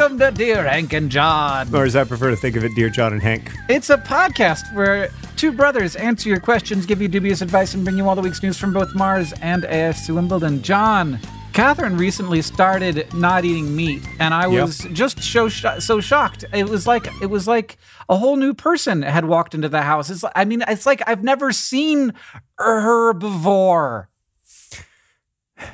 Welcome 0.00 0.18
to 0.18 0.30
Dear 0.30 0.66
Hank 0.66 0.94
and 0.94 1.10
John. 1.10 1.74
Or 1.74 1.84
as 1.84 1.94
I 1.94 2.04
prefer 2.04 2.30
to 2.30 2.36
think 2.36 2.56
of 2.56 2.64
it, 2.64 2.74
Dear 2.74 2.88
John 2.88 3.12
and 3.12 3.20
Hank. 3.20 3.52
It's 3.68 3.90
a 3.90 3.98
podcast 3.98 4.74
where 4.74 5.10
two 5.36 5.52
brothers 5.52 5.94
answer 5.94 6.30
your 6.30 6.40
questions, 6.40 6.86
give 6.86 7.02
you 7.02 7.08
dubious 7.08 7.42
advice, 7.42 7.74
and 7.74 7.84
bring 7.84 7.98
you 7.98 8.08
all 8.08 8.14
the 8.14 8.22
week's 8.22 8.42
news 8.42 8.56
from 8.56 8.72
both 8.72 8.94
Mars 8.94 9.34
and 9.42 9.64
AFC 9.64 10.14
Wimbledon. 10.14 10.62
John, 10.62 11.18
Catherine 11.52 11.98
recently 11.98 12.40
started 12.40 13.12
not 13.12 13.44
eating 13.44 13.76
meat, 13.76 14.02
and 14.18 14.32
I 14.32 14.46
was 14.46 14.86
yep. 14.86 14.94
just 14.94 15.22
so 15.22 15.50
so 15.50 16.00
shocked. 16.00 16.46
It 16.50 16.70
was 16.70 16.86
like 16.86 17.06
it 17.20 17.26
was 17.26 17.46
like 17.46 17.76
a 18.08 18.16
whole 18.16 18.36
new 18.36 18.54
person 18.54 19.02
had 19.02 19.26
walked 19.26 19.54
into 19.54 19.68
the 19.68 19.82
house. 19.82 20.08
It's 20.08 20.24
I 20.34 20.46
mean, 20.46 20.64
it's 20.66 20.86
like 20.86 21.02
I've 21.06 21.22
never 21.22 21.52
seen 21.52 22.14
her 22.56 23.12
before. 23.12 24.09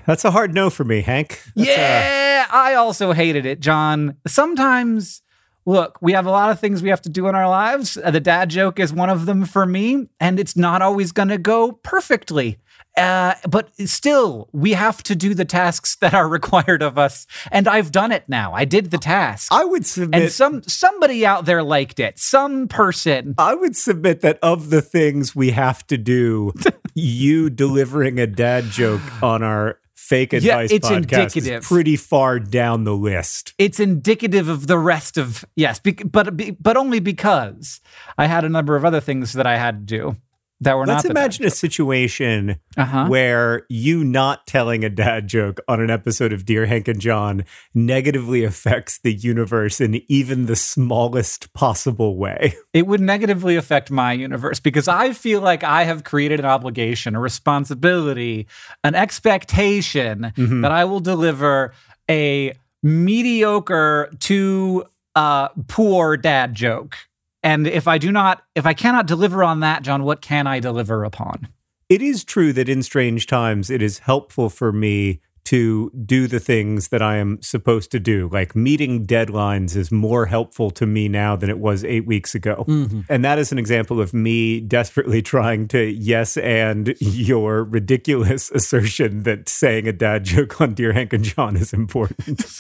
That's 0.07 0.25
a 0.25 0.31
hard 0.31 0.55
no 0.55 0.71
for 0.71 0.85
me, 0.85 1.01
Hank. 1.03 1.43
That's 1.55 1.69
yeah, 1.69 2.47
a- 2.51 2.55
I 2.55 2.75
also 2.75 3.13
hated 3.13 3.47
it, 3.47 3.61
John. 3.61 4.17
Sometimes, 4.27 5.23
look, 5.65 5.99
we 6.01 6.13
have 6.13 6.27
a 6.27 6.31
lot 6.31 6.51
of 6.51 6.61
things 6.61 6.83
we 6.83 6.91
have 6.91 7.03
to 7.03 7.09
do 7.11 7.29
in 7.29 7.35
our 7.35 7.49
lives. 7.49 7.97
Uh, 7.97 8.11
the 8.11 8.21
dad 8.21 8.51
joke 8.51 8.79
is 8.79 8.93
one 8.93 9.11
of 9.11 9.27
them 9.27 9.45
for 9.45 9.67
me, 9.67 10.09
and 10.21 10.39
it's 10.41 10.57
not 10.57 10.83
always 10.83 11.13
going 11.13 11.29
to 11.29 11.39
go 11.39 11.73
perfectly. 11.73 12.59
Uh, 12.97 13.35
but 13.47 13.69
still, 13.87 14.49
we 14.53 14.73
have 14.73 15.03
to 15.03 15.15
do 15.15 15.35
the 15.35 15.45
tasks 15.45 15.97
that 15.97 16.15
are 16.15 16.27
required 16.39 16.83
of 16.83 16.97
us, 16.97 17.27
and 17.53 17.69
I've 17.69 17.93
done 17.93 18.11
it 18.11 18.25
now. 18.27 18.55
I 18.55 18.65
did 18.65 18.91
the 18.91 18.97
task. 18.97 19.53
I 19.53 19.67
would 19.67 19.85
submit, 19.85 20.23
and 20.23 20.33
some 20.33 20.63
somebody 20.63 21.27
out 21.27 21.45
there 21.45 21.63
liked 21.63 22.01
it. 22.01 22.19
Some 22.19 22.69
person. 22.69 23.35
I 23.37 23.55
would 23.55 23.77
submit 23.77 24.23
that 24.23 24.39
of 24.43 24.71
the 24.71 24.81
things 24.81 25.37
we 25.37 25.51
have 25.51 25.87
to 25.89 25.99
do, 25.99 26.55
you 26.97 27.51
delivering 27.51 28.19
a 28.19 28.27
dad 28.27 28.65
joke 28.65 29.03
on 29.23 29.43
our 29.43 29.79
fake 29.95 30.33
advice 30.33 30.71
yeah, 30.71 30.77
it's 30.77 30.91
indicative. 30.91 31.63
pretty 31.63 31.95
far 31.95 32.41
down 32.41 32.85
the 32.85 32.97
list. 32.97 33.53
It's 33.59 33.79
indicative 33.79 34.49
of 34.49 34.67
the 34.67 34.79
rest 34.79 35.19
of 35.19 35.45
yes, 35.57 35.79
but 35.79 36.41
but 36.59 36.77
only 36.77 37.01
because 37.01 37.81
I 38.17 38.27
had 38.27 38.45
a 38.45 38.49
number 38.49 38.77
of 38.77 38.85
other 38.85 39.01
things 39.01 39.35
that 39.35 39.47
I 39.47 39.59
had 39.59 39.87
to 39.87 39.99
do 39.99 40.17
that 40.61 40.75
were 40.75 40.87
Let's 40.87 41.05
not. 41.05 41.15
Let's 41.15 41.39
imagine 41.39 41.45
a 41.45 41.51
situation 41.51 42.59
uh-huh. 42.77 43.07
where 43.09 43.67
you 43.69 44.05
not 44.05 44.47
telling 44.47 44.85
a 44.85 44.89
dad 44.89 45.29
joke 45.29 45.61
on 45.69 45.81
an 45.81 45.91
episode 45.91 46.33
of 46.33 46.45
Dear 46.45 46.67
Hank 46.67 46.89
and 46.89 47.01
John 47.01 47.45
negatively 47.75 48.43
affects 48.45 48.99
the 48.99 49.13
universe 49.13 49.81
in 49.81 50.03
even 50.09 50.47
the 50.47 50.57
smallest 50.57 51.53
possible 51.53 52.17
way. 52.17 52.55
It 52.77 52.87
would 52.87 53.01
negatively 53.01 53.57
affect 53.57 53.91
my 53.91 54.13
universe 54.13 54.61
because 54.61 54.87
I 54.87 55.15
feel 55.15 55.41
like 55.41 55.65
I 55.65 55.85
have 55.85 56.05
created 56.05 56.41
an 56.41 56.47
obligation, 56.47 57.15
a 57.15 57.21
responsibility, 57.21 58.49
an 58.85 58.95
expectation 58.95 60.33
mm-hmm. 60.37 60.61
that 60.61 60.73
I 60.73 60.85
will 60.85 61.01
deliver 61.01 61.73
a 62.11 62.53
mediocre 62.83 64.11
to 64.21 64.85
uh, 65.15 65.49
poor 65.69 66.19
dad 66.19 66.55
joke 66.55 66.97
and 67.47 67.69
if 67.69 67.87
I 67.87 67.97
do 67.99 68.11
not, 68.11 68.43
if 68.57 68.67
I 68.67 68.75
cannot 68.75 69.07
deliver 69.07 69.45
on 69.45 69.61
that, 69.61 69.85
John, 69.85 70.03
what 70.03 70.21
can 70.21 70.49
I 70.49 70.59
deliver 70.59 71.05
upon? 71.05 71.47
It 71.89 72.03
is 72.03 72.25
true 72.25 72.53
that 72.53 72.69
in 72.69 72.83
strange 72.83 73.29
times, 73.29 73.71
it 73.71 73.81
is 73.81 74.01
helpful 74.01 74.51
for 74.51 74.73
me 74.73 75.21
to 75.45 75.93
do 76.05 76.27
the 76.27 76.41
things 76.41 76.89
that 76.89 77.01
I 77.01 77.19
am 77.19 77.41
supposed 77.41 77.93
to 77.93 78.01
do. 78.01 78.29
Like 78.33 78.57
meeting 78.57 79.07
deadlines 79.07 79.77
is 79.77 79.93
more 79.93 80.27
helpful 80.27 80.73
to 80.73 80.87
me 80.87 81.09
now 81.09 81.37
than 81.37 81.49
it 81.49 81.61
was 81.61 81.85
eight 81.85 82.05
weeks 82.05 82.35
ago. 82.35 82.65
Mm-hmm. 82.67 83.03
And 83.09 83.25
that 83.25 83.39
is 83.39 83.53
an 83.53 83.59
example 83.61 84.01
of 84.01 84.13
me 84.13 84.59
desperately 84.59 85.23
trying 85.37 85.69
to 85.69 85.85
yes 85.85 86.37
and 86.39 86.97
your 86.99 87.63
ridiculous 87.63 88.51
assertion 88.55 89.23
that 89.23 89.49
saying 89.49 89.87
a 89.87 89.93
dad 89.93 90.25
joke 90.25 90.61
on 90.61 90.75
Dear 90.75 90.93
Hank 90.93 91.13
and 91.13 91.23
John 91.23 91.57
is 91.57 91.73
important. 91.73 92.41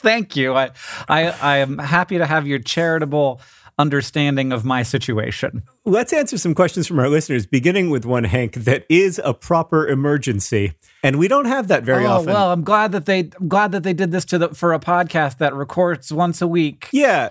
Thank 0.00 0.34
you. 0.36 0.54
I, 0.54 0.70
I 1.10 1.26
I 1.28 1.56
am 1.58 1.76
happy 1.76 2.16
to 2.16 2.24
have 2.24 2.46
your 2.46 2.58
charitable 2.58 3.42
understanding 3.80 4.52
of 4.52 4.64
my 4.64 4.82
situation. 4.82 5.62
Let's 5.86 6.12
answer 6.12 6.36
some 6.36 6.54
questions 6.54 6.86
from 6.86 6.98
our 6.98 7.08
listeners, 7.08 7.46
beginning 7.46 7.88
with 7.88 8.04
one, 8.04 8.24
Hank, 8.24 8.54
that 8.54 8.84
is 8.90 9.20
a 9.24 9.32
proper 9.32 9.88
emergency. 9.88 10.74
And 11.02 11.18
we 11.18 11.28
don't 11.28 11.46
have 11.46 11.68
that 11.68 11.82
very 11.82 12.04
oh, 12.04 12.10
often. 12.10 12.26
Well, 12.26 12.52
I'm 12.52 12.62
glad 12.62 12.92
that 12.92 13.06
they 13.06 13.30
I'm 13.40 13.48
glad 13.48 13.72
that 13.72 13.82
they 13.82 13.94
did 13.94 14.12
this 14.12 14.26
to 14.26 14.38
the 14.38 14.48
for 14.50 14.74
a 14.74 14.78
podcast 14.78 15.38
that 15.38 15.54
records 15.54 16.12
once 16.12 16.42
a 16.42 16.46
week. 16.46 16.88
Yeah. 16.92 17.30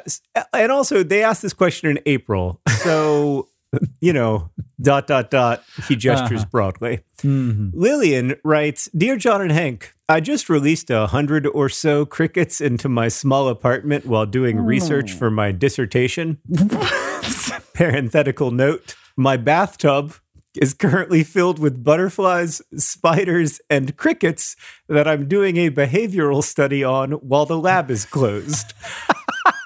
And 0.53 0.71
also 0.71 1.03
they 1.03 1.23
asked 1.23 1.43
this 1.43 1.53
question 1.53 1.89
in 1.89 1.99
April. 2.07 2.59
So 2.79 3.48
you 4.01 4.13
know, 4.13 4.49
dot, 4.81 5.07
dot, 5.07 5.29
dot. 5.29 5.63
He 5.87 5.95
gestures 5.95 6.41
uh-huh. 6.41 6.49
broadly. 6.51 6.99
Mm-hmm. 7.21 7.69
Lillian 7.73 8.35
writes 8.43 8.89
Dear 8.95 9.17
John 9.17 9.41
and 9.41 9.51
Hank, 9.51 9.93
I 10.07 10.19
just 10.19 10.49
released 10.49 10.89
a 10.89 11.07
hundred 11.07 11.45
or 11.47 11.69
so 11.69 12.05
crickets 12.05 12.61
into 12.61 12.89
my 12.89 13.07
small 13.07 13.47
apartment 13.47 14.05
while 14.05 14.25
doing 14.25 14.59
oh. 14.59 14.63
research 14.63 15.13
for 15.13 15.29
my 15.29 15.51
dissertation. 15.51 16.39
Parenthetical 17.73 18.51
note 18.51 18.95
My 19.15 19.37
bathtub 19.37 20.15
is 20.55 20.73
currently 20.73 21.23
filled 21.23 21.59
with 21.59 21.83
butterflies, 21.83 22.61
spiders, 22.75 23.61
and 23.69 23.95
crickets 23.95 24.55
that 24.87 25.07
I'm 25.07 25.27
doing 25.27 25.57
a 25.57 25.69
behavioral 25.69 26.43
study 26.43 26.83
on 26.83 27.11
while 27.11 27.45
the 27.45 27.57
lab 27.57 27.91
is 27.91 28.05
closed. 28.05 28.73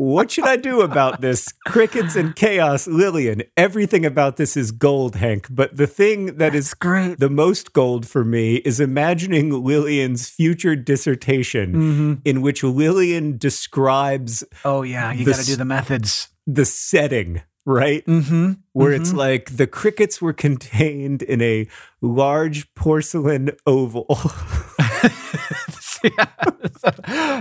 What 0.00 0.30
should 0.30 0.46
I 0.46 0.56
do 0.56 0.80
about 0.80 1.20
this? 1.20 1.52
Crickets 1.66 2.16
and 2.16 2.34
chaos, 2.34 2.86
Lillian. 2.86 3.42
Everything 3.54 4.06
about 4.06 4.38
this 4.38 4.56
is 4.56 4.72
gold, 4.72 5.16
Hank. 5.16 5.48
But 5.50 5.76
the 5.76 5.86
thing 5.86 6.38
that 6.38 6.54
is 6.54 6.72
great. 6.72 7.18
the 7.18 7.28
most 7.28 7.74
gold 7.74 8.08
for 8.08 8.24
me 8.24 8.56
is 8.64 8.80
imagining 8.80 9.62
Lillian's 9.62 10.30
future 10.30 10.74
dissertation 10.74 11.74
mm-hmm. 11.74 12.14
in 12.24 12.40
which 12.40 12.64
Lillian 12.64 13.36
describes. 13.36 14.42
Oh, 14.64 14.80
yeah, 14.80 15.12
you 15.12 15.26
got 15.26 15.36
to 15.36 15.44
do 15.44 15.56
the 15.56 15.66
methods. 15.66 16.28
The 16.46 16.64
setting 16.64 17.42
right? 17.66 18.04
Mm-hmm. 18.06 18.52
Where 18.72 18.92
mm-hmm. 18.92 19.02
it's 19.02 19.12
like 19.12 19.56
the 19.56 19.66
crickets 19.66 20.22
were 20.22 20.32
contained 20.32 21.20
in 21.22 21.42
a 21.42 21.68
large 22.00 22.72
porcelain 22.74 23.50
oval. 23.66 24.06
yeah. 26.04 26.26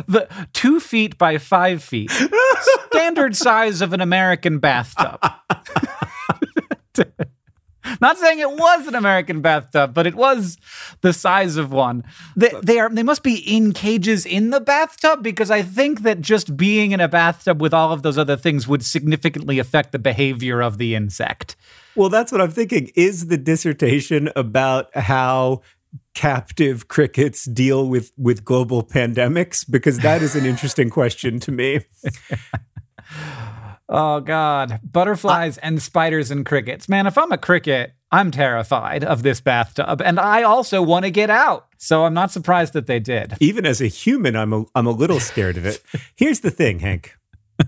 the 0.07 0.27
two 0.53 0.79
feet 0.79 1.17
by 1.17 1.37
five 1.37 1.83
feet, 1.83 2.11
standard 2.91 3.35
size 3.35 3.81
of 3.81 3.93
an 3.93 4.01
American 4.01 4.59
bathtub. 4.59 5.19
Not 8.01 8.17
saying 8.17 8.39
it 8.39 8.51
was 8.51 8.87
an 8.87 8.95
American 8.95 9.41
bathtub, 9.41 9.93
but 9.93 10.05
it 10.05 10.15
was 10.15 10.57
the 11.01 11.13
size 11.13 11.57
of 11.57 11.71
one. 11.71 12.03
They, 12.35 12.51
they 12.61 12.79
are 12.79 12.89
they 12.89 13.03
must 13.03 13.23
be 13.23 13.35
in 13.35 13.73
cages 13.73 14.25
in 14.25 14.49
the 14.51 14.59
bathtub 14.59 15.23
because 15.23 15.49
I 15.49 15.61
think 15.61 16.03
that 16.03 16.21
just 16.21 16.55
being 16.55 16.91
in 16.91 16.99
a 16.99 17.07
bathtub 17.07 17.61
with 17.61 17.73
all 17.73 17.91
of 17.91 18.03
those 18.03 18.17
other 18.17 18.37
things 18.37 18.67
would 18.67 18.85
significantly 18.85 19.59
affect 19.59 19.91
the 19.91 19.99
behavior 19.99 20.61
of 20.61 20.77
the 20.77 20.93
insect. 20.93 21.55
Well, 21.95 22.09
that's 22.09 22.31
what 22.31 22.41
I'm 22.41 22.51
thinking. 22.51 22.91
Is 22.95 23.27
the 23.27 23.37
dissertation 23.37 24.29
about 24.35 24.95
how 24.95 25.61
captive 26.13 26.87
crickets 26.87 27.45
deal 27.45 27.87
with 27.87 28.11
with 28.17 28.43
global 28.43 28.83
pandemics 28.83 29.65
because 29.69 29.99
that 29.99 30.21
is 30.21 30.35
an 30.35 30.45
interesting 30.45 30.89
question 30.89 31.39
to 31.39 31.51
me. 31.51 31.81
Oh 33.91 34.19
God, 34.19 34.79
butterflies 34.83 35.57
I, 35.57 35.61
and 35.67 35.81
spiders 35.81 36.29
and 36.29 36.45
crickets. 36.45 36.87
Man, 36.87 37.07
if 37.07 37.17
I'm 37.17 37.31
a 37.31 37.39
cricket, 37.39 37.93
I'm 38.11 38.29
terrified 38.29 39.03
of 39.03 39.23
this 39.23 39.41
bathtub, 39.41 39.99
and 39.99 40.19
I 40.19 40.43
also 40.43 40.83
want 40.83 41.05
to 41.05 41.11
get 41.11 41.31
out. 41.31 41.67
So 41.77 42.05
I'm 42.05 42.13
not 42.13 42.31
surprised 42.31 42.73
that 42.73 42.85
they 42.85 42.99
did. 42.99 43.33
Even 43.39 43.65
as 43.65 43.81
a 43.81 43.87
human, 43.87 44.35
I'm 44.35 44.53
a, 44.53 44.65
I'm 44.75 44.85
a 44.85 44.91
little 44.91 45.19
scared 45.19 45.57
of 45.57 45.65
it. 45.65 45.81
Here's 46.15 46.41
the 46.41 46.51
thing, 46.51 46.79
Hank. 46.79 47.15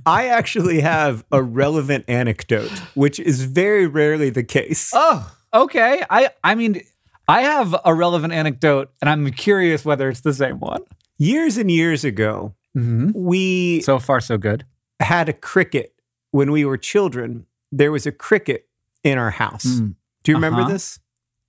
I 0.05 0.27
actually 0.27 0.81
have 0.81 1.25
a 1.31 1.41
relevant 1.41 2.05
anecdote, 2.07 2.71
which 2.93 3.19
is 3.19 3.43
very 3.43 3.88
rarely 3.88 4.29
the 4.29 4.43
case. 4.43 4.91
Oh, 4.93 5.35
okay. 5.53 6.03
I 6.07 6.29
I 6.43 6.53
mean, 6.53 6.81
I 7.27 7.41
have 7.41 7.75
a 7.85 7.94
relevant 7.94 8.33
anecdote, 8.33 8.91
and 9.01 9.09
I'm 9.09 9.29
curious 9.31 9.85
whether 9.85 10.09
it's 10.09 10.21
the 10.21 10.33
same 10.33 10.59
one. 10.59 10.81
Years 11.18 11.57
and 11.57 11.69
years 11.69 12.03
ago, 12.03 12.56
mm-hmm. 12.75 13.12
we 13.13 13.81
so 13.81 14.00
far 14.00 14.19
so 14.19 14.38
good 14.38 14.65
had 15.01 15.29
a 15.29 15.33
cricket 15.33 15.94
when 16.31 16.51
we 16.51 16.65
were 16.65 16.77
children, 16.77 17.45
there 17.71 17.91
was 17.91 18.06
a 18.06 18.12
cricket 18.12 18.68
in 19.03 19.18
our 19.18 19.31
house. 19.31 19.65
Mm. 19.65 19.95
Do 20.23 20.31
you 20.31 20.35
remember 20.35 20.62
uh-huh. 20.62 20.71
this? 20.71 21.00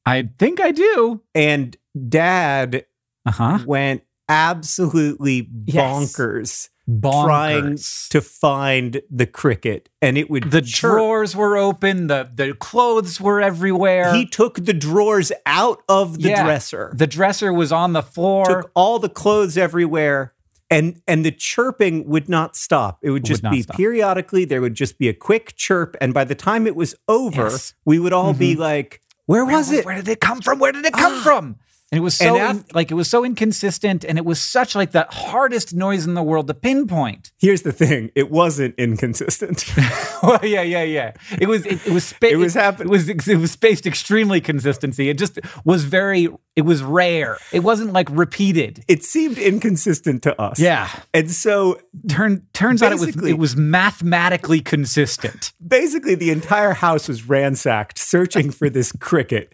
I 0.05 0.29
think 0.39 0.61
I 0.61 0.73
do. 0.73 1.23
And 1.35 1.77
dad 2.09 2.87
uh-huh. 3.25 3.61
went 3.65 4.03
absolutely 4.29 5.43
bonkers, 5.43 6.69
yes. 6.69 6.71
Bonkers, 6.89 7.25
trying 7.25 7.79
to 8.11 8.21
find 8.21 9.03
the 9.11 9.27
cricket. 9.27 9.89
And 10.01 10.19
it 10.19 10.29
would 10.31 10.51
The 10.51 10.63
chirp. 10.63 10.93
drawers 10.93 11.37
were 11.37 11.57
open, 11.57 12.09
the, 12.09 12.29
the 12.33 12.55
clothes 12.55 13.21
were 13.21 13.41
everywhere. 13.41 14.15
He 14.15 14.27
took 14.27 14.65
the 14.65 14.73
drawers 14.73 15.33
out 15.47 15.83
of 15.89 16.21
the 16.21 16.31
yeah. 16.31 16.45
dresser. 16.45 16.93
The 16.95 17.07
dresser 17.07 17.53
was 17.53 17.73
on 17.73 17.93
the 17.93 18.03
floor. 18.03 18.45
Took 18.47 18.71
all 18.75 18.99
the 18.99 19.09
clothes 19.09 19.57
everywhere 19.57 20.35
and 20.73 21.03
and 21.07 21.25
the 21.25 21.31
chirping 21.31 22.09
would 22.09 22.29
not 22.29 22.57
stop 22.57 22.99
it 23.03 23.11
would 23.11 23.25
just 23.25 23.43
would 23.43 23.51
be 23.51 23.63
stop. 23.63 23.77
periodically 23.77 24.45
there 24.45 24.61
would 24.61 24.75
just 24.75 24.99
be 24.99 25.09
a 25.09 25.13
quick 25.13 25.55
chirp 25.55 25.97
and 26.01 26.15
by 26.15 26.25
the 26.25 26.35
time 26.35 26.67
it 26.67 26.75
was 26.75 26.95
over 27.09 27.43
yes. 27.43 27.75
we 27.85 27.99
would 27.99 28.13
all 28.13 28.31
mm-hmm. 28.31 28.39
be 28.39 28.57
like 28.57 29.03
where, 29.27 29.45
where 29.45 29.57
was 29.57 29.71
it 29.71 29.85
where 29.85 29.97
did 29.97 30.09
it 30.09 30.21
come 30.21 30.41
from 30.41 30.59
where 30.59 30.73
did 30.73 30.85
it 30.85 30.95
come 30.95 31.13
ah. 31.13 31.23
from 31.23 31.57
and 31.93 31.99
it 31.99 32.03
was 32.03 32.17
so 32.17 32.39
after, 32.39 32.61
in, 32.61 32.65
like 32.73 32.91
it 32.91 32.95
was 32.95 33.11
so 33.11 33.23
inconsistent 33.23 34.03
and 34.03 34.17
it 34.17 34.25
was 34.25 34.43
such 34.43 34.75
like 34.75 34.93
the 34.93 35.07
hardest 35.11 35.75
noise 35.75 36.07
in 36.07 36.15
the 36.15 36.23
world 36.23 36.47
to 36.47 36.55
pinpoint. 36.55 37.33
Here's 37.39 37.63
the 37.63 37.73
thing 37.73 38.11
it 38.15 38.31
wasn't 38.31 38.75
inconsistent. 38.77 39.67
Well 40.23 40.39
yeah 40.45 40.63
yeah 40.63 40.85
yeah. 40.85 41.13
It 41.41 41.49
was 41.49 41.67
it, 41.67 41.85
it 41.85 41.93
was 41.93 42.05
spa- 42.05 42.29
it 42.29 42.37
was 42.37 42.55
happening. 42.55 42.87
it 42.87 42.91
was 42.93 43.09
it 43.09 43.39
was 43.39 43.51
spaced 43.51 43.89
extremely 43.89 44.41
consistency. 44.41 45.09
It 45.09 45.19
just 45.19 45.41
was 45.65 45.83
very 45.83 46.29
it 46.55 46.63
was 46.63 46.81
rare. 46.81 47.39
It 47.53 47.65
wasn't 47.65 47.93
like 47.93 48.09
repeated. 48.09 48.85
It 48.87 49.03
seemed 49.03 49.37
inconsistent 49.37 50.23
to 50.23 50.41
us. 50.41 50.61
Yeah. 50.61 50.89
And 51.13 51.29
so 51.29 51.81
turn, 52.09 52.47
turns 52.53 52.85
out 52.85 52.93
it 52.93 53.01
was 53.01 53.17
it 53.17 53.37
was 53.37 53.57
mathematically 53.57 54.61
consistent. 54.61 55.53
Basically 55.67 56.15
the 56.15 56.31
entire 56.31 56.75
house 56.75 57.09
was 57.09 57.29
ransacked 57.29 57.99
searching 57.99 58.53
for 58.53 58.71
this 58.71 58.93
cricket 58.93 59.53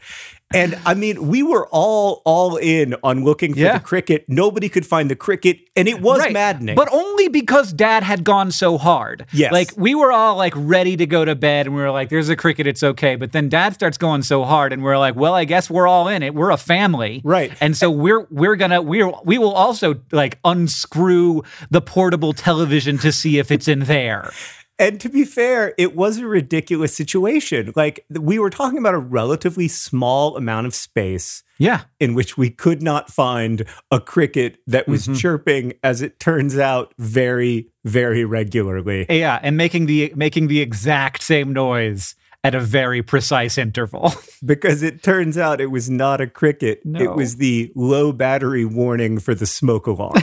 and 0.54 0.78
I 0.86 0.94
mean, 0.94 1.28
we 1.28 1.42
were 1.42 1.66
all 1.68 2.22
all 2.24 2.56
in 2.56 2.94
on 3.02 3.22
looking 3.24 3.52
for 3.52 3.60
yeah. 3.60 3.78
the 3.78 3.84
cricket. 3.84 4.24
Nobody 4.28 4.70
could 4.70 4.86
find 4.86 5.10
the 5.10 5.16
cricket, 5.16 5.58
and 5.76 5.86
it 5.86 6.00
was 6.00 6.20
right. 6.20 6.32
maddening. 6.32 6.74
But 6.74 6.90
only 6.90 7.28
because 7.28 7.72
Dad 7.72 8.02
had 8.02 8.24
gone 8.24 8.50
so 8.50 8.78
hard. 8.78 9.26
Yes, 9.32 9.52
like 9.52 9.72
we 9.76 9.94
were 9.94 10.10
all 10.10 10.36
like 10.36 10.54
ready 10.56 10.96
to 10.96 11.06
go 11.06 11.24
to 11.24 11.34
bed, 11.34 11.66
and 11.66 11.76
we 11.76 11.82
were 11.82 11.90
like, 11.90 12.08
"There's 12.08 12.30
a 12.30 12.36
cricket, 12.36 12.66
it's 12.66 12.82
okay." 12.82 13.16
But 13.16 13.32
then 13.32 13.50
Dad 13.50 13.74
starts 13.74 13.98
going 13.98 14.22
so 14.22 14.44
hard, 14.44 14.72
and 14.72 14.82
we're 14.82 14.98
like, 14.98 15.16
"Well, 15.16 15.34
I 15.34 15.44
guess 15.44 15.68
we're 15.68 15.86
all 15.86 16.08
in 16.08 16.22
it. 16.22 16.34
We're 16.34 16.50
a 16.50 16.56
family, 16.56 17.20
right?" 17.24 17.52
And 17.60 17.76
so 17.76 17.90
we're 17.90 18.26
we're 18.30 18.56
gonna 18.56 18.80
we're 18.80 19.12
we 19.24 19.36
will 19.36 19.52
also 19.52 19.96
like 20.12 20.38
unscrew 20.44 21.42
the 21.70 21.82
portable 21.82 22.32
television 22.32 22.96
to 22.98 23.12
see 23.12 23.38
if 23.38 23.50
it's 23.50 23.68
in 23.68 23.80
there. 23.80 24.30
And 24.78 25.00
to 25.00 25.08
be 25.08 25.24
fair, 25.24 25.74
it 25.76 25.96
was 25.96 26.18
a 26.18 26.26
ridiculous 26.26 26.94
situation. 26.94 27.72
Like 27.74 28.04
we 28.10 28.38
were 28.38 28.50
talking 28.50 28.78
about 28.78 28.94
a 28.94 28.98
relatively 28.98 29.66
small 29.66 30.36
amount 30.36 30.66
of 30.66 30.74
space. 30.74 31.42
Yeah. 31.58 31.82
In 31.98 32.14
which 32.14 32.38
we 32.38 32.50
could 32.50 32.82
not 32.82 33.10
find 33.10 33.64
a 33.90 34.00
cricket 34.00 34.60
that 34.68 34.86
was 34.86 35.04
mm-hmm. 35.04 35.14
chirping, 35.14 35.72
as 35.82 36.02
it 36.02 36.20
turns 36.20 36.56
out, 36.56 36.94
very, 36.98 37.68
very 37.84 38.24
regularly. 38.24 39.06
Yeah, 39.10 39.40
and 39.42 39.56
making 39.56 39.86
the 39.86 40.12
making 40.14 40.46
the 40.46 40.60
exact 40.60 41.22
same 41.24 41.52
noise 41.52 42.14
at 42.44 42.54
a 42.54 42.60
very 42.60 43.02
precise 43.02 43.58
interval. 43.58 44.12
because 44.44 44.82
it 44.82 45.02
turns 45.02 45.36
out 45.36 45.60
it 45.60 45.72
was 45.72 45.90
not 45.90 46.20
a 46.20 46.26
cricket. 46.28 46.84
No. 46.84 47.00
It 47.00 47.14
was 47.16 47.36
the 47.36 47.72
low 47.74 48.12
battery 48.12 48.64
warning 48.64 49.18
for 49.18 49.34
the 49.34 49.46
smoke 49.46 49.86
alarm. 49.88 50.22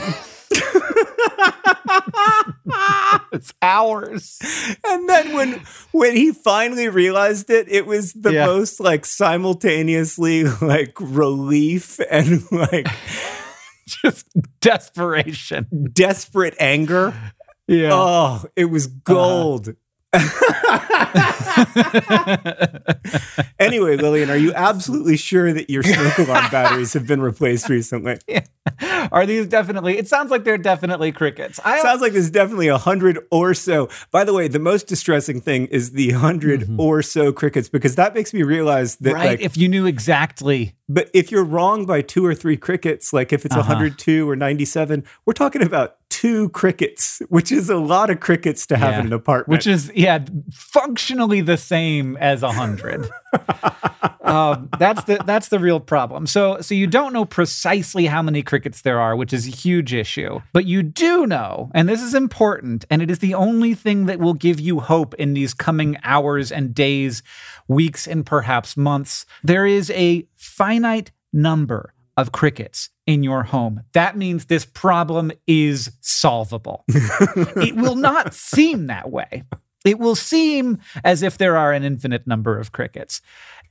it's 3.32 3.52
hours. 3.62 4.38
And 4.84 5.08
then 5.08 5.32
when 5.32 5.62
when 5.92 6.16
he 6.16 6.32
finally 6.32 6.88
realized 6.88 7.50
it, 7.50 7.68
it 7.68 7.86
was 7.86 8.12
the 8.12 8.32
yeah. 8.32 8.46
most 8.46 8.80
like 8.80 9.04
simultaneously 9.04 10.44
like 10.44 10.94
relief 11.00 12.00
and 12.10 12.50
like 12.50 12.88
just 13.88 14.28
desperation. 14.60 15.90
Desperate 15.92 16.54
anger. 16.58 17.14
Yeah. 17.68 17.90
Oh, 17.92 18.44
it 18.54 18.66
was 18.66 18.86
gold. 18.86 19.68
Uh-huh. 19.68 19.76
anyway, 23.58 23.96
Lillian, 23.96 24.30
are 24.30 24.36
you 24.36 24.52
absolutely 24.54 25.16
sure 25.16 25.52
that 25.52 25.70
your 25.70 25.82
smoke 25.82 26.18
alarm 26.18 26.46
batteries 26.50 26.92
have 26.92 27.06
been 27.06 27.20
replaced 27.20 27.68
recently? 27.68 28.18
Yeah. 28.26 28.44
Are 29.12 29.26
these 29.26 29.46
definitely? 29.46 29.98
It 29.98 30.08
sounds 30.08 30.30
like 30.30 30.44
they're 30.44 30.58
definitely 30.58 31.12
crickets. 31.12 31.60
I, 31.64 31.80
sounds 31.82 32.00
like 32.00 32.12
there's 32.12 32.30
definitely 32.30 32.68
a 32.68 32.78
hundred 32.78 33.18
or 33.30 33.54
so. 33.54 33.88
By 34.10 34.24
the 34.24 34.32
way, 34.32 34.48
the 34.48 34.58
most 34.58 34.86
distressing 34.86 35.40
thing 35.40 35.66
is 35.66 35.92
the 35.92 36.12
100 36.12 36.60
mm-hmm. 36.60 36.80
or 36.80 37.02
so 37.02 37.32
crickets 37.32 37.68
because 37.68 37.96
that 37.96 38.14
makes 38.14 38.34
me 38.34 38.42
realize 38.42 38.96
that, 38.96 39.14
right? 39.14 39.26
Like, 39.26 39.40
if 39.40 39.56
you 39.56 39.68
knew 39.68 39.86
exactly 39.86 40.76
but 40.88 41.10
if 41.12 41.32
you're 41.32 41.44
wrong 41.44 41.84
by 41.84 42.00
two 42.00 42.24
or 42.24 42.34
three 42.34 42.56
crickets, 42.56 43.12
like 43.12 43.32
if 43.32 43.44
it's 43.44 43.54
uh-huh. 43.54 43.68
102 43.68 44.28
or 44.28 44.36
97, 44.36 45.04
we're 45.24 45.32
talking 45.32 45.62
about 45.62 45.96
two 46.16 46.48
crickets, 46.48 47.20
which 47.28 47.52
is 47.52 47.68
a 47.68 47.76
lot 47.76 48.08
of 48.08 48.20
crickets 48.20 48.64
to 48.64 48.78
have 48.78 48.94
yeah. 48.94 49.00
in 49.00 49.06
an 49.08 49.12
apartment. 49.12 49.48
Which 49.48 49.66
is, 49.66 49.92
yeah, 49.94 50.24
functionally 50.50 51.42
the 51.42 51.58
same 51.58 52.16
as 52.16 52.42
a 52.42 52.46
100. 52.46 53.06
um, 54.22 54.70
that's 54.78 55.04
the 55.04 55.22
that's 55.26 55.48
the 55.48 55.58
real 55.58 55.78
problem. 55.78 56.26
So 56.26 56.62
so 56.62 56.74
you 56.74 56.86
don't 56.86 57.12
know 57.12 57.26
precisely 57.26 58.06
how 58.06 58.22
many 58.22 58.42
crickets 58.42 58.80
there 58.80 58.98
are, 58.98 59.14
which 59.14 59.34
is 59.34 59.46
a 59.46 59.50
huge 59.50 59.92
issue. 59.92 60.40
But 60.54 60.64
you 60.64 60.82
do 60.82 61.26
know, 61.26 61.70
and 61.74 61.86
this 61.86 62.00
is 62.00 62.14
important, 62.14 62.86
and 62.88 63.02
it 63.02 63.10
is 63.10 63.18
the 63.18 63.34
only 63.34 63.74
thing 63.74 64.06
that 64.06 64.18
will 64.18 64.32
give 64.32 64.58
you 64.58 64.80
hope 64.80 65.12
in 65.16 65.34
these 65.34 65.52
coming 65.52 65.98
hours 66.02 66.50
and 66.50 66.74
days, 66.74 67.22
weeks, 67.68 68.06
and 68.06 68.24
perhaps 68.24 68.74
months. 68.74 69.26
There 69.44 69.66
is 69.66 69.90
a 69.90 70.26
finite 70.34 71.10
number 71.30 71.92
of 72.16 72.32
crickets 72.32 72.90
in 73.06 73.22
your 73.22 73.44
home. 73.44 73.82
That 73.92 74.16
means 74.16 74.46
this 74.46 74.64
problem 74.64 75.32
is 75.46 75.92
solvable. 76.00 76.84
it 76.88 77.76
will 77.76 77.96
not 77.96 78.34
seem 78.34 78.86
that 78.86 79.10
way. 79.10 79.44
It 79.84 79.98
will 79.98 80.16
seem 80.16 80.78
as 81.04 81.22
if 81.22 81.38
there 81.38 81.56
are 81.56 81.72
an 81.72 81.84
infinite 81.84 82.26
number 82.26 82.58
of 82.58 82.72
crickets. 82.72 83.20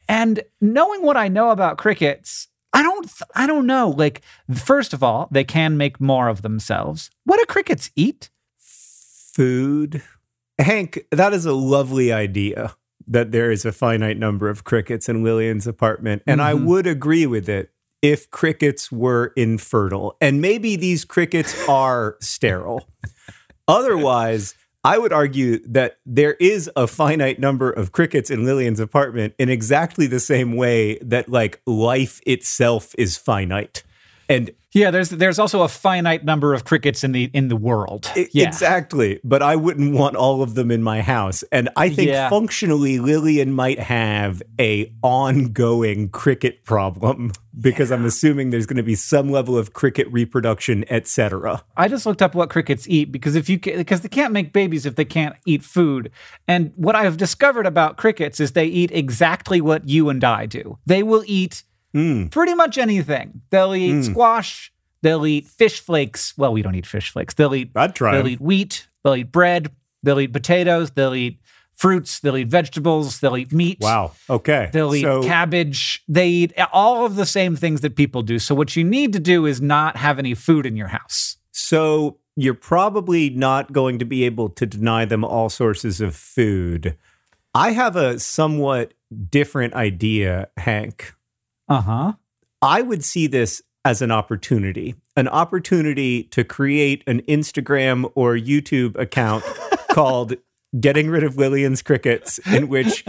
And 0.07 0.41
knowing 0.61 1.01
what 1.01 1.17
I 1.17 1.27
know 1.27 1.49
about 1.49 1.77
crickets, 1.77 2.47
I 2.71 2.83
don't 2.83 3.09
I 3.33 3.47
don't 3.47 3.65
know. 3.65 3.89
Like 3.89 4.21
first 4.53 4.93
of 4.93 5.03
all, 5.03 5.27
they 5.31 5.43
can 5.43 5.77
make 5.77 5.99
more 5.99 6.27
of 6.27 6.41
themselves. 6.41 7.09
What 7.23 7.39
do 7.39 7.45
crickets 7.45 7.89
eat? 7.95 8.29
Food. 8.59 10.03
Hank, 10.59 10.99
that 11.11 11.33
is 11.33 11.45
a 11.45 11.53
lovely 11.53 12.13
idea 12.13 12.75
that 13.07 13.31
there 13.31 13.51
is 13.51 13.65
a 13.65 13.71
finite 13.71 14.17
number 14.17 14.49
of 14.49 14.63
crickets 14.63 15.09
in 15.09 15.23
Lillian's 15.23 15.67
apartment. 15.67 16.23
And 16.25 16.39
mm-hmm. 16.39 16.49
I 16.49 16.53
would 16.53 16.87
agree 16.87 17.25
with 17.25 17.49
it 17.49 17.71
if 18.05 18.29
crickets 18.29 18.91
were 18.91 19.33
infertile. 19.35 20.15
And 20.21 20.39
maybe 20.39 20.75
these 20.75 21.03
crickets 21.03 21.67
are 21.67 22.17
sterile. 22.21 22.87
Otherwise, 23.67 24.53
I 24.83 24.99
would 24.99 25.11
argue 25.11 25.57
that 25.67 25.97
there 26.05 26.35
is 26.35 26.69
a 26.75 26.85
finite 26.85 27.39
number 27.39 27.71
of 27.71 27.91
crickets 27.91 28.29
in 28.29 28.45
Lillian's 28.45 28.79
apartment 28.79 29.33
in 29.39 29.49
exactly 29.49 30.05
the 30.05 30.19
same 30.19 30.55
way 30.55 30.99
that 30.99 31.29
like 31.29 31.59
life 31.65 32.21
itself 32.27 32.93
is 32.95 33.17
finite. 33.17 33.81
And 34.29 34.51
Yeah, 34.75 34.91
there's 34.91 35.09
there's 35.09 35.39
also 35.39 35.61
a 35.61 35.69
finite 35.69 36.25
number 36.25 36.53
of 36.53 36.65
crickets 36.65 37.01
in 37.05 37.13
the 37.13 37.31
in 37.33 37.47
the 37.47 37.55
world. 37.55 38.11
Yeah. 38.33 38.47
Exactly. 38.49 39.21
But 39.23 39.41
I 39.41 39.55
wouldn't 39.55 39.93
want 39.95 40.17
all 40.17 40.43
of 40.43 40.55
them 40.55 40.69
in 40.69 40.83
my 40.83 41.01
house. 41.01 41.43
And 41.49 41.69
I 41.77 41.87
think 41.89 42.09
Yeah. 42.09 42.29
functionally 42.29 42.99
Lillian 42.99 43.53
might 43.53 43.79
have 43.79 44.43
a 44.59 44.93
ongoing 45.01 46.09
cricket 46.09 46.65
problem 46.65 47.31
because 47.61 47.89
I'm 47.89 48.03
assuming 48.03 48.49
there's 48.49 48.65
going 48.65 48.75
to 48.75 48.83
be 48.83 48.95
some 48.95 49.31
level 49.31 49.57
of 49.57 49.71
cricket 49.71 50.11
reproduction, 50.11 50.83
etc. 50.89 51.63
I 51.77 51.87
just 51.87 52.05
looked 52.05 52.21
up 52.21 52.35
what 52.35 52.49
crickets 52.49 52.85
eat 52.89 53.13
because 53.13 53.35
if 53.35 53.47
you 53.47 53.57
ca- 53.57 53.77
because 53.77 54.01
they 54.01 54.09
can't 54.09 54.33
make 54.33 54.51
babies 54.51 54.85
if 54.85 54.95
they 54.97 55.05
can't 55.05 55.37
eat 55.45 55.63
food. 55.63 56.11
And 56.49 56.73
what 56.75 56.97
I've 56.97 57.15
discovered 57.15 57.65
about 57.65 57.95
crickets 57.95 58.41
is 58.41 58.51
they 58.51 58.65
eat 58.65 58.91
exactly 58.91 59.61
what 59.61 59.87
you 59.87 60.09
and 60.09 60.21
I 60.21 60.47
do. 60.47 60.77
They 60.85 61.01
will 61.01 61.23
eat 61.27 61.63
Mm. 61.95 62.29
pretty 62.29 62.53
much 62.53 62.77
anything. 62.77 63.41
They'll 63.49 63.73
eat 63.73 63.93
mm. 63.93 64.11
squash. 64.11 64.71
They'll 65.01 65.25
eat 65.25 65.47
fish 65.47 65.79
flakes. 65.79 66.33
Well, 66.37 66.51
we 66.51 66.61
don't 66.61 66.75
eat 66.75 66.85
fish 66.85 67.11
flakes. 67.11 67.33
They'll 67.35 67.55
eat. 67.55 67.71
I'd 67.75 67.95
try 67.95 68.11
They'll 68.13 68.25
'em. 68.25 68.31
eat 68.33 68.41
wheat. 68.41 68.87
They'll 69.03 69.15
eat 69.15 69.31
bread. 69.31 69.71
They'll 70.03 70.19
eat 70.19 70.33
potatoes. 70.33 70.91
They'll 70.91 71.15
eat 71.15 71.39
fruits. 71.73 72.19
They'll 72.19 72.37
eat 72.37 72.47
vegetables. 72.47 73.19
They'll 73.19 73.37
eat 73.37 73.51
meat. 73.51 73.77
Wow. 73.81 74.11
Okay. 74.29 74.69
They'll 74.73 74.95
eat 74.95 75.03
so, 75.03 75.23
cabbage. 75.23 76.03
They 76.07 76.27
eat 76.29 76.53
all 76.71 77.05
of 77.05 77.15
the 77.15 77.25
same 77.25 77.55
things 77.55 77.81
that 77.81 77.95
people 77.95 78.21
do. 78.21 78.39
So 78.39 78.55
what 78.55 78.75
you 78.75 78.83
need 78.83 79.13
to 79.13 79.19
do 79.19 79.45
is 79.45 79.61
not 79.61 79.97
have 79.97 80.19
any 80.19 80.33
food 80.33 80.65
in 80.65 80.75
your 80.75 80.87
house. 80.87 81.37
So 81.51 82.17
you're 82.35 82.53
probably 82.53 83.29
not 83.29 83.71
going 83.71 83.99
to 83.99 84.05
be 84.05 84.23
able 84.25 84.49
to 84.49 84.65
deny 84.65 85.05
them 85.05 85.23
all 85.23 85.49
sources 85.49 86.01
of 86.01 86.15
food. 86.15 86.97
I 87.53 87.71
have 87.71 87.95
a 87.95 88.19
somewhat 88.19 88.93
different 89.29 89.73
idea, 89.73 90.49
Hank. 90.57 91.14
Uh 91.67 91.81
huh. 91.81 92.13
I 92.61 92.81
would 92.81 93.03
see 93.03 93.27
this 93.27 93.61
as 93.83 94.01
an 94.01 94.11
opportunity, 94.11 94.95
an 95.15 95.27
opportunity 95.27 96.23
to 96.23 96.43
create 96.43 97.03
an 97.05 97.21
Instagram 97.23 98.11
or 98.15 98.33
YouTube 98.33 98.97
account 98.97 99.43
called 99.91 100.33
Getting 100.77 101.09
Rid 101.09 101.23
of 101.23 101.37
Lillian's 101.37 101.81
Crickets, 101.81 102.39
in 102.39 102.67
which 102.67 103.05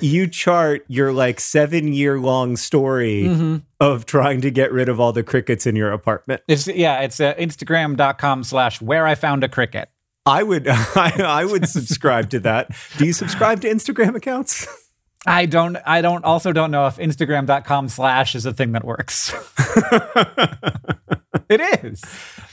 you 0.00 0.26
chart 0.26 0.84
your 0.88 1.12
like 1.12 1.38
seven 1.40 1.92
year 1.92 2.18
long 2.18 2.56
story 2.56 3.60
of 3.80 4.06
trying 4.06 4.40
to 4.40 4.50
get 4.50 4.72
rid 4.72 4.88
of 4.88 4.98
all 5.00 5.12
the 5.12 5.22
crickets 5.22 5.66
in 5.66 5.76
your 5.76 5.92
apartment. 5.92 6.42
It's 6.48 6.66
yeah, 6.66 7.00
it's 7.00 7.20
uh, 7.20 7.34
Instagram.com 7.34 8.44
slash 8.44 8.80
where 8.80 9.06
I 9.06 9.16
found 9.16 9.44
a 9.44 9.48
cricket. 9.48 9.90
I 10.24 10.42
would 10.42 10.68
I, 10.68 11.12
I 11.18 11.44
would 11.44 11.68
subscribe 11.68 12.30
to 12.30 12.40
that. 12.40 12.70
Do 12.96 13.04
you 13.04 13.12
subscribe 13.12 13.60
to 13.62 13.68
Instagram 13.68 14.14
accounts? 14.14 14.66
I 15.26 15.46
don't 15.46 15.76
I 15.84 16.00
don't 16.00 16.24
also 16.24 16.52
don't 16.52 16.70
know 16.70 16.86
if 16.86 16.96
Instagram.com 16.96 17.88
slash 17.88 18.34
is 18.34 18.46
a 18.46 18.52
thing 18.52 18.72
that 18.72 18.84
works. 18.84 19.32
it 21.48 21.60
is. 21.84 22.02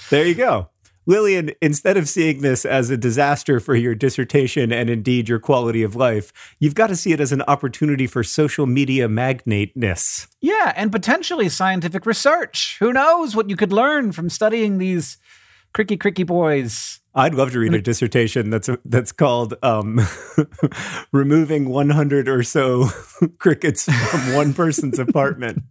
There 0.09 0.25
you 0.25 0.35
go. 0.35 0.69
Lillian, 1.05 1.51
instead 1.61 1.95
of 1.95 2.09
seeing 2.09 2.41
this 2.41 2.65
as 2.65 2.89
a 2.89 2.97
disaster 2.97 3.61
for 3.61 3.75
your 3.75 3.95
dissertation 3.95 4.73
and 4.73 4.89
indeed 4.89 5.29
your 5.29 5.39
quality 5.39 5.81
of 5.81 5.95
life, 5.95 6.33
you've 6.59 6.75
got 6.75 6.87
to 6.87 6.97
see 6.97 7.13
it 7.13 7.21
as 7.21 7.31
an 7.31 7.43
opportunity 7.43 8.05
for 8.07 8.23
social 8.23 8.65
media 8.65 9.07
magnateness. 9.07 10.27
Yeah, 10.41 10.73
and 10.75 10.91
potentially 10.91 11.47
scientific 11.47 12.05
research. 12.05 12.75
Who 12.81 12.91
knows 12.91 13.37
what 13.37 13.49
you 13.49 13.55
could 13.55 13.71
learn 13.71 14.11
from 14.11 14.29
studying 14.29 14.79
these 14.79 15.17
cricky 15.73 15.97
cricky 15.97 16.25
boys. 16.25 16.99
I'd 17.17 17.33
love 17.33 17.51
to 17.53 17.59
read 17.59 17.73
a 17.73 17.81
dissertation 17.81 18.51
that's 18.51 18.69
that's 18.85 19.11
called 19.11 19.55
um, 19.63 19.99
"Removing 21.11 21.67
100 21.69 22.29
or 22.29 22.43
so 22.43 22.89
crickets 23.39 23.85
from 23.85 24.33
one 24.33 24.53
person's 24.53 24.99
apartment." 24.99 25.63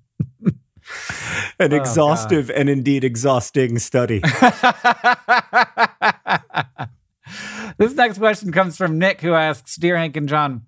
An 1.59 1.73
exhaustive 1.73 2.51
and 2.51 2.69
indeed 2.69 3.05
exhausting 3.05 3.79
study. 3.79 4.23
This 7.79 7.95
next 7.95 8.19
question 8.19 8.53
comes 8.53 8.77
from 8.77 8.99
Nick, 8.99 9.21
who 9.21 9.35
asks 9.35 9.77
Dear 9.77 9.97
Hank 9.97 10.17
and 10.17 10.29
John, 10.29 10.63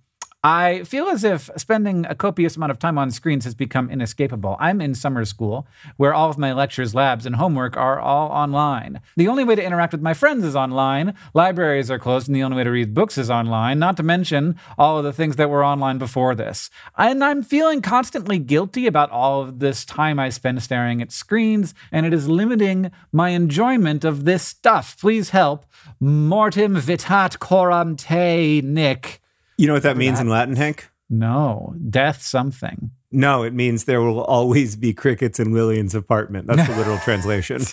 I 0.44 0.84
feel 0.84 1.08
as 1.08 1.24
if 1.24 1.50
spending 1.56 2.06
a 2.06 2.14
copious 2.14 2.56
amount 2.56 2.70
of 2.70 2.78
time 2.78 2.96
on 2.96 3.10
screens 3.10 3.42
has 3.42 3.56
become 3.56 3.90
inescapable. 3.90 4.56
I'm 4.60 4.80
in 4.80 4.94
summer 4.94 5.24
school, 5.24 5.66
where 5.96 6.14
all 6.14 6.30
of 6.30 6.38
my 6.38 6.52
lectures, 6.52 6.94
labs, 6.94 7.26
and 7.26 7.34
homework 7.34 7.76
are 7.76 7.98
all 7.98 8.28
online. 8.30 9.00
The 9.16 9.26
only 9.26 9.42
way 9.42 9.56
to 9.56 9.64
interact 9.64 9.92
with 9.92 10.00
my 10.00 10.14
friends 10.14 10.44
is 10.44 10.54
online. 10.54 11.14
Libraries 11.34 11.90
are 11.90 11.98
closed, 11.98 12.28
and 12.28 12.36
the 12.36 12.44
only 12.44 12.56
way 12.56 12.62
to 12.62 12.70
read 12.70 12.94
books 12.94 13.18
is 13.18 13.32
online, 13.32 13.80
not 13.80 13.96
to 13.96 14.04
mention 14.04 14.54
all 14.78 14.98
of 14.98 15.04
the 15.04 15.12
things 15.12 15.34
that 15.36 15.50
were 15.50 15.64
online 15.64 15.98
before 15.98 16.36
this. 16.36 16.70
And 16.96 17.24
I'm 17.24 17.42
feeling 17.42 17.82
constantly 17.82 18.38
guilty 18.38 18.86
about 18.86 19.10
all 19.10 19.42
of 19.42 19.58
this 19.58 19.84
time 19.84 20.20
I 20.20 20.28
spend 20.28 20.62
staring 20.62 21.02
at 21.02 21.10
screens, 21.10 21.74
and 21.90 22.06
it 22.06 22.14
is 22.14 22.28
limiting 22.28 22.92
my 23.10 23.30
enjoyment 23.30 24.04
of 24.04 24.24
this 24.24 24.44
stuff. 24.44 24.96
Please 25.00 25.30
help. 25.30 25.66
Mortem 25.98 26.76
vitat 26.76 27.40
coram 27.40 27.96
te, 27.96 28.60
Nick. 28.60 29.20
You 29.58 29.66
know 29.66 29.74
what 29.74 29.82
that 29.82 29.96
means 29.96 30.20
in 30.20 30.28
Latin, 30.28 30.56
Hank? 30.56 30.88
No, 31.10 31.74
death 31.90 32.22
something. 32.22 32.92
No, 33.10 33.42
it 33.42 33.52
means 33.52 33.84
there 33.84 34.00
will 34.00 34.22
always 34.22 34.76
be 34.76 34.94
crickets 34.94 35.40
in 35.40 35.52
Lillian's 35.52 35.94
apartment. 35.94 36.46
That's 36.46 36.68
the 36.68 36.76
literal 36.76 36.98
translation. 37.04 37.62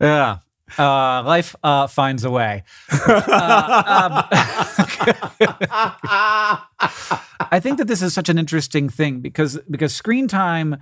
Yeah. 0.00 0.38
Uh, 0.78 1.22
life 1.24 1.54
uh, 1.62 1.86
finds 1.88 2.24
a 2.24 2.30
way. 2.30 2.62
Uh, 2.90 3.82
um, 3.86 4.24
I 7.50 7.60
think 7.60 7.78
that 7.78 7.86
this 7.86 8.00
is 8.00 8.14
such 8.14 8.28
an 8.28 8.38
interesting 8.38 8.88
thing 8.88 9.20
because 9.20 9.58
because 9.68 9.94
screen 9.94 10.26
time 10.26 10.76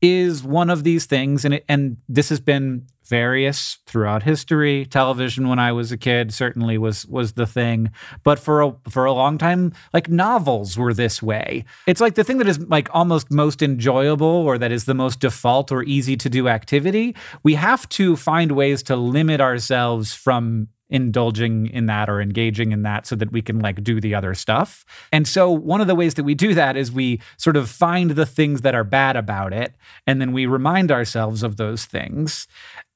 is 0.00 0.42
one 0.42 0.70
of 0.70 0.84
these 0.84 1.06
things, 1.06 1.44
and 1.44 1.54
it, 1.54 1.64
and 1.68 1.96
this 2.08 2.28
has 2.28 2.40
been 2.40 2.86
various 3.04 3.78
throughout 3.86 4.22
history. 4.22 4.86
Television, 4.86 5.48
when 5.48 5.58
I 5.58 5.72
was 5.72 5.92
a 5.92 5.96
kid, 5.96 6.32
certainly 6.32 6.78
was 6.78 7.06
was 7.06 7.32
the 7.32 7.46
thing, 7.46 7.90
but 8.22 8.38
for 8.38 8.62
a 8.62 8.74
for 8.88 9.04
a 9.04 9.12
long 9.12 9.38
time, 9.38 9.72
like 9.92 10.08
novels 10.08 10.76
were 10.76 10.94
this 10.94 11.22
way. 11.22 11.64
It's 11.86 12.00
like 12.00 12.14
the 12.14 12.24
thing 12.24 12.38
that 12.38 12.48
is 12.48 12.58
like 12.60 12.88
almost 12.92 13.30
most 13.30 13.62
enjoyable, 13.62 14.26
or 14.26 14.58
that 14.58 14.72
is 14.72 14.84
the 14.84 14.94
most 14.94 15.20
default 15.20 15.72
or 15.72 15.82
easy 15.84 16.16
to 16.16 16.28
do 16.28 16.48
activity. 16.48 17.14
We 17.42 17.54
have 17.54 17.88
to 17.90 18.16
find 18.16 18.52
ways 18.52 18.82
to 18.84 18.96
limit 18.96 19.40
ourselves 19.40 20.14
from 20.14 20.68
indulging 20.92 21.66
in 21.68 21.86
that 21.86 22.08
or 22.08 22.20
engaging 22.20 22.70
in 22.70 22.82
that 22.82 23.06
so 23.06 23.16
that 23.16 23.32
we 23.32 23.42
can 23.42 23.58
like 23.58 23.82
do 23.82 24.00
the 24.00 24.14
other 24.14 24.34
stuff. 24.34 24.84
And 25.10 25.26
so 25.26 25.50
one 25.50 25.80
of 25.80 25.86
the 25.86 25.94
ways 25.94 26.14
that 26.14 26.24
we 26.24 26.34
do 26.34 26.54
that 26.54 26.76
is 26.76 26.92
we 26.92 27.20
sort 27.38 27.56
of 27.56 27.68
find 27.68 28.12
the 28.12 28.26
things 28.26 28.60
that 28.60 28.74
are 28.74 28.84
bad 28.84 29.16
about 29.16 29.52
it 29.52 29.74
and 30.06 30.20
then 30.20 30.32
we 30.32 30.46
remind 30.46 30.92
ourselves 30.92 31.42
of 31.42 31.56
those 31.56 31.86
things. 31.86 32.46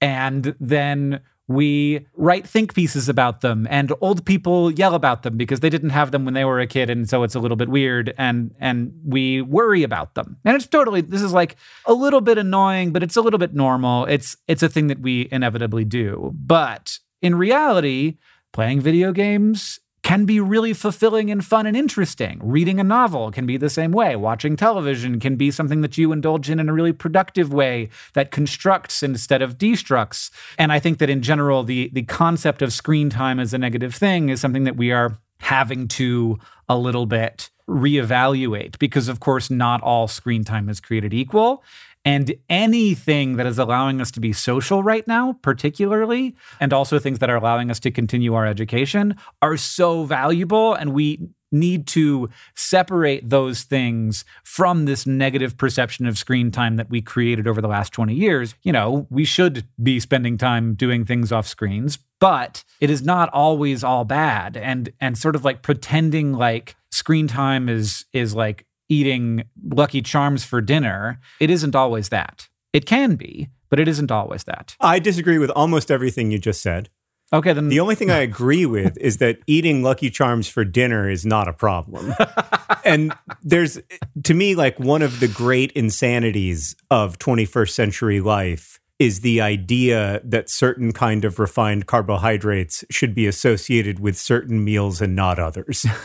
And 0.00 0.55
then 0.61 1.21
we 1.49 2.05
write 2.17 2.47
think 2.47 2.75
pieces 2.75 3.09
about 3.09 3.41
them 3.41 3.69
and 3.71 3.93
old 4.00 4.26
people 4.26 4.73
yell 4.73 4.95
about 4.95 5.23
them 5.23 5.37
because 5.37 5.61
they 5.61 5.71
didn't 5.71 5.91
have 5.91 6.11
them 6.11 6.25
when 6.25 6.35
they 6.35 6.45
were 6.45 6.59
a 6.59 6.67
kid 6.67 6.91
and 6.91 7.09
so 7.09 7.23
it's 7.23 7.37
a 7.37 7.41
little 7.41 7.57
bit 7.57 7.69
weird 7.69 8.12
and 8.19 8.53
and 8.59 8.93
we 9.05 9.41
worry 9.43 9.83
about 9.85 10.15
them. 10.15 10.37
And 10.45 10.57
it's 10.57 10.67
totally 10.67 11.00
this 11.00 11.23
is 11.23 11.33
like 11.33 11.57
a 11.87 11.95
little 11.95 12.21
bit 12.21 12.37
annoying 12.37 12.93
but 12.93 13.03
it's 13.03 13.17
a 13.17 13.21
little 13.21 13.38
bit 13.38 13.55
normal. 13.55 14.07
It's 14.07 14.37
it's 14.49 14.62
a 14.62 14.69
thing 14.69 14.88
that 14.88 15.00
we 15.00 15.29
inevitably 15.31 15.85
do. 15.85 16.33
But 16.35 16.99
in 17.26 17.35
reality 17.35 18.18
playing 18.52 18.80
video 18.80 19.12
games 19.12 19.80
can 20.04 20.25
be 20.25 20.38
really 20.38 20.73
fulfilling 20.73 21.33
and 21.33 21.45
fun 21.45 21.66
and 21.66 21.76
interesting. 21.76 22.38
Reading 22.40 22.78
a 22.78 22.85
novel 22.85 23.33
can 23.33 23.45
be 23.45 23.56
the 23.56 23.68
same 23.68 23.90
way. 23.90 24.14
Watching 24.14 24.54
television 24.54 25.18
can 25.18 25.35
be 25.35 25.50
something 25.50 25.80
that 25.80 25.99
you 25.99 26.12
indulge 26.12 26.49
in 26.49 26.61
in 26.61 26.68
a 26.68 26.73
really 26.73 26.92
productive 26.92 27.52
way 27.52 27.88
that 28.12 28.30
constructs 28.30 29.02
instead 29.02 29.42
of 29.42 29.59
destructs. 29.59 30.30
And 30.56 30.71
I 30.71 30.78
think 30.78 30.99
that 30.99 31.11
in 31.11 31.23
general, 31.23 31.64
the 31.64 31.90
the 31.92 32.04
concept 32.04 32.62
of 32.62 32.73
screen 32.73 33.11
time 33.11 33.40
as 33.40 33.52
a 33.52 33.59
negative 33.59 33.97
thing 33.97 34.28
is 34.28 34.40
something 34.40 34.62
that 34.62 34.76
we 34.76 34.92
are 34.92 35.18
having 35.40 35.88
to 35.88 36.38
a 36.68 36.78
little 36.78 37.06
bit 37.06 37.50
reevaluate 37.68 38.78
because, 38.78 39.09
of 39.09 39.18
course, 39.18 39.50
not 39.50 39.83
all 39.83 40.06
screen 40.06 40.45
time 40.45 40.68
is 40.68 40.78
created 40.78 41.12
equal. 41.12 41.64
And 42.07 42.37
anything 42.49 43.35
that 43.37 43.47
is 43.47 43.59
allowing 43.59 44.01
us 44.01 44.13
to 44.13 44.21
be 44.21 44.33
social 44.33 44.85
right 44.85 45.07
now, 45.09 45.35
particularly, 45.43 46.37
and 46.61 46.73
also 46.73 47.01
things 47.01 47.19
that 47.19 47.29
are 47.29 47.37
allowing 47.37 47.69
us 47.69 47.81
to 47.81 47.91
continue 47.91 48.35
our 48.35 48.47
education, 48.47 49.17
are 49.43 49.57
so 49.57 50.05
valuable. 50.05 50.73
And 50.73 50.95
we 50.95 51.29
need 51.51 51.89
to 51.89 52.29
separate 52.55 53.29
those 53.29 53.63
things 53.63 54.25
from 54.45 54.85
this 54.85 55.05
negative 55.05 55.59
perception 55.59 56.07
of 56.07 56.17
screen 56.17 56.53
time 56.53 56.77
that 56.77 56.91
we 56.91 57.03
created 57.03 57.49
over 57.49 57.61
the 57.61 57.69
last 57.69 57.93
20 57.93 58.15
years. 58.15 58.55
You 58.63 58.73
know, 58.73 59.07
we 59.11 59.25
should 59.25 59.65
be 59.83 59.99
spending 59.99 60.39
time 60.39 60.75
doing 60.75 61.05
things 61.05 61.33
off 61.33 61.47
screens, 61.49 61.99
but 62.21 62.65
it 62.81 62.89
is 62.89 63.03
not 63.03 63.29
always 63.31 63.83
all 63.83 64.05
bad. 64.05 64.57
And 64.57 64.91
and 65.01 65.19
sort 65.19 65.35
of 65.35 65.45
like 65.45 65.63
pretending 65.63 66.33
like 66.33 66.77
screen 66.91 67.27
time 67.27 67.69
is 67.69 68.05
is 68.13 68.35
like 68.35 68.65
eating 68.88 69.45
Lucky 69.62 70.02
Charms 70.02 70.45
for 70.45 70.61
dinner, 70.61 71.21
it 71.40 71.50
isn't 71.50 71.75
always 71.75 72.09
that. 72.11 72.49
It 72.73 72.87
can 72.87 73.16
be, 73.16 73.49
but 73.71 73.81
it 73.81 73.88
isn't 73.88 74.11
always 74.11 74.45
that. 74.45 74.76
I 74.81 74.99
disagree 74.99 75.38
with 75.38 75.50
almost 75.50 75.90
everything 75.90 76.31
you 76.31 76.38
just 76.38 76.62
said. 76.62 76.90
Okay, 77.33 77.52
then 77.52 77.69
The 77.69 77.81
only 77.81 77.97
thing 77.97 78.11
I 78.11 78.19
agree 78.19 78.66
with 78.76 78.97
is 78.99 79.19
that 79.19 79.38
eating 79.47 79.83
Lucky 79.83 80.11
Charms 80.11 80.49
for 80.49 80.64
dinner 80.64 81.11
is 81.11 81.26
not 81.26 81.49
a 81.49 81.52
problem. 81.52 82.14
and 82.85 83.12
there's, 83.43 83.81
to 84.23 84.35
me, 84.35 84.55
like 84.55 84.78
one 84.78 85.02
of 85.02 85.21
the 85.21 85.28
great 85.28 85.73
insanities 85.73 86.76
of 86.90 87.19
21st 87.19 87.71
century 87.71 88.21
life 88.21 88.78
is 88.99 89.21
the 89.21 89.40
idea 89.40 90.21
that 90.25 90.49
certain 90.49 90.93
kind 90.93 91.25
of 91.25 91.38
refined 91.38 91.87
carbohydrates 91.87 92.85
should 92.90 93.14
be 93.14 93.26
associated 93.26 94.00
with 94.00 94.16
certain 94.16 94.64
meals 94.64 95.02
and 95.02 95.14
not 95.14 95.38
others. 95.38 95.85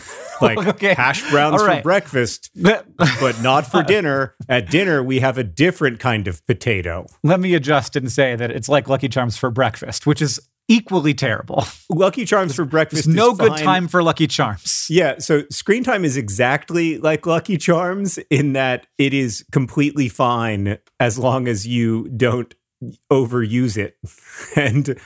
like 0.56 0.58
Okay. 0.68 0.94
hash 0.94 1.30
browns 1.30 1.62
right. 1.62 1.78
for 1.78 1.84
breakfast, 1.84 2.50
but 2.56 3.42
not 3.42 3.68
for 3.68 3.84
dinner. 3.84 4.36
At 4.50 4.70
dinner, 4.70 5.04
we 5.04 5.20
have 5.20 5.38
a 5.38 5.44
different 5.44 6.00
kind 6.00 6.28
of 6.28 6.46
potato. 6.46 7.06
let 7.24 7.40
me 7.40 7.54
adjust 7.54 7.96
and 7.96 8.12
say 8.12 8.36
that 8.36 8.52
it's 8.52 8.70
like 8.70 8.88
Lucky 8.88 9.10
Charms 9.10 9.38
for 9.38 9.50
breakfast, 9.52 10.06
which 10.06 10.22
is 10.22 10.40
equally 10.68 11.14
terrible. 11.14 11.66
Lucky 11.90 12.24
Charms 12.24 12.56
for 12.56 12.64
breakfast 12.64 13.06
There's 13.06 13.16
no 13.16 13.34
good 13.34 13.58
time 13.58 13.88
for 13.90 14.02
Lucky 14.02 14.28
Charms. 14.28 14.86
Yeah, 14.90 15.18
so 15.20 15.44
screen 15.50 15.84
time 15.84 16.06
is 16.06 16.16
exactly 16.16 16.98
like 16.98 17.26
Lucky 17.26 17.58
Charms 17.58 18.18
in 18.30 18.54
that 18.54 18.88
it 18.98 19.14
is 19.14 19.44
completely 19.52 20.08
fine 20.08 20.78
as 21.00 21.18
long 21.20 21.48
as 21.50 21.68
you 21.68 22.08
don't 22.10 22.54
overuse 23.12 23.78
it. 23.78 23.98
And 24.56 24.98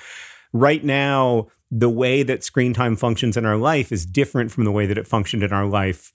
right 0.54 0.84
now, 0.84 1.48
the 1.78 1.90
way 1.90 2.24
that 2.24 2.44
screen 2.44 2.74
time 2.74 2.96
functions 2.96 3.36
in 3.36 3.46
our 3.46 3.58
life 3.58 3.92
is 3.92 4.06
different 4.06 4.52
from 4.52 4.64
the 4.64 4.72
way 4.72 4.86
that 4.86 4.98
it 4.98 5.06
functioned 5.08 5.44
in 5.44 5.52
our 5.52 5.66
life 5.66 6.14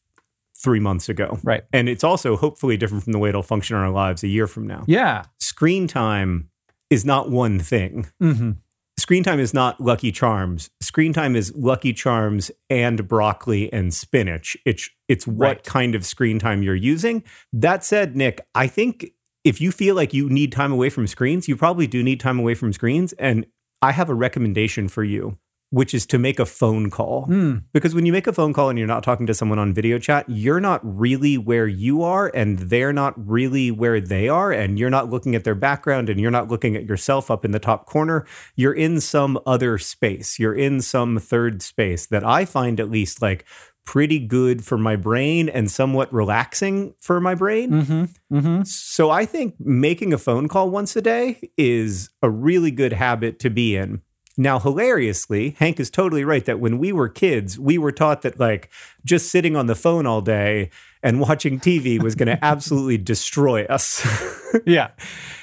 three 0.56 0.80
months 0.80 1.08
ago. 1.08 1.38
Right. 1.42 1.64
And 1.72 1.88
it's 1.88 2.04
also 2.04 2.36
hopefully 2.36 2.76
different 2.76 3.04
from 3.04 3.12
the 3.12 3.18
way 3.18 3.28
it'll 3.30 3.42
function 3.42 3.76
in 3.76 3.82
our 3.82 3.90
lives 3.90 4.22
a 4.22 4.28
year 4.28 4.46
from 4.46 4.66
now. 4.66 4.84
Yeah. 4.86 5.24
Screen 5.38 5.86
time 5.86 6.48
is 6.88 7.04
not 7.04 7.30
one 7.30 7.58
thing 7.60 8.06
hmm 8.20 8.52
screen 8.98 9.24
time 9.24 9.40
is 9.40 9.54
not 9.54 9.80
lucky 9.80 10.12
charms 10.12 10.68
screen 10.82 11.12
time 11.12 11.34
is 11.34 11.54
lucky 11.56 11.92
charms 11.92 12.50
and 12.68 13.08
broccoli 13.08 13.72
and 13.72 13.94
spinach 13.94 14.56
it's 14.66 14.90
it's 15.08 15.26
what 15.26 15.46
Right. 15.46 15.64
kind 15.64 15.94
of 15.94 16.04
screen 16.04 16.38
time 16.38 16.62
you're 16.62 16.74
using 16.74 17.22
that 17.52 17.82
said 17.84 18.14
nick 18.16 18.40
i 18.54 18.66
think 18.66 19.12
if 19.42 19.58
you 19.60 19.70
feel 19.72 19.94
like 19.94 20.12
you 20.12 20.28
need 20.28 20.52
time 20.52 20.70
away 20.72 20.90
from 20.90 21.06
screens 21.06 21.48
you 21.48 21.56
probably 21.56 21.86
do 21.86 22.02
need 22.02 22.20
time 22.20 22.38
away 22.38 22.54
from 22.54 22.72
screens 22.74 23.12
and 23.14 23.46
i 23.80 23.92
have 23.92 24.10
a 24.10 24.14
recommendation 24.14 24.86
for 24.88 25.02
you 25.04 25.38
which 25.70 25.94
is 25.94 26.04
to 26.06 26.18
make 26.18 26.38
a 26.38 26.46
phone 26.46 26.90
call 26.90 27.26
Mm. 27.28 27.62
because 27.72 27.94
when 27.94 28.04
you 28.04 28.12
make 28.12 28.26
a 28.26 28.32
phone 28.32 28.52
call 28.52 28.68
and 28.68 28.78
you're 28.78 28.88
not 28.88 29.02
talking 29.04 29.26
to 29.26 29.34
someone 29.34 29.58
on 29.58 29.72
video 29.72 29.98
chat, 29.98 30.24
you're 30.28 30.60
not 30.60 30.80
really 30.82 31.38
where 31.38 31.68
you 31.68 32.02
are 32.02 32.30
and 32.34 32.58
they're 32.58 32.92
not 32.92 33.14
really 33.16 33.70
where 33.70 34.00
they 34.00 34.28
are. 34.28 34.50
And 34.50 34.78
you're 34.78 34.90
not 34.90 35.10
looking 35.10 35.34
at 35.34 35.44
their 35.44 35.54
background 35.54 36.08
and 36.08 36.20
you're 36.20 36.30
not 36.30 36.48
looking 36.48 36.74
at 36.76 36.84
yourself 36.86 37.30
up 37.30 37.44
in 37.44 37.52
the 37.52 37.58
top 37.60 37.86
corner. 37.86 38.26
You're 38.56 38.72
in 38.72 39.00
some 39.00 39.38
other 39.46 39.78
space. 39.78 40.38
You're 40.38 40.54
in 40.54 40.80
some 40.80 41.18
third 41.18 41.62
space 41.62 42.06
that 42.06 42.24
I 42.26 42.44
find 42.44 42.80
at 42.80 42.90
least 42.90 43.22
like 43.22 43.44
pretty 43.86 44.18
good 44.18 44.64
for 44.64 44.76
my 44.76 44.94
brain 44.94 45.48
and 45.48 45.70
somewhat 45.70 46.12
relaxing 46.12 46.94
for 47.00 47.20
my 47.20 47.34
brain. 47.34 47.70
Mm-hmm. 47.70 48.36
Mm-hmm. 48.36 48.62
So 48.64 49.10
I 49.10 49.24
think 49.24 49.54
making 49.58 50.12
a 50.12 50.18
phone 50.18 50.48
call 50.48 50.70
once 50.70 50.94
a 50.96 51.02
day 51.02 51.40
is 51.56 52.10
a 52.22 52.30
really 52.30 52.70
good 52.70 52.92
habit 52.92 53.38
to 53.40 53.50
be 53.50 53.76
in. 53.76 54.02
Now, 54.40 54.58
hilariously, 54.58 55.50
Hank 55.58 55.78
is 55.78 55.90
totally 55.90 56.24
right 56.24 56.42
that 56.46 56.58
when 56.58 56.78
we 56.78 56.92
were 56.92 57.10
kids, 57.10 57.58
we 57.58 57.76
were 57.76 57.92
taught 57.92 58.22
that 58.22 58.40
like 58.40 58.70
just 59.04 59.28
sitting 59.28 59.54
on 59.54 59.66
the 59.66 59.74
phone 59.74 60.06
all 60.06 60.22
day 60.22 60.70
and 61.02 61.20
watching 61.20 61.60
TV 61.60 62.02
was 62.02 62.14
going 62.14 62.28
to 62.34 62.42
absolutely 62.42 62.96
destroy 62.96 63.64
us. 63.66 64.06
Yeah. 64.66 64.88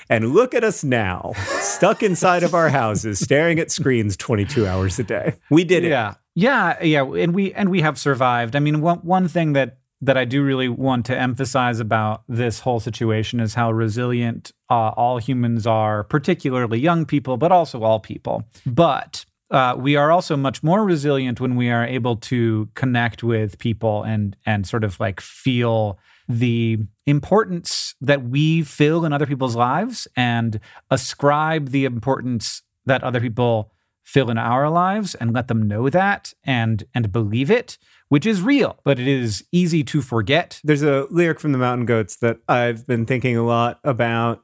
and 0.09 0.33
look 0.33 0.53
at 0.53 0.65
us 0.65 0.83
now, 0.83 1.31
stuck 1.61 2.03
inside 2.03 2.43
of 2.43 2.53
our 2.53 2.67
houses, 2.67 3.19
staring 3.19 3.57
at 3.57 3.71
screens 3.71 4.17
22 4.17 4.67
hours 4.67 4.99
a 4.99 5.03
day. 5.03 5.35
We 5.49 5.63
did 5.63 5.85
it. 5.85 5.89
Yeah. 5.91 6.15
Yeah. 6.35 6.83
Yeah. 6.83 7.05
And 7.05 7.33
we 7.33 7.53
and 7.53 7.69
we 7.69 7.79
have 7.79 7.97
survived. 7.97 8.57
I 8.57 8.59
mean, 8.59 8.81
one 8.81 8.97
one 8.97 9.29
thing 9.29 9.53
that 9.53 9.77
that 10.01 10.17
I 10.17 10.25
do 10.25 10.43
really 10.43 10.69
want 10.69 11.05
to 11.07 11.17
emphasize 11.17 11.79
about 11.79 12.23
this 12.27 12.59
whole 12.59 12.79
situation 12.79 13.39
is 13.39 13.55
how 13.55 13.71
resilient 13.71 14.51
uh, 14.69 14.91
all 14.95 15.17
humans 15.17 15.65
are, 15.65 16.03
particularly 16.03 16.79
young 16.79 17.05
people, 17.05 17.37
but 17.37 17.51
also 17.51 17.83
all 17.83 17.99
people. 17.99 18.43
But 18.65 19.25
uh, 19.49 19.75
we 19.77 19.95
are 19.95 20.11
also 20.11 20.35
much 20.35 20.61
more 20.61 20.83
resilient 20.83 21.39
when 21.39 21.55
we 21.55 21.69
are 21.69 21.85
able 21.85 22.17
to 22.17 22.69
connect 22.75 23.23
with 23.23 23.57
people 23.59 24.03
and 24.03 24.35
and 24.45 24.67
sort 24.67 24.83
of 24.83 24.99
like 24.99 25.21
feel 25.21 25.97
the 26.27 26.77
importance 27.05 27.95
that 28.01 28.23
we 28.23 28.61
fill 28.61 29.05
in 29.05 29.13
other 29.13 29.25
people's 29.25 29.55
lives 29.55 30.07
and 30.15 30.59
ascribe 30.91 31.69
the 31.69 31.85
importance 31.85 32.61
that 32.85 33.03
other 33.03 33.21
people 33.21 33.71
fill 34.03 34.29
in 34.29 34.37
our 34.37 34.69
lives 34.69 35.15
and 35.15 35.33
let 35.33 35.47
them 35.47 35.67
know 35.67 35.89
that 35.89 36.33
and 36.43 36.83
and 36.93 37.11
believe 37.11 37.49
it 37.49 37.77
which 38.09 38.25
is 38.25 38.41
real 38.41 38.79
but 38.83 38.99
it 38.99 39.07
is 39.07 39.43
easy 39.51 39.83
to 39.83 40.01
forget 40.01 40.59
There's 40.63 40.83
a 40.83 41.07
lyric 41.09 41.39
from 41.39 41.51
the 41.51 41.57
Mountain 41.57 41.85
Goats 41.85 42.15
that 42.17 42.39
I've 42.47 42.85
been 42.87 43.05
thinking 43.05 43.37
a 43.37 43.45
lot 43.45 43.79
about 43.83 44.43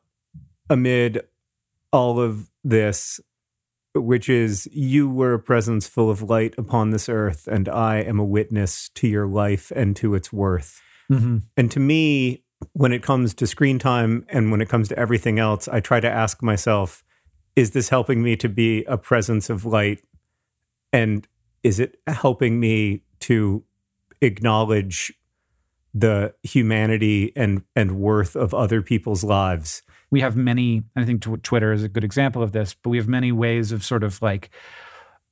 amid 0.70 1.22
all 1.94 2.20
of 2.20 2.50
this, 2.64 3.20
which 3.94 4.28
is 4.28 4.68
You 4.72 5.10
were 5.10 5.34
a 5.34 5.40
presence 5.40 5.88
full 5.88 6.10
of 6.10 6.22
light 6.22 6.56
upon 6.58 6.90
this 6.90 7.08
earth, 7.08 7.48
and 7.48 7.70
I 7.70 7.98
am 7.98 8.20
a 8.20 8.26
witness 8.26 8.90
to 8.96 9.08
your 9.08 9.28
life 9.28 9.72
and 9.76 9.96
to 9.98 10.16
its 10.16 10.34
worth. 10.34 10.82
Mm-hmm. 11.12 11.38
And 11.56 11.72
to 11.72 11.80
me, 11.80 12.44
when 12.74 12.92
it 12.92 13.04
comes 13.04 13.34
to 13.36 13.48
screen 13.48 13.78
time 13.78 14.26
and 14.30 14.50
when 14.50 14.62
it 14.62 14.70
comes 14.70 14.90
to 14.90 14.98
everything 14.98 15.38
else, 15.38 15.68
I 15.68 15.80
try 15.80 16.00
to 16.00 16.10
ask 16.10 16.42
myself, 16.42 17.04
is 17.56 17.72
this 17.72 17.90
helping 17.90 18.24
me 18.24 18.36
to 18.38 18.50
be 18.50 18.84
a 18.86 18.98
presence 18.98 19.50
of 19.50 19.66
light? 19.66 20.02
And 20.92 21.28
is 21.62 21.80
it 21.80 22.00
helping 22.08 22.60
me 22.60 23.04
to 23.24 23.64
acknowledge 24.22 25.14
the 25.94 26.34
humanity 26.44 27.32
and, 27.36 27.64
and 27.76 28.00
worth 28.00 28.36
of 28.36 28.54
other 28.54 28.82
people's 28.82 29.24
lives? 29.24 29.82
we 30.12 30.22
have 30.22 30.36
many 30.36 30.84
i 30.96 31.04
think 31.04 31.24
tw- 31.24 31.42
twitter 31.42 31.74
is 31.74 31.82
a 31.82 31.90
good 31.90 32.04
example 32.04 32.44
of 32.44 32.52
this 32.52 32.76
but 32.76 32.92
we 32.92 32.98
have 32.98 33.08
many 33.08 33.32
ways 33.32 33.72
of 33.72 33.84
sort 33.84 34.04
of 34.04 34.22
like 34.22 34.52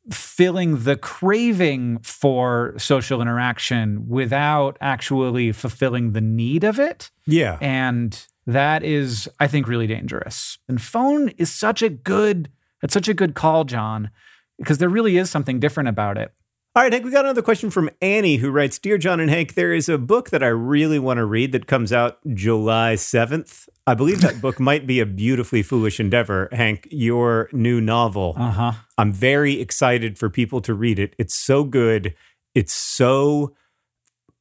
filling 0.10 0.84
the 0.84 0.98
craving 0.98 2.00
for 2.00 2.74
social 2.80 3.22
interaction 3.22 4.08
without 4.08 4.78
actually 4.82 5.52
fulfilling 5.52 6.14
the 6.14 6.22
need 6.22 6.64
of 6.64 6.80
it 6.80 7.12
Yeah. 7.28 7.60
and 7.62 8.26
that 8.48 8.84
is 8.84 9.30
i 9.40 9.46
think 9.48 9.68
really 9.68 9.86
dangerous 9.86 10.58
and 10.68 10.82
phone 10.82 11.30
is 11.38 11.54
such 11.54 11.84
a 11.84 11.90
good 11.90 12.50
it's 12.82 12.94
such 12.96 13.08
a 13.08 13.14
good 13.14 13.36
call 13.36 13.64
john 13.66 14.10
because 14.58 14.80
there 14.80 14.90
really 14.90 15.18
is 15.18 15.30
something 15.30 15.60
different 15.60 15.90
about 15.90 16.18
it 16.18 16.34
All 16.74 16.82
right, 16.84 16.94
Hank, 16.94 17.04
we 17.04 17.12
got 17.12 17.26
another 17.26 17.42
question 17.42 17.70
from 17.70 17.90
Annie 18.02 18.38
who 18.38 18.50
writes 18.50 18.80
Dear 18.80 18.98
John 18.98 19.20
and 19.20 19.30
Hank, 19.30 19.56
there 19.56 19.74
is 19.74 19.90
a 19.90 19.98
book 19.98 20.30
that 20.30 20.42
I 20.42 20.48
really 20.48 21.00
want 21.00 21.18
to 21.18 21.26
read 21.26 21.52
that 21.52 21.68
comes 21.68 21.92
out 21.92 22.20
July 22.34 22.94
7th. 22.94 23.68
I 23.86 23.94
believe 23.94 24.22
that 24.22 24.40
book 24.40 24.58
might 24.70 24.88
be 24.88 25.02
a 25.02 25.06
beautifully 25.06 25.64
foolish 25.64 26.00
endeavor. 26.00 26.48
Hank, 26.54 26.88
your 26.90 27.50
new 27.52 27.82
novel. 27.82 28.36
uh-huh 28.38 28.72
I'm 28.98 29.12
very 29.12 29.60
excited 29.60 30.18
for 30.18 30.30
people 30.30 30.62
to 30.62 30.74
read 30.74 30.98
it. 30.98 31.14
It's 31.18 31.36
so 31.36 31.66
good. 31.66 32.16
It's 32.56 32.72
so 32.72 33.54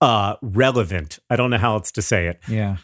uh, 0.01 0.37
relevant. 0.41 1.19
I 1.31 1.35
don't 1.35 1.51
know 1.51 1.59
how 1.59 1.75
else 1.75 1.91
to 1.93 2.03
say 2.03 2.29
it. 2.29 2.39
yeah 2.47 2.77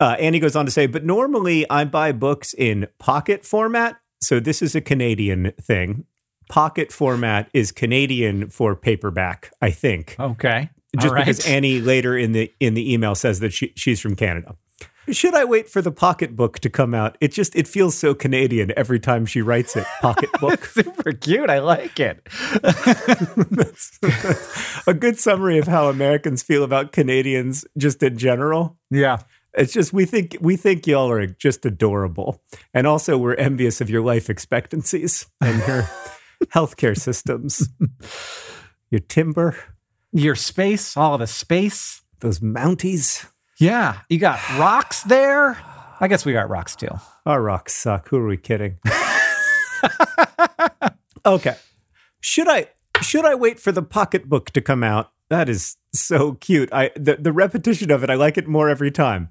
Uh, 0.00 0.16
Annie 0.18 0.38
goes 0.38 0.56
on 0.56 0.64
to 0.64 0.70
say, 0.70 0.86
but 0.86 1.04
normally 1.04 1.68
I 1.68 1.84
buy 1.84 2.12
books 2.12 2.54
in 2.54 2.86
pocket 2.98 3.44
format. 3.44 4.00
So 4.22 4.40
this 4.40 4.62
is 4.62 4.74
a 4.74 4.80
Canadian 4.80 5.52
thing. 5.60 6.06
Pocket 6.48 6.92
format 6.92 7.48
is 7.52 7.72
Canadian 7.72 8.48
for 8.48 8.76
paperback, 8.76 9.50
I 9.60 9.70
think. 9.70 10.16
okay 10.18 10.70
Just 10.98 11.12
right. 11.14 11.20
because 11.24 11.46
Annie 11.46 11.80
later 11.80 12.16
in 12.16 12.32
the 12.32 12.52
in 12.60 12.74
the 12.74 12.92
email 12.92 13.14
says 13.14 13.40
that 13.40 13.52
she, 13.52 13.72
she's 13.76 14.00
from 14.00 14.14
Canada. 14.16 14.56
Should 15.08 15.34
I 15.34 15.44
wait 15.44 15.68
for 15.68 15.80
the 15.82 15.92
pocketbook 15.92 16.58
to 16.60 16.68
come 16.70 16.92
out? 16.92 17.16
It 17.20 17.30
just 17.32 17.54
it 17.54 17.68
feels 17.68 17.96
so 17.96 18.12
Canadian 18.14 18.72
every 18.76 18.98
time 18.98 19.24
she 19.24 19.40
writes 19.40 19.76
it. 19.76 19.86
Pocketbook. 20.00 20.64
super 20.76 21.12
cute 21.12 21.48
i 21.48 21.58
like 21.60 21.98
it 22.00 22.24
that's, 22.62 23.98
that's 23.98 24.82
a 24.86 24.94
good 24.94 25.18
summary 25.18 25.58
of 25.58 25.66
how 25.68 25.88
Americans 25.88 26.42
feel 26.42 26.64
about 26.64 26.92
Canadians 26.92 27.64
just 27.78 28.02
in 28.02 28.18
general. 28.18 28.76
yeah 28.90 29.18
It's 29.54 29.72
just 29.72 29.92
we 29.92 30.04
think 30.06 30.36
we 30.40 30.56
think 30.56 30.86
y'all 30.86 31.10
are 31.10 31.26
just 31.26 31.64
adorable, 31.64 32.40
and 32.74 32.86
also 32.86 33.16
we're 33.16 33.34
envious 33.34 33.80
of 33.80 33.88
your 33.88 34.02
life 34.02 34.28
expectancies 34.28 35.26
and 35.40 35.58
your 35.66 35.88
healthcare 36.46 36.96
systems, 36.96 37.68
your 38.90 39.00
timber, 39.00 39.56
your 40.12 40.34
space 40.34 40.96
all 40.96 41.18
the 41.18 41.26
space 41.26 42.02
those 42.20 42.40
Mounties. 42.40 43.28
Yeah, 43.58 44.00
you 44.08 44.18
got 44.18 44.38
rocks 44.58 45.02
there. 45.02 45.58
I 46.00 46.08
guess 46.08 46.26
we 46.26 46.32
got 46.32 46.48
rocks 46.48 46.76
too. 46.76 46.88
Our 47.24 47.42
rocks 47.42 47.74
suck. 47.74 48.08
Who 48.08 48.18
are 48.18 48.26
we 48.26 48.36
kidding? 48.36 48.78
okay, 51.26 51.56
should 52.20 52.48
I 52.48 52.68
should 53.02 53.24
I 53.24 53.34
wait 53.34 53.60
for 53.60 53.72
the 53.72 53.82
pocketbook 53.82 54.50
to 54.52 54.60
come 54.60 54.82
out? 54.82 55.12
That 55.28 55.48
is 55.48 55.76
so 55.92 56.34
cute. 56.34 56.72
I 56.72 56.90
the, 56.96 57.16
the 57.16 57.32
repetition 57.32 57.90
of 57.90 58.04
it, 58.04 58.10
I 58.10 58.14
like 58.14 58.38
it 58.38 58.46
more 58.46 58.68
every 58.68 58.90
time. 58.90 59.30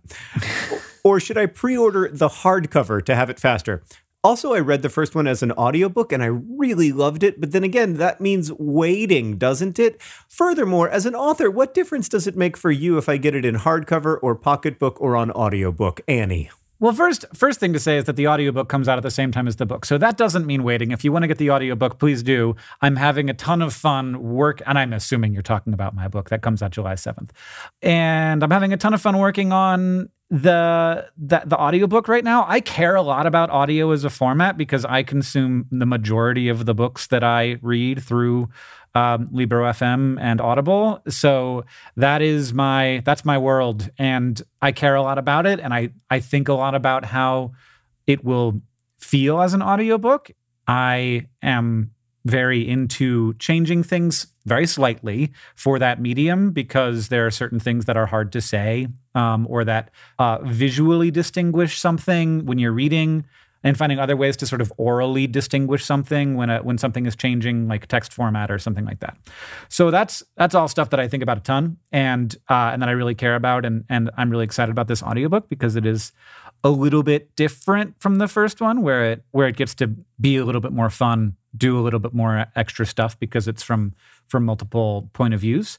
or 1.03 1.19
should 1.19 1.37
I 1.37 1.45
pre-order 1.45 2.09
the 2.11 2.29
hardcover 2.29 3.03
to 3.05 3.15
have 3.15 3.29
it 3.29 3.39
faster? 3.39 3.83
Also, 4.25 4.55
I 4.55 4.59
read 4.59 4.81
the 4.81 4.89
first 4.89 5.13
one 5.13 5.27
as 5.27 5.43
an 5.43 5.51
audiobook 5.51 6.11
and 6.11 6.23
I 6.23 6.25
really 6.25 6.91
loved 6.91 7.21
it. 7.21 7.39
But 7.39 7.51
then 7.51 7.63
again, 7.63 7.97
that 7.97 8.19
means 8.19 8.51
waiting, 8.51 9.37
doesn't 9.37 9.77
it? 9.77 10.01
Furthermore, 10.27 10.89
as 10.89 11.05
an 11.05 11.13
author, 11.13 11.51
what 11.51 11.75
difference 11.75 12.09
does 12.09 12.25
it 12.25 12.35
make 12.35 12.57
for 12.57 12.71
you 12.71 12.97
if 12.97 13.07
I 13.07 13.17
get 13.17 13.35
it 13.35 13.45
in 13.45 13.53
hardcover 13.53 14.17
or 14.23 14.33
pocketbook 14.33 14.99
or 14.99 15.15
on 15.15 15.29
audiobook? 15.29 16.01
Annie. 16.07 16.49
Well, 16.79 16.91
first 16.91 17.25
first 17.35 17.59
thing 17.59 17.71
to 17.73 17.79
say 17.79 17.97
is 17.97 18.05
that 18.05 18.15
the 18.15 18.27
audiobook 18.27 18.67
comes 18.67 18.89
out 18.89 18.97
at 18.97 19.03
the 19.03 19.11
same 19.11 19.31
time 19.31 19.47
as 19.47 19.57
the 19.57 19.65
book. 19.67 19.85
So 19.85 19.99
that 19.99 20.17
doesn't 20.17 20.47
mean 20.47 20.63
waiting. 20.63 20.89
If 20.89 21.03
you 21.03 21.11
want 21.11 21.21
to 21.21 21.27
get 21.27 21.37
the 21.37 21.51
audiobook, 21.51 21.99
please 21.99 22.23
do. 22.23 22.55
I'm 22.81 22.95
having 22.95 23.29
a 23.29 23.33
ton 23.35 23.61
of 23.61 23.75
fun 23.75 24.21
work 24.23 24.59
and 24.65 24.79
I'm 24.79 24.91
assuming 24.91 25.33
you're 25.33 25.43
talking 25.43 25.71
about 25.71 25.93
my 25.93 26.07
book 26.07 26.29
that 26.29 26.41
comes 26.41 26.63
out 26.63 26.71
July 26.71 26.95
7th. 26.95 27.29
And 27.83 28.43
I'm 28.43 28.51
having 28.51 28.73
a 28.73 28.77
ton 28.77 28.95
of 28.95 29.01
fun 29.01 29.19
working 29.19 29.53
on 29.53 30.09
the 30.31 31.07
the 31.17 31.43
the 31.45 31.55
audiobook 31.55 32.07
right 32.07 32.23
now 32.23 32.45
i 32.47 32.59
care 32.59 32.95
a 32.95 33.01
lot 33.01 33.27
about 33.27 33.49
audio 33.51 33.91
as 33.91 34.03
a 34.03 34.09
format 34.09 34.57
because 34.57 34.83
i 34.85 35.03
consume 35.03 35.67
the 35.71 35.85
majority 35.85 36.49
of 36.49 36.65
the 36.65 36.73
books 36.73 37.05
that 37.07 37.23
i 37.23 37.57
read 37.61 38.01
through 38.01 38.49
um, 38.95 39.27
libro 39.31 39.69
fm 39.71 40.17
and 40.21 40.39
audible. 40.39 41.01
So 41.09 41.65
that 41.97 42.21
is 42.21 42.53
my 42.53 43.01
that's 43.05 43.25
my 43.25 43.37
world 43.37 43.89
and 43.99 44.41
i 44.61 44.71
care 44.71 44.95
a 44.95 45.01
lot 45.01 45.17
about 45.17 45.45
it. 45.45 45.59
And 45.59 45.73
i 45.73 45.89
i 46.09 46.19
think 46.19 46.47
a 46.47 46.53
lot 46.53 46.73
about 46.73 47.05
how 47.05 47.51
it 48.07 48.23
will 48.23 48.61
feel 48.97 49.41
as 49.41 49.53
an 49.53 49.61
audiobook. 49.61 50.31
I 50.67 51.27
am 51.43 51.91
very 52.25 52.67
into 52.67 53.33
changing 53.35 53.83
things 53.83 54.27
very 54.45 54.65
slightly 54.65 55.31
for 55.55 55.79
that 55.79 56.01
medium 56.01 56.51
because 56.51 57.07
there 57.09 57.25
are 57.25 57.31
certain 57.31 57.59
things 57.59 57.85
that 57.85 57.95
are 57.95 58.07
hard 58.07 58.31
to 58.31 58.41
say 58.41 58.87
um, 59.13 59.47
or 59.49 59.63
that 59.63 59.91
uh, 60.19 60.39
visually 60.43 61.11
distinguish 61.11 61.79
something 61.79 62.45
when 62.45 62.57
you're 62.57 62.71
reading 62.71 63.23
and 63.63 63.75
finding 63.77 63.97
other 63.97 64.15
ways 64.15 64.37
to 64.37 64.45
sort 64.45 64.61
of 64.61 64.71
orally 64.77 65.25
distinguish 65.25 65.83
something 65.83 66.35
when 66.35 66.51
a, 66.51 66.59
when 66.61 66.77
something 66.77 67.07
is 67.07 67.15
changing 67.15 67.67
like 67.67 67.87
text 67.87 68.13
format 68.13 68.51
or 68.51 68.59
something 68.59 68.85
like 68.85 68.99
that. 68.99 69.17
So 69.69 69.89
that's 69.89 70.23
that's 70.37 70.53
all 70.53 70.67
stuff 70.67 70.91
that 70.91 70.99
I 70.99 71.07
think 71.07 71.23
about 71.23 71.37
a 71.37 71.41
ton 71.41 71.77
and 71.91 72.35
uh, 72.47 72.69
and 72.73 72.81
that 72.81 72.89
I 72.89 72.91
really 72.91 73.15
care 73.15 73.35
about 73.35 73.65
and 73.65 73.83
and 73.89 74.11
I'm 74.17 74.29
really 74.29 74.45
excited 74.45 74.71
about 74.71 74.87
this 74.87 75.01
audiobook 75.01 75.49
because 75.49 75.75
it 75.75 75.85
is 75.85 76.11
a 76.63 76.69
little 76.69 77.03
bit 77.03 77.35
different 77.35 77.95
from 77.99 78.17
the 78.17 78.27
first 78.27 78.61
one 78.61 78.83
where 78.83 79.11
it 79.11 79.23
where 79.31 79.47
it 79.47 79.55
gets 79.55 79.73
to 79.75 79.87
be 80.19 80.37
a 80.37 80.45
little 80.45 80.61
bit 80.61 80.71
more 80.71 80.91
fun, 80.91 81.35
do 81.57 81.79
a 81.79 81.81
little 81.81 81.99
bit 81.99 82.13
more 82.13 82.45
extra 82.55 82.85
stuff 82.85 83.19
because 83.19 83.47
it's 83.47 83.63
from 83.63 83.93
from 84.27 84.45
multiple 84.45 85.09
point 85.13 85.33
of 85.33 85.41
views. 85.41 85.77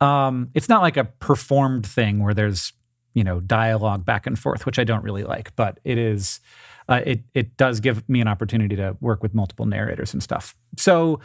Um, 0.00 0.50
it's 0.54 0.68
not 0.68 0.82
like 0.82 0.96
a 0.96 1.04
performed 1.04 1.86
thing 1.86 2.22
where 2.22 2.34
there's 2.34 2.72
you 3.14 3.24
know 3.24 3.40
dialogue 3.40 4.04
back 4.04 4.26
and 4.26 4.38
forth, 4.38 4.66
which 4.66 4.78
I 4.78 4.84
don't 4.84 5.02
really 5.02 5.24
like, 5.24 5.54
but 5.56 5.78
it 5.84 5.98
is. 5.98 6.40
Uh, 6.88 7.00
it 7.06 7.22
it 7.32 7.56
does 7.56 7.78
give 7.78 8.08
me 8.08 8.20
an 8.20 8.26
opportunity 8.26 8.74
to 8.74 8.96
work 9.00 9.22
with 9.22 9.34
multiple 9.34 9.66
narrators 9.66 10.12
and 10.12 10.22
stuff. 10.22 10.56
So 10.76 11.20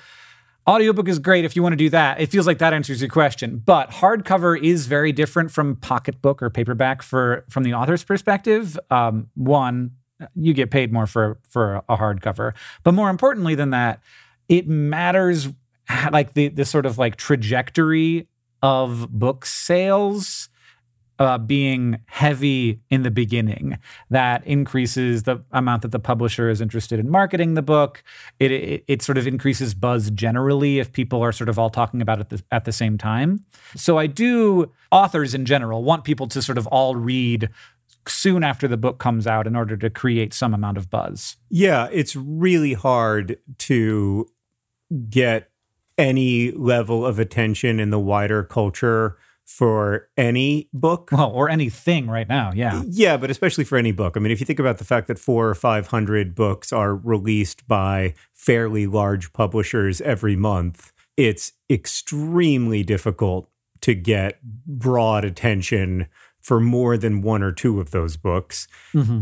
audiobook 0.68 1.08
is 1.08 1.18
great 1.18 1.46
if 1.46 1.56
you 1.56 1.64
want 1.64 1.74
to 1.74 1.78
do 1.78 1.90
that. 1.90 2.20
It 2.20 2.28
feels 2.28 2.46
like 2.46 2.58
that 2.60 2.74
answers 2.74 3.02
your 3.02 3.10
question. 3.10 3.62
But 3.66 3.90
hardcover 3.90 4.62
is 4.62 4.86
very 4.86 5.12
different 5.12 5.50
from 5.52 5.78
pocketbook 5.78 6.44
or 6.44 6.50
paperback 6.50 7.02
for 7.02 7.46
from 7.50 7.64
the 7.64 7.74
author's 7.74 8.04
perspective. 8.04 8.78
Um, 8.92 9.30
one, 9.36 9.92
you 10.36 10.54
get 10.54 10.72
paid 10.72 10.92
more 10.92 11.08
for 11.08 11.40
for 11.50 11.84
a 11.90 11.98
hardcover, 11.98 12.54
but 12.84 12.94
more 12.94 13.10
importantly 13.10 13.56
than 13.56 13.72
that, 13.72 14.02
it 14.50 14.68
matters 14.68 15.50
like 16.12 16.34
the 16.34 16.50
the 16.50 16.66
sort 16.66 16.86
of 16.86 16.98
like 16.98 17.16
trajectory 17.16 18.28
of 18.62 19.10
book 19.12 19.46
sales 19.46 20.50
uh, 21.20 21.38
being 21.38 22.00
heavy 22.06 22.80
in 22.90 23.04
the 23.04 23.12
beginning. 23.12 23.78
That 24.10 24.46
increases 24.46 25.24
the 25.24 25.44
amount 25.52 25.82
that 25.82 25.92
the 25.92 26.00
publisher 26.00 26.50
is 26.50 26.62
interested 26.62 27.00
in 27.00 27.10
marketing 27.10 27.56
the 27.56 27.62
book. 27.62 28.04
It, 28.40 28.52
it, 28.52 28.84
it 28.88 29.02
sort 29.02 29.18
of 29.18 29.26
increases 29.26 29.74
buzz 29.74 30.12
generally 30.12 30.80
if 30.80 30.92
people 30.92 31.22
are 31.24 31.32
sort 31.32 31.50
of 31.50 31.58
all 31.58 31.70
talking 31.70 32.02
about 32.02 32.20
it 32.20 32.30
the, 32.30 32.44
at 32.52 32.66
the 32.66 32.72
same 32.72 32.98
time. 32.98 33.44
So 33.76 33.98
I 33.98 34.08
do, 34.08 34.72
authors 34.92 35.34
in 35.34 35.46
general, 35.46 35.84
want 35.84 36.04
people 36.04 36.28
to 36.28 36.42
sort 36.42 36.58
of 36.58 36.68
all 36.68 36.96
read 36.96 37.50
soon 38.10 38.44
after 38.44 38.68
the 38.68 38.78
book 38.78 39.00
comes 39.00 39.28
out 39.28 39.48
in 39.48 39.56
order 39.56 39.78
to 39.78 39.90
create 39.90 40.34
some 40.34 40.54
amount 40.54 40.78
of 40.78 40.90
buzz. 40.90 41.38
Yeah, 41.50 41.88
it's 41.92 42.16
really 42.16 42.74
hard 42.74 43.38
to 43.60 44.28
get 45.10 45.50
any 45.98 46.52
level 46.52 47.06
of 47.06 47.20
attention 47.20 47.80
in 47.80 47.90
the 47.90 48.00
wider 48.00 48.44
culture 48.44 49.18
for 49.46 50.10
any 50.18 50.70
book. 50.74 51.10
Well, 51.12 51.32
or 51.32 51.50
anything 51.50 52.08
right 52.08 52.28
now, 52.28 52.52
yeah. 52.54 52.84
Yeah, 52.86 53.18
but 53.18 53.32
especially 53.32 53.64
for 53.64 53.78
any 53.78 53.94
book. 53.94 54.18
I 54.18 54.20
mean, 54.20 54.32
if 54.32 54.40
you 54.40 54.46
think 54.46 54.60
about 54.60 54.78
the 54.78 54.84
fact 54.84 55.08
that 55.08 55.18
four 55.18 55.48
or 55.48 55.56
500 55.56 56.36
books 56.36 56.74
are 56.74 56.96
released 56.96 57.68
by 57.68 58.14
fairly 58.34 58.88
large 58.88 59.32
publishers 59.32 60.02
every 60.02 60.36
month, 60.36 60.92
it's 61.16 61.54
extremely 61.70 62.84
difficult 62.84 63.50
to 63.82 63.94
get 63.94 64.42
broad 64.44 65.24
attention 65.24 66.08
for 66.48 66.62
more 66.62 66.98
than 66.98 67.22
one 67.22 67.44
or 67.44 67.52
two 67.52 67.82
of 67.82 67.92
those 67.92 68.16
books. 68.16 68.70
Mm-hmm. 68.94 69.20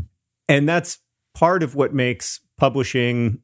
And 0.48 0.70
that's 0.70 1.00
part 1.34 1.64
of 1.64 1.74
what 1.74 1.92
makes 1.92 2.40
publishing 2.56 3.40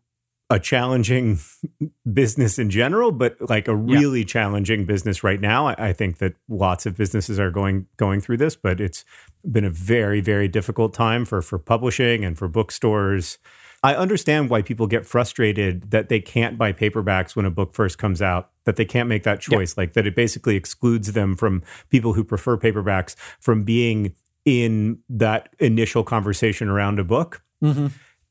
a 0.51 0.59
challenging 0.59 1.39
business 2.13 2.59
in 2.59 2.69
general, 2.69 3.11
but 3.11 3.37
like 3.49 3.67
a 3.67 3.75
really 3.75 4.19
yeah. 4.19 4.25
challenging 4.25 4.85
business 4.85 5.23
right 5.23 5.41
now. 5.41 5.69
I, 5.69 5.87
I, 5.87 5.93
think 5.93 6.19
that 6.19 6.35
lots 6.47 6.85
of 6.85 6.95
businesses 6.95 7.39
are 7.39 7.49
going 7.49 7.87
going 7.97 8.21
through 8.21 8.37
this, 8.37 8.55
but 8.55 8.79
it's 8.79 9.03
been 9.49 9.65
a 9.65 9.71
very 9.71 10.21
very 10.21 10.47
difficult 10.47 10.93
time 10.93 11.25
for 11.25 11.41
for 11.41 11.57
publishing 11.57 12.23
and 12.23 12.37
for 12.37 12.47
bookstores. 12.47 13.39
I 13.81 13.95
understand 13.95 14.51
why 14.51 14.61
people 14.61 14.85
get 14.85 15.07
frustrated 15.07 15.89
that 15.89 16.07
they 16.07 16.19
can't 16.19 16.55
buy 16.55 16.71
paperbacks 16.71 17.35
when 17.35 17.45
a 17.45 17.51
book 17.51 17.73
first 17.73 17.97
comes 17.97 18.21
out, 18.21 18.50
that 18.65 18.75
they 18.75 18.85
can't 18.85 19.09
make 19.09 19.23
that 19.23 19.41
choice, 19.41 19.75
yeah. 19.75 19.81
like 19.81 19.93
that 19.93 20.05
it 20.05 20.15
basically 20.15 20.55
excludes 20.55 21.13
them 21.13 21.35
from 21.35 21.63
people 21.89 22.13
who 22.13 22.23
prefer 22.23 22.57
paperbacks 22.57 23.15
from 23.39 23.63
being 23.63 24.13
in 24.45 24.99
that 25.09 25.49
initial 25.59 26.03
conversation 26.03 26.67
around 26.69 26.99
a 26.99 27.03
book. 27.03 27.43
Mm-hmm. 27.63 27.87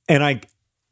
And 0.09 0.25
I 0.25 0.40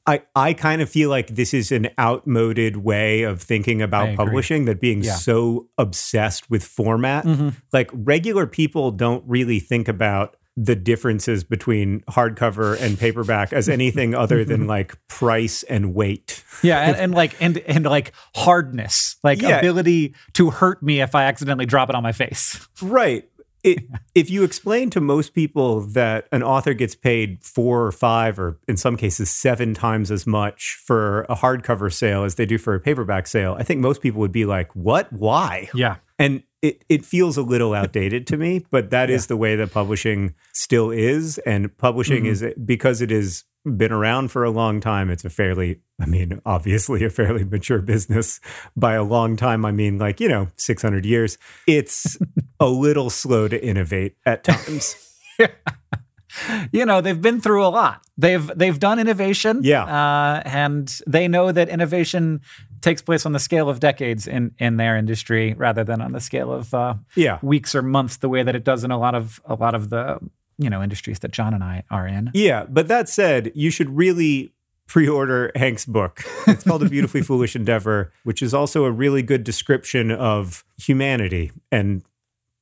I, 0.09 0.23
I 0.35 0.55
kind 0.55 0.81
of 0.81 0.89
feel 0.89 1.11
like 1.11 1.29
this 1.29 1.53
is 1.53 1.71
an 1.71 1.91
outmoded 1.99 2.79
way 2.79 3.25
of 3.25 3.43
thinking 3.43 3.83
about 3.83 4.17
publishing 4.17 4.65
that 4.65 4.81
being 4.81 5.03
yeah. 5.03 5.15
so 5.15 5.69
obsessed 5.77 6.49
with 6.49 6.65
format. 6.65 7.27
Mm-hmm. 7.27 7.51
Like 7.75 7.91
regular 7.93 8.47
people 8.47 8.91
don't 8.91 9.23
really 9.27 9.61
think 9.61 9.87
about 9.87 10.37
the 10.65 10.75
differences 10.75 11.45
between 11.45 12.01
hardcover 12.03 12.81
and 12.81 12.99
paperback 12.99 13.53
as 13.53 13.69
anything 13.69 14.15
other 14.15 14.45
than 14.45 14.67
like 14.67 14.97
price 15.09 15.63
and 15.65 15.95
weight. 15.95 16.43
Yeah, 16.63 16.81
and, 16.81 16.97
and 16.97 17.15
like 17.15 17.37
and 17.41 17.59
and 17.59 17.85
like 17.85 18.13
hardness, 18.35 19.17
like 19.23 19.41
yeah. 19.41 19.59
ability 19.59 20.15
to 20.35 20.51
hurt 20.51 20.83
me 20.83 21.01
if 21.01 21.15
I 21.15 21.25
accidentally 21.25 21.67
drop 21.67 21.89
it 21.89 21.95
on 21.95 22.03
my 22.03 22.13
face. 22.13 22.67
Right 22.83 23.29
it, 23.63 23.85
if 24.15 24.31
you 24.31 24.45
explain 24.45 24.91
to 24.91 25.01
most 25.01 25.35
people 25.35 25.81
that 25.81 26.29
an 26.33 26.43
author 26.43 26.75
gets 26.75 26.95
paid 26.95 27.43
four 27.43 27.85
or 27.85 27.93
five, 27.93 28.39
or 28.39 28.59
in 28.67 28.77
some 28.77 28.97
cases 28.97 29.31
seven 29.31 29.75
times 29.75 30.11
as 30.11 30.27
much 30.27 30.81
for 30.85 31.23
a 31.23 31.37
hardcover 31.37 31.93
sale 31.93 32.25
as 32.25 32.37
they 32.37 32.47
do 32.47 32.59
for 32.59 32.75
a 32.75 32.81
paperback 32.81 33.27
sale, 33.27 33.57
I 33.59 33.63
think 33.63 33.81
most 33.81 34.01
people 34.01 34.21
would 34.21 34.33
be 34.33 34.45
like, 34.45 34.75
"What? 34.75 35.13
Why?" 35.13 35.69
Yeah, 35.75 35.97
and 36.19 36.43
it 36.63 36.85
it 36.89 37.05
feels 37.05 37.37
a 37.37 37.43
little 37.43 37.75
outdated 37.75 38.27
to 38.29 38.37
me, 38.37 38.65
but 38.71 38.91
that 38.91 39.09
yeah. 39.09 39.15
is 39.15 39.27
the 39.27 39.37
way 39.37 39.57
that 39.57 39.73
publishing 39.73 40.35
still 40.53 40.91
is, 40.91 41.39
and 41.39 41.77
publishing 41.79 42.25
mm-hmm. 42.25 42.47
is 42.47 42.55
because 42.65 43.01
it 43.01 43.11
has 43.11 43.45
been 43.77 43.93
around 43.93 44.31
for 44.31 44.45
a 44.45 44.51
long 44.51 44.81
time. 44.81 45.11
It's 45.11 45.25
a 45.25 45.31
fairly, 45.31 45.81
I 46.01 46.07
mean, 46.07 46.41
obviously 46.47 47.05
a 47.05 47.11
fairly 47.11 47.45
mature 47.45 47.81
business. 47.81 48.41
By 48.77 48.95
a 48.95 49.03
long 49.03 49.37
time, 49.37 49.65
I 49.65 49.73
mean 49.73 49.99
like, 49.99 50.21
you 50.21 50.29
know, 50.29 50.49
600 50.57 51.05
years. 51.05 51.39
It's 51.67 52.17
a 52.61 52.67
little 52.67 53.11
slow 53.11 53.49
to 53.49 53.63
innovate 53.63 54.17
at 54.25 54.45
times. 54.45 54.97
you 56.73 56.85
know, 56.85 57.01
they've 57.01 57.21
been 57.21 57.41
through 57.41 57.65
a 57.65 57.69
lot. 57.69 58.03
They've 58.17 58.47
they've 58.57 58.79
done 58.79 58.99
innovation. 58.99 59.61
Yeah. 59.63 59.85
Uh, 59.85 60.43
and 60.45 61.01
they 61.07 61.29
know 61.29 61.53
that 61.53 61.69
innovation 61.69 62.41
takes 62.81 63.03
place 63.03 63.27
on 63.27 63.33
the 63.33 63.39
scale 63.39 63.69
of 63.69 63.81
decades 63.81 64.27
in 64.27 64.53
in 64.59 64.77
their 64.77 64.97
industry 64.97 65.55
rather 65.55 65.85
than 65.85 66.01
on 66.01 66.13
the 66.13 66.21
scale 66.21 66.53
of 66.53 66.73
uh, 66.75 66.95
yeah. 67.15 67.39
weeks 67.43 67.75
or 67.75 67.83
months 67.83 68.19
the 68.19 68.29
way 68.29 68.43
that 68.43 68.55
it 68.55 68.65
does 68.65 68.85
in 68.85 68.91
a 68.91 68.99
lot 68.99 69.15
of 69.15 69.41
a 69.45 69.55
lot 69.55 69.75
of 69.75 69.91
the 69.91 70.19
you 70.59 70.69
know 70.69 70.83
industries 70.83 71.21
that 71.21 71.31
John 71.31 71.55
and 71.55 71.65
I 71.65 71.85
are 71.91 72.07
in. 72.07 72.31
Yeah, 72.35 72.65
but 72.69 72.89
that 72.89 73.09
said, 73.09 73.53
you 73.55 73.71
should 73.71 73.97
really 73.97 74.53
pre-order 74.87 75.53
Hank's 75.55 75.85
book. 75.85 76.25
It's 76.47 76.65
called 76.65 76.83
A 76.83 76.89
Beautifully 76.89 77.23
Foolish 77.23 77.55
Endeavor, 77.55 78.13
which 78.25 78.43
is 78.43 78.53
also 78.53 78.85
a 78.85 78.91
really 78.91 79.23
good 79.23 79.45
description 79.45 80.11
of 80.11 80.65
humanity 80.79 81.53
and 81.71 82.03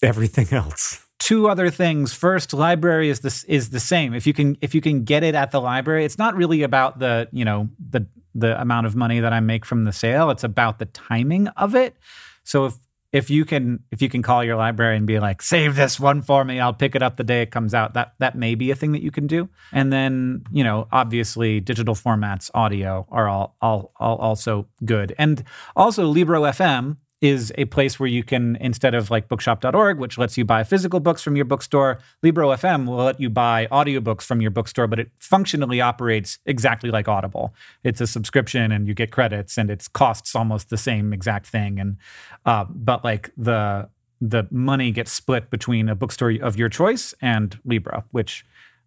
everything 0.03 0.49
else. 0.53 1.07
Two 1.19 1.49
other 1.49 1.71
things. 1.71 2.13
First, 2.13 2.53
library 2.53 3.09
is 3.09 3.21
this 3.21 3.45
is 3.45 3.71
the 3.71 3.81
same. 3.81 4.13
If 4.13 4.27
you 4.27 4.35
can 4.35 4.59
if 4.61 4.75
you 4.75 4.83
can 4.83 5.05
get 5.05 5.23
it 5.23 5.35
at 5.35 5.51
the 5.51 5.61
library, 5.61 6.05
it's 6.05 6.19
not 6.19 6.37
really 6.37 6.63
about 6.63 6.99
the, 6.99 7.29
you 7.33 7.45
know, 7.45 7.71
the 7.79 8.07
the 8.39 8.61
amount 8.61 8.87
of 8.87 8.95
money 8.95 9.21
that 9.21 9.33
I 9.33 9.41
make 9.41 9.65
from 9.65 9.85
the 9.85 9.93
sale. 9.93 10.31
It's 10.31 10.45
about 10.45 10.79
the 10.79 10.87
timing 10.87 11.49
of 11.49 11.75
it. 11.75 11.97
So 12.45 12.67
if 12.67 12.75
if 13.13 13.31
you 13.31 13.45
can 13.45 13.83
if 13.91 14.03
you 14.03 14.09
can 14.09 14.23
call 14.23 14.45
your 14.45 14.57
library 14.57 14.97
and 14.97 15.07
be 15.07 15.19
like 15.19 15.41
save 15.41 15.77
this 15.77 15.99
one 15.99 16.21
for 16.23 16.45
me 16.45 16.61
i'll 16.61 16.75
pick 16.75 16.95
it 16.95 17.03
up 17.03 17.17
the 17.17 17.25
day 17.25 17.41
it 17.43 17.51
comes 17.51 17.73
out 17.73 17.95
that 17.95 18.15
that 18.19 18.37
may 18.37 18.55
be 18.55 18.71
a 18.71 18.75
thing 18.75 18.93
that 18.93 19.03
you 19.03 19.11
can 19.11 19.27
do 19.27 19.49
and 19.73 19.93
then 19.93 20.43
you 20.51 20.63
know 20.63 20.89
obviously 20.93 21.61
digital 21.61 21.95
formats 21.95 22.51
audio 22.53 23.07
are 23.11 23.29
all 23.29 23.57
all, 23.63 23.93
all 23.99 24.17
also 24.17 24.67
good 24.85 25.15
and 25.19 25.45
also 25.77 26.05
libro 26.05 26.43
fm 26.43 26.97
is 27.27 27.53
a 27.59 27.65
place 27.67 27.99
where 27.99 28.09
you 28.09 28.23
can, 28.23 28.57
instead 28.57 28.95
of 28.95 29.11
like 29.11 29.29
bookshop.org, 29.29 29.99
which 29.99 30.17
lets 30.17 30.39
you 30.39 30.45
buy 30.45 30.63
physical 30.63 31.01
books 31.01 31.23
from 31.23 31.35
your 31.35 31.45
bookstore, 31.45 31.99
Libro 32.23 32.51
FM 32.51 32.87
will 32.87 32.97
let 32.97 33.21
you 33.21 33.29
buy 33.29 33.67
audiobooks 33.73 34.23
from 34.23 34.41
your 34.41 34.51
bookstore, 34.51 34.87
but 34.87 35.01
it 35.01 35.11
functionally 35.19 35.81
operates 35.81 36.39
exactly 36.47 36.91
like 36.91 37.09
Audible. 37.09 37.55
It's 37.83 38.01
a 38.01 38.07
subscription 38.07 38.71
and 38.71 38.87
you 38.87 38.95
get 38.95 39.11
credits 39.11 39.59
and 39.59 39.71
it 39.71 39.87
costs 39.93 40.35
almost 40.37 40.71
the 40.71 40.77
same 40.77 41.13
exact 41.13 41.47
thing. 41.47 41.81
And, 41.81 41.97
uh, 42.45 42.65
but 42.69 43.05
like 43.05 43.31
the, 43.37 43.89
the 44.21 44.47
money 44.51 44.93
gets 44.93 45.13
split 45.13 45.51
between 45.51 45.89
a 45.89 45.95
bookstore 45.95 46.33
of 46.41 46.57
your 46.57 46.69
choice 46.69 47.13
and 47.21 47.59
Libro, 47.65 48.05
which 48.13 48.45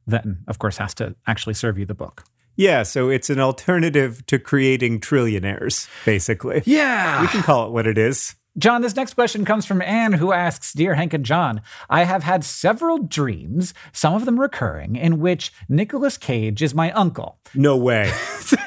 then, 0.08 0.39
of 0.47 0.60
course, 0.60 0.78
has 0.78 0.93
to 0.95 1.15
actually 1.28 1.54
serve 1.54 1.78
you 1.78 1.86
the 1.86 1.93
book. 1.93 2.23
Yeah, 2.59 2.83
so 2.83 3.07
it's 3.07 3.29
an 3.29 3.39
alternative 3.39 4.25
to 4.25 4.37
creating 4.37 4.99
trillionaires, 4.99 5.87
basically. 6.03 6.61
Yeah. 6.65 7.21
We 7.21 7.29
can 7.29 7.41
call 7.41 7.67
it 7.67 7.71
what 7.71 7.87
it 7.87 7.97
is. 7.97 8.35
John, 8.57 8.81
this 8.81 8.97
next 8.97 9.13
question 9.13 9.45
comes 9.45 9.65
from 9.65 9.81
Anne, 9.81 10.11
who 10.11 10.33
asks 10.33 10.73
Dear 10.73 10.95
Hank 10.95 11.13
and 11.13 11.23
John, 11.23 11.61
I 11.89 12.03
have 12.03 12.23
had 12.23 12.43
several 12.43 12.97
dreams, 12.97 13.73
some 13.93 14.13
of 14.13 14.25
them 14.25 14.37
recurring, 14.37 14.97
in 14.97 15.21
which 15.21 15.53
Nicolas 15.69 16.17
Cage 16.17 16.61
is 16.61 16.75
my 16.75 16.91
uncle. 16.91 17.39
No 17.55 17.77
way. 17.77 18.11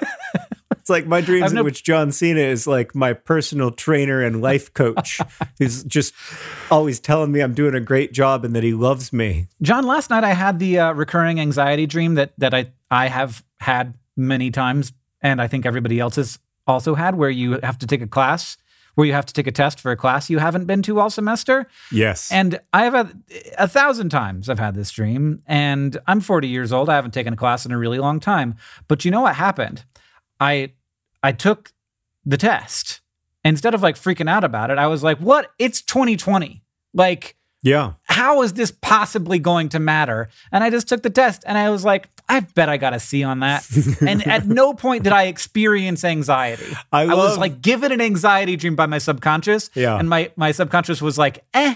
It's 0.82 0.90
like 0.90 1.06
my 1.06 1.20
dreams 1.20 1.52
no- 1.52 1.60
in 1.60 1.64
which 1.64 1.84
John 1.84 2.10
Cena 2.10 2.40
is 2.40 2.66
like 2.66 2.92
my 2.92 3.12
personal 3.12 3.70
trainer 3.70 4.20
and 4.20 4.42
life 4.42 4.74
coach 4.74 5.20
who's 5.60 5.84
just 5.84 6.12
always 6.72 6.98
telling 6.98 7.30
me 7.30 7.38
I'm 7.38 7.54
doing 7.54 7.76
a 7.76 7.80
great 7.80 8.12
job 8.12 8.44
and 8.44 8.52
that 8.56 8.64
he 8.64 8.74
loves 8.74 9.12
me. 9.12 9.46
John, 9.62 9.86
last 9.86 10.10
night 10.10 10.24
I 10.24 10.32
had 10.32 10.58
the 10.58 10.80
uh, 10.80 10.92
recurring 10.92 11.38
anxiety 11.38 11.86
dream 11.86 12.16
that, 12.16 12.32
that 12.38 12.52
I, 12.52 12.72
I 12.90 13.06
have 13.06 13.44
had 13.62 13.94
many 14.16 14.50
times, 14.50 14.92
and 15.20 15.40
I 15.40 15.48
think 15.48 15.64
everybody 15.66 15.98
else 15.98 16.16
has 16.16 16.38
also 16.66 16.94
had, 16.94 17.14
where 17.16 17.30
you 17.30 17.58
have 17.62 17.78
to 17.78 17.86
take 17.86 18.02
a 18.02 18.06
class, 18.06 18.56
where 18.94 19.06
you 19.06 19.12
have 19.12 19.26
to 19.26 19.32
take 19.32 19.46
a 19.46 19.52
test 19.52 19.80
for 19.80 19.90
a 19.90 19.96
class 19.96 20.28
you 20.28 20.38
haven't 20.38 20.66
been 20.66 20.82
to 20.82 21.00
all 21.00 21.10
semester. 21.10 21.66
Yes. 21.90 22.30
And 22.30 22.60
I 22.72 22.84
have 22.84 22.92
had 22.92 23.22
a 23.58 23.66
thousand 23.66 24.10
times 24.10 24.48
I've 24.48 24.58
had 24.58 24.74
this 24.74 24.90
dream, 24.90 25.42
and 25.46 25.98
I'm 26.06 26.20
40 26.20 26.48
years 26.48 26.72
old. 26.72 26.88
I 26.88 26.96
haven't 26.96 27.14
taken 27.14 27.32
a 27.32 27.36
class 27.36 27.64
in 27.64 27.72
a 27.72 27.78
really 27.78 27.98
long 27.98 28.20
time. 28.20 28.56
But 28.88 29.04
you 29.04 29.10
know 29.10 29.22
what 29.22 29.36
happened? 29.36 29.84
I 30.40 30.72
I 31.22 31.32
took 31.32 31.72
the 32.24 32.36
test. 32.36 33.00
Instead 33.44 33.74
of 33.74 33.82
like 33.82 33.96
freaking 33.96 34.30
out 34.30 34.44
about 34.44 34.70
it, 34.70 34.78
I 34.78 34.86
was 34.86 35.02
like, 35.02 35.18
what? 35.18 35.50
It's 35.58 35.82
2020. 35.82 36.62
Like, 36.94 37.36
yeah. 37.62 37.94
How 38.12 38.42
is 38.42 38.52
this 38.52 38.70
possibly 38.70 39.38
going 39.38 39.70
to 39.70 39.78
matter? 39.78 40.28
And 40.50 40.62
I 40.62 40.70
just 40.70 40.88
took 40.88 41.02
the 41.02 41.10
test 41.10 41.42
and 41.46 41.56
I 41.56 41.70
was 41.70 41.84
like, 41.84 42.08
I 42.28 42.40
bet 42.40 42.68
I 42.68 42.76
got 42.76 42.92
a 42.94 43.00
C 43.00 43.24
on 43.24 43.40
that. 43.40 43.66
and 44.00 44.26
at 44.26 44.46
no 44.46 44.74
point 44.74 45.04
did 45.04 45.12
I 45.12 45.24
experience 45.24 46.04
anxiety. 46.04 46.76
I 46.92 47.06
was 47.06 47.38
like 47.38 47.60
given 47.62 47.92
an 47.92 48.00
anxiety 48.00 48.56
dream 48.56 48.76
by 48.76 48.86
my 48.86 48.98
subconscious. 48.98 49.70
Yeah. 49.74 49.98
And 49.98 50.08
my, 50.08 50.30
my 50.36 50.52
subconscious 50.52 51.00
was 51.00 51.18
like, 51.18 51.44
eh, 51.54 51.74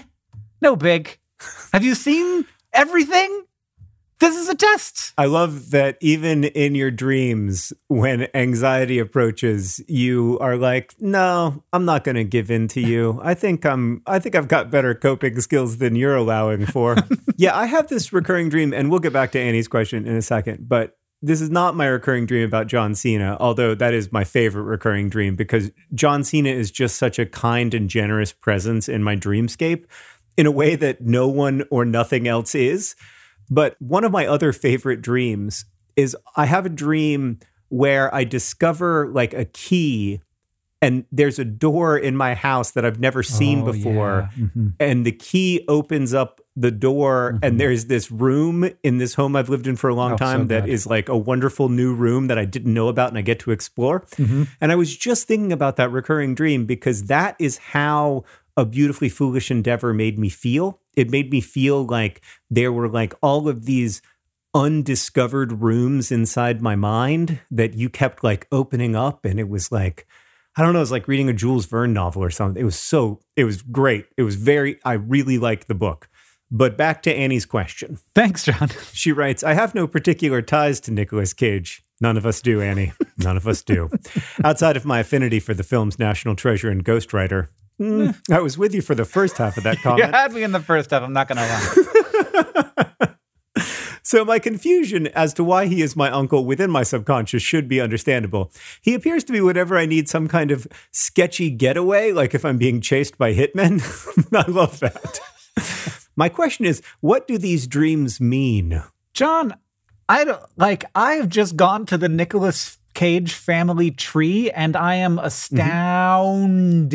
no 0.61 0.75
big. 0.75 1.17
Have 1.73 1.83
you 1.83 1.95
seen 1.95 2.45
everything? 2.73 3.43
This 4.19 4.35
is 4.35 4.49
a 4.49 4.55
test. 4.55 5.13
I 5.17 5.25
love 5.25 5.69
that 5.71 5.97
even 6.01 6.45
in 6.45 6.73
your 6.73 6.89
dreams, 6.89 7.71
when 7.87 8.27
anxiety 8.33 8.97
approaches, 8.97 9.79
you 9.87 10.39
are 10.41 10.57
like, 10.57 10.95
"No, 10.99 11.63
I'm 11.71 11.85
not 11.85 12.03
going 12.03 12.15
to 12.15 12.23
give 12.23 12.49
in 12.49 12.67
to 12.69 12.81
you. 12.81 13.19
I 13.23 13.35
think 13.35 13.65
I'm. 13.65 14.01
I 14.07 14.17
think 14.19 14.35
I've 14.35 14.47
got 14.47 14.71
better 14.71 14.95
coping 14.95 15.39
skills 15.39 15.77
than 15.77 15.95
you're 15.95 16.15
allowing 16.15 16.65
for." 16.65 16.95
yeah, 17.37 17.55
I 17.55 17.67
have 17.67 17.87
this 17.87 18.11
recurring 18.11 18.49
dream, 18.49 18.73
and 18.73 18.89
we'll 18.89 18.99
get 18.99 19.13
back 19.13 19.31
to 19.33 19.39
Annie's 19.39 19.67
question 19.67 20.07
in 20.07 20.15
a 20.15 20.21
second. 20.21 20.67
But 20.67 20.97
this 21.21 21.41
is 21.41 21.49
not 21.49 21.75
my 21.75 21.87
recurring 21.87 22.25
dream 22.25 22.45
about 22.45 22.67
John 22.67 22.93
Cena, 22.95 23.37
although 23.39 23.73
that 23.75 23.93
is 23.93 24.11
my 24.11 24.23
favorite 24.23 24.63
recurring 24.63 25.09
dream 25.09 25.35
because 25.35 25.71
John 25.93 26.23
Cena 26.23 26.49
is 26.49 26.69
just 26.69 26.97
such 26.97 27.17
a 27.17 27.25
kind 27.25 27.73
and 27.73 27.89
generous 27.89 28.33
presence 28.33 28.87
in 28.87 29.03
my 29.03 29.15
dreamscape 29.15 29.85
in 30.37 30.45
a 30.45 30.51
way 30.51 30.75
that 30.75 31.01
no 31.01 31.27
one 31.27 31.63
or 31.71 31.85
nothing 31.85 32.27
else 32.27 32.53
is. 32.53 32.95
But 33.49 33.75
one 33.79 34.03
of 34.03 34.11
my 34.11 34.25
other 34.25 34.51
favorite 34.53 35.01
dreams 35.01 35.65
is 35.95 36.15
I 36.35 36.45
have 36.45 36.65
a 36.65 36.69
dream 36.69 37.39
where 37.69 38.13
I 38.13 38.23
discover 38.23 39.07
like 39.09 39.33
a 39.33 39.45
key 39.45 40.21
and 40.79 41.05
there's 41.11 41.39
a 41.39 41.43
door 41.45 41.97
in 41.97 42.15
my 42.15 42.35
house 42.35 42.71
that 42.71 42.85
I've 42.85 42.99
never 42.99 43.23
seen 43.23 43.61
Oh, 43.61 43.71
before. 43.73 44.29
yeah. 44.37 44.45
Mhm. 44.55 44.73
And 44.79 45.05
the 45.07 45.11
key 45.11 45.65
opens 45.67 46.13
up 46.13 46.39
the 46.55 46.69
door, 46.71 47.39
and 47.43 47.59
there's 47.59 47.85
this 47.85 48.11
room 48.11 48.67
in 48.83 48.97
this 48.99 49.13
home 49.15 49.35
I've 49.35 49.49
lived 49.49 49.65
in 49.67 49.75
for 49.75 49.89
a 49.89 49.95
long 49.95 50.11
Mm-hmm. 50.13 50.23
Oh, 50.23 50.27
so 50.27 50.37
time 50.37 50.47
that 50.47 50.65
good. 50.65 50.73
is 50.73 50.85
like 50.85 51.09
a 51.09 51.17
wonderful 51.17 51.69
new 51.69 51.93
room 51.95 52.27
that 52.27 52.37
I 52.37 52.45
didn't 52.45 52.73
know 52.73 52.87
about 52.89 53.09
and 53.09 53.17
I 53.17 53.21
get 53.21 53.39
to 53.39 53.51
explore. 53.51 54.01
Mm-hmm. 54.17 54.43
And 54.61 54.71
I 54.71 54.75
was 54.75 54.95
just 54.95 55.27
thinking 55.27 55.51
about 55.51 55.77
that 55.77 55.91
recurring 55.91 56.35
dream 56.35 56.65
because 56.65 57.05
that 57.05 57.35
is 57.39 57.57
how 57.57 58.23
a 58.55 58.63
beautifully 58.65 59.09
foolish 59.09 59.49
endeavor 59.51 59.93
made 59.95 60.17
me 60.19 60.29
feel. 60.29 60.79
It 60.97 61.09
made 61.11 61.31
me 61.31 61.39
feel 61.39 61.85
like 61.85 62.21
there 62.49 62.73
were 62.73 62.89
like 62.89 63.13
all 63.21 63.47
of 63.47 63.65
these 63.65 64.01
undiscovered 64.53 65.61
rooms 65.61 66.11
inside 66.11 66.61
my 66.61 66.75
mind 66.75 67.39
that 67.51 67.75
you 67.75 67.89
kept 67.89 68.23
like 68.23 68.47
opening 68.51 68.95
up. 68.95 69.23
And 69.23 69.39
it 69.39 69.47
was 69.47 69.71
like, 69.71 70.07
I 70.57 70.63
don't 70.63 70.73
know, 70.73 70.79
it 70.79 70.81
was 70.81 70.91
like 70.91 71.07
reading 71.07 71.29
a 71.29 71.33
Jules 71.33 71.67
Verne 71.67 71.93
novel 71.93 72.23
or 72.23 72.31
something. 72.31 72.59
It 72.59 72.65
was 72.65 72.79
so, 72.79 73.19
it 73.35 73.43
was 73.43 73.61
great. 73.61 74.07
It 74.17 74.23
was 74.23 74.35
very, 74.35 74.79
I 74.83 74.93
really 74.93 75.37
liked 75.37 75.67
the 75.67 75.75
book. 75.75 76.09
But 76.49 76.77
back 76.77 77.03
to 77.03 77.13
Annie's 77.13 77.45
question. 77.45 77.99
Thanks, 78.15 78.45
John. 78.45 78.69
She 78.93 79.11
writes, 79.11 79.43
I 79.43 79.53
have 79.53 79.75
no 79.75 79.85
particular 79.85 80.41
ties 80.41 80.79
to 80.81 80.91
Nicolas 80.91 81.33
Cage. 81.33 81.83
None 82.01 82.17
of 82.17 82.25
us 82.25 82.41
do, 82.41 82.59
Annie. 82.61 82.93
None 83.19 83.37
of 83.37 83.47
us 83.47 83.61
do. 83.61 83.91
Outside 84.43 84.75
of 84.75 84.85
my 84.85 84.99
affinity 84.99 85.39
for 85.39 85.53
the 85.53 85.63
film's 85.63 85.99
national 85.99 86.35
treasure 86.35 86.69
and 86.69 86.83
Ghost 86.83 87.13
Rider. 87.13 87.51
Mm, 87.79 88.19
I 88.31 88.39
was 88.39 88.57
with 88.57 88.73
you 88.73 88.81
for 88.81 88.95
the 88.95 89.05
first 89.05 89.37
half 89.37 89.57
of 89.57 89.63
that 89.63 89.77
comment. 89.83 90.05
You 90.05 90.11
had 90.11 90.33
me 90.33 90.43
in 90.43 90.51
the 90.51 90.59
first 90.59 90.91
half. 90.91 91.03
I'm 91.03 91.13
not 91.13 91.27
going 91.27 91.37
to 91.37 91.43
lie. 91.43 92.83
So 94.03 94.23
my 94.23 94.39
confusion 94.39 95.07
as 95.07 95.33
to 95.33 95.43
why 95.43 95.65
he 95.65 95.81
is 95.81 95.97
my 95.97 96.09
uncle 96.09 96.45
within 96.45 96.71
my 96.71 96.83
subconscious 96.83 97.43
should 97.43 97.67
be 97.67 97.81
understandable. 97.81 98.53
He 98.81 98.93
appears 98.93 99.25
to 99.25 99.33
be 99.33 99.41
whenever 99.41 99.77
I 99.77 99.85
need 99.85 100.07
some 100.07 100.29
kind 100.29 100.49
of 100.49 100.65
sketchy 100.91 101.49
getaway, 101.49 102.13
like 102.13 102.33
if 102.33 102.45
I'm 102.45 102.57
being 102.57 102.79
chased 102.79 103.17
by 103.17 103.33
hitmen. 103.33 103.83
I 104.33 104.49
love 104.49 104.79
that. 104.79 105.19
My 106.15 106.29
question 106.29 106.65
is, 106.65 106.81
what 107.01 107.27
do 107.27 107.37
these 107.37 107.67
dreams 107.67 108.21
mean? 108.21 108.81
John, 109.11 109.55
I 110.07 110.23
don't 110.23 110.41
like 110.55 110.85
I've 110.95 111.27
just 111.27 111.57
gone 111.57 111.85
to 111.87 111.97
the 111.97 112.07
Nicolas 112.07 112.76
Cage 112.97 113.31
family 113.33 113.91
tree 113.91 114.49
and 114.49 114.75
I 114.75 114.95
am 114.95 115.17
mm-hmm. 115.17 115.25
astounded. 115.27 116.89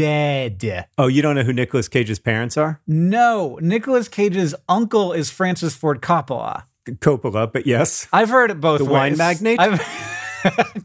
Oh, 0.98 1.06
you 1.06 1.22
don't 1.22 1.36
know 1.36 1.44
who 1.44 1.52
Nicolas 1.52 1.86
Cage's 1.86 2.18
parents 2.18 2.56
are? 2.56 2.80
No, 2.88 3.56
Nicolas 3.62 4.08
Cage's 4.08 4.52
uncle 4.68 5.12
is 5.12 5.30
Francis 5.30 5.76
Ford 5.76 6.02
Coppola. 6.02 6.64
Coppola, 6.88 7.52
but 7.52 7.68
yes. 7.68 8.08
I've 8.12 8.30
heard 8.30 8.50
it 8.50 8.60
both 8.60 8.78
The 8.78 8.86
ways. 8.86 8.92
wine 8.92 9.16
magnate? 9.16 9.60
I've 9.60 9.80
I've 10.44 10.82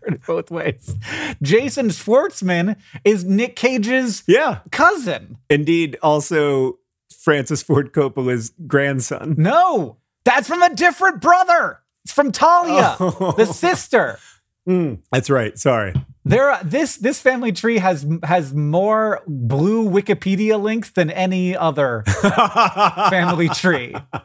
heard 0.00 0.14
it 0.14 0.24
both 0.24 0.52
ways. 0.52 0.94
Jason 1.42 1.88
Schwartzman 1.88 2.76
is 3.04 3.24
Nick 3.24 3.56
Cage's 3.56 4.22
Yeah. 4.28 4.60
cousin. 4.70 5.38
Indeed, 5.50 5.98
also 6.04 6.78
Francis 7.12 7.64
Ford 7.64 7.92
Coppola's 7.92 8.52
grandson. 8.68 9.34
No, 9.36 9.96
that's 10.24 10.46
from 10.46 10.62
a 10.62 10.72
different 10.72 11.20
brother. 11.20 11.80
It's 12.08 12.14
from 12.14 12.32
Talia, 12.32 12.96
Oh. 13.00 13.34
the 13.36 13.44
sister. 13.44 14.18
Mm, 14.66 15.00
that's 15.12 15.28
right. 15.28 15.58
Sorry. 15.58 15.92
There, 16.24 16.50
are, 16.50 16.64
this 16.64 16.96
this 16.96 17.20
family 17.20 17.52
tree 17.52 17.76
has 17.76 18.06
has 18.22 18.54
more 18.54 19.20
blue 19.26 19.86
Wikipedia 19.90 20.58
links 20.58 20.90
than 20.90 21.10
any 21.10 21.54
other 21.54 22.04
family 23.10 23.50
tree. 23.50 23.94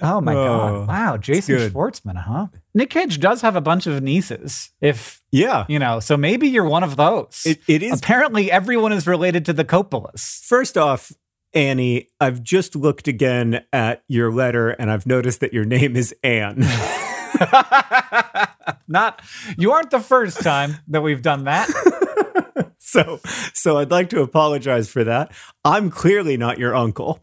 oh 0.00 0.20
my 0.22 0.32
Oh, 0.34 0.46
god! 0.46 0.88
Wow, 0.88 1.16
Jason. 1.18 1.58
Schwartzman, 1.70 2.16
huh? 2.16 2.46
Nick 2.74 2.88
Cage 2.88 3.20
does 3.20 3.42
have 3.42 3.56
a 3.56 3.60
bunch 3.60 3.86
of 3.86 4.02
nieces. 4.02 4.70
If 4.80 5.20
yeah. 5.30 5.66
you 5.68 5.78
know, 5.78 6.00
so 6.00 6.16
maybe 6.16 6.48
you're 6.48 6.64
one 6.64 6.82
of 6.82 6.96
those. 6.96 7.42
It, 7.44 7.60
it 7.68 7.82
is 7.82 7.98
Apparently, 7.98 8.50
everyone 8.50 8.92
is 8.92 9.06
related 9.06 9.44
to 9.46 9.52
the 9.52 9.64
Coppolas. 9.66 10.40
First 10.44 10.78
off, 10.78 11.12
Annie, 11.54 12.08
I've 12.20 12.42
just 12.42 12.74
looked 12.74 13.08
again 13.08 13.64
at 13.72 14.02
your 14.08 14.32
letter 14.32 14.70
and 14.70 14.90
I've 14.90 15.06
noticed 15.06 15.40
that 15.40 15.52
your 15.52 15.64
name 15.64 15.96
is 15.96 16.14
Anne. 16.22 16.64
Not 18.88 19.22
you 19.56 19.72
aren't 19.72 19.90
the 19.90 20.00
first 20.00 20.42
time 20.42 20.76
that 20.88 21.02
we've 21.02 21.22
done 21.22 21.44
that. 21.44 21.68
so, 22.78 23.20
so 23.52 23.78
I'd 23.78 23.90
like 23.90 24.10
to 24.10 24.22
apologize 24.22 24.88
for 24.88 25.04
that. 25.04 25.32
I'm 25.64 25.90
clearly 25.90 26.36
not 26.36 26.58
your 26.58 26.74
uncle. 26.74 27.20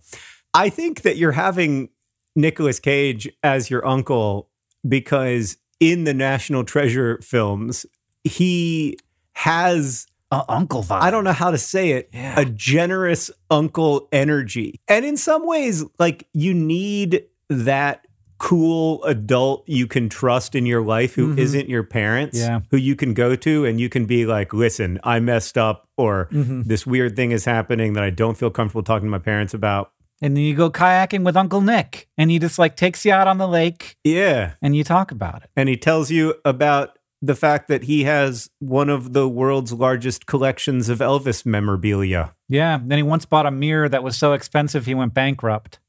I 0.54 0.70
think 0.70 1.02
that 1.04 1.18
you're 1.18 1.34
having 1.34 1.90
Nicolas 2.36 2.80
Cage 2.80 3.30
as 3.44 3.70
your 3.70 3.86
uncle 3.86 4.50
because 4.88 5.58
in 5.80 6.06
the 6.06 6.14
National 6.14 6.64
Treasure 6.64 7.20
films, 7.22 7.86
he 8.24 8.98
has 9.34 10.08
Uh, 10.32 10.44
uncle 10.48 10.84
vibe. 10.84 11.02
I 11.02 11.10
don't 11.10 11.24
know 11.24 11.34
how 11.34 11.50
to 11.50 11.58
say 11.58 11.92
it, 11.92 12.10
Yeah. 12.14 12.40
a 12.40 12.46
generous 12.46 13.32
uncle 13.50 14.08
energy. 14.12 14.80
And 14.88 15.04
in 15.04 15.18
some 15.18 15.46
ways, 15.48 15.84
like 15.98 16.28
you 16.34 16.54
need 16.54 17.24
that 17.50 18.06
cool 18.38 19.04
adult 19.06 19.64
you 19.68 19.88
can 19.88 20.08
trust 20.08 20.54
in 20.56 20.66
your 20.68 20.82
life 20.84 21.16
who 21.16 21.36
Mhm. 21.36 21.56
not 21.56 21.68
your 21.68 21.84
parents, 21.84 22.38
Yeah. 22.40 22.60
who 22.72 22.78
you 22.78 22.96
can 22.96 23.14
go 23.14 23.36
to 23.36 23.66
and 23.66 23.82
you 23.82 23.90
can 23.90 24.06
be 24.06 24.26
like, 24.28 24.54
listen, 24.54 25.00
I 25.04 25.20
messed 25.20 25.58
up, 25.58 25.90
or 25.98 26.30
Mhm. 26.32 26.66
this 26.66 26.86
weird 26.86 27.16
thing 27.16 27.32
is 27.32 27.46
happening 27.46 27.94
that 27.94 28.04
I 28.04 28.12
don't 28.12 28.38
feel 28.38 28.50
comfortable 28.52 28.84
talking 28.84 29.08
to 29.08 29.12
my 29.12 29.18
parents 29.20 29.54
about. 29.54 29.92
And 30.22 30.38
then 30.38 30.44
you 30.44 30.54
go 30.54 30.70
kayaking 30.70 31.24
with 31.24 31.36
Uncle 31.38 31.62
Nick, 31.62 32.08
and 32.18 32.30
he 32.30 32.40
just 32.40 32.60
like 32.60 32.76
takes 32.76 33.04
you 33.06 33.12
out 33.14 33.28
on 33.28 33.40
the 33.40 33.48
lake, 33.48 33.96
Yeah. 34.04 34.52
and 34.62 34.76
you 34.76 34.84
talk 34.84 35.12
about 35.12 35.44
it. 35.44 35.50
And 35.56 35.68
he 35.68 35.76
tells 35.76 36.12
you 36.12 36.36
about 36.46 36.99
the 37.22 37.36
fact 37.36 37.68
that 37.68 37.84
he 37.84 38.04
has 38.06 38.50
one 38.60 38.90
of 38.90 39.14
the 39.14 39.28
world's 39.28 39.74
largest 39.74 40.26
collections 40.26 40.88
of 40.90 41.00
Elvis 41.00 41.46
memorabilia. 41.46 42.34
Yeah. 42.48 42.80
Then 42.84 42.98
he 42.98 43.04
once 43.04 43.26
bought 43.26 43.46
a 43.46 43.52
mirror 43.52 43.90
that 43.90 44.04
was 44.04 44.18
so 44.18 44.34
expensive 44.34 44.86
he 44.86 44.96
went 44.96 45.14
bankrupt. 45.14 45.80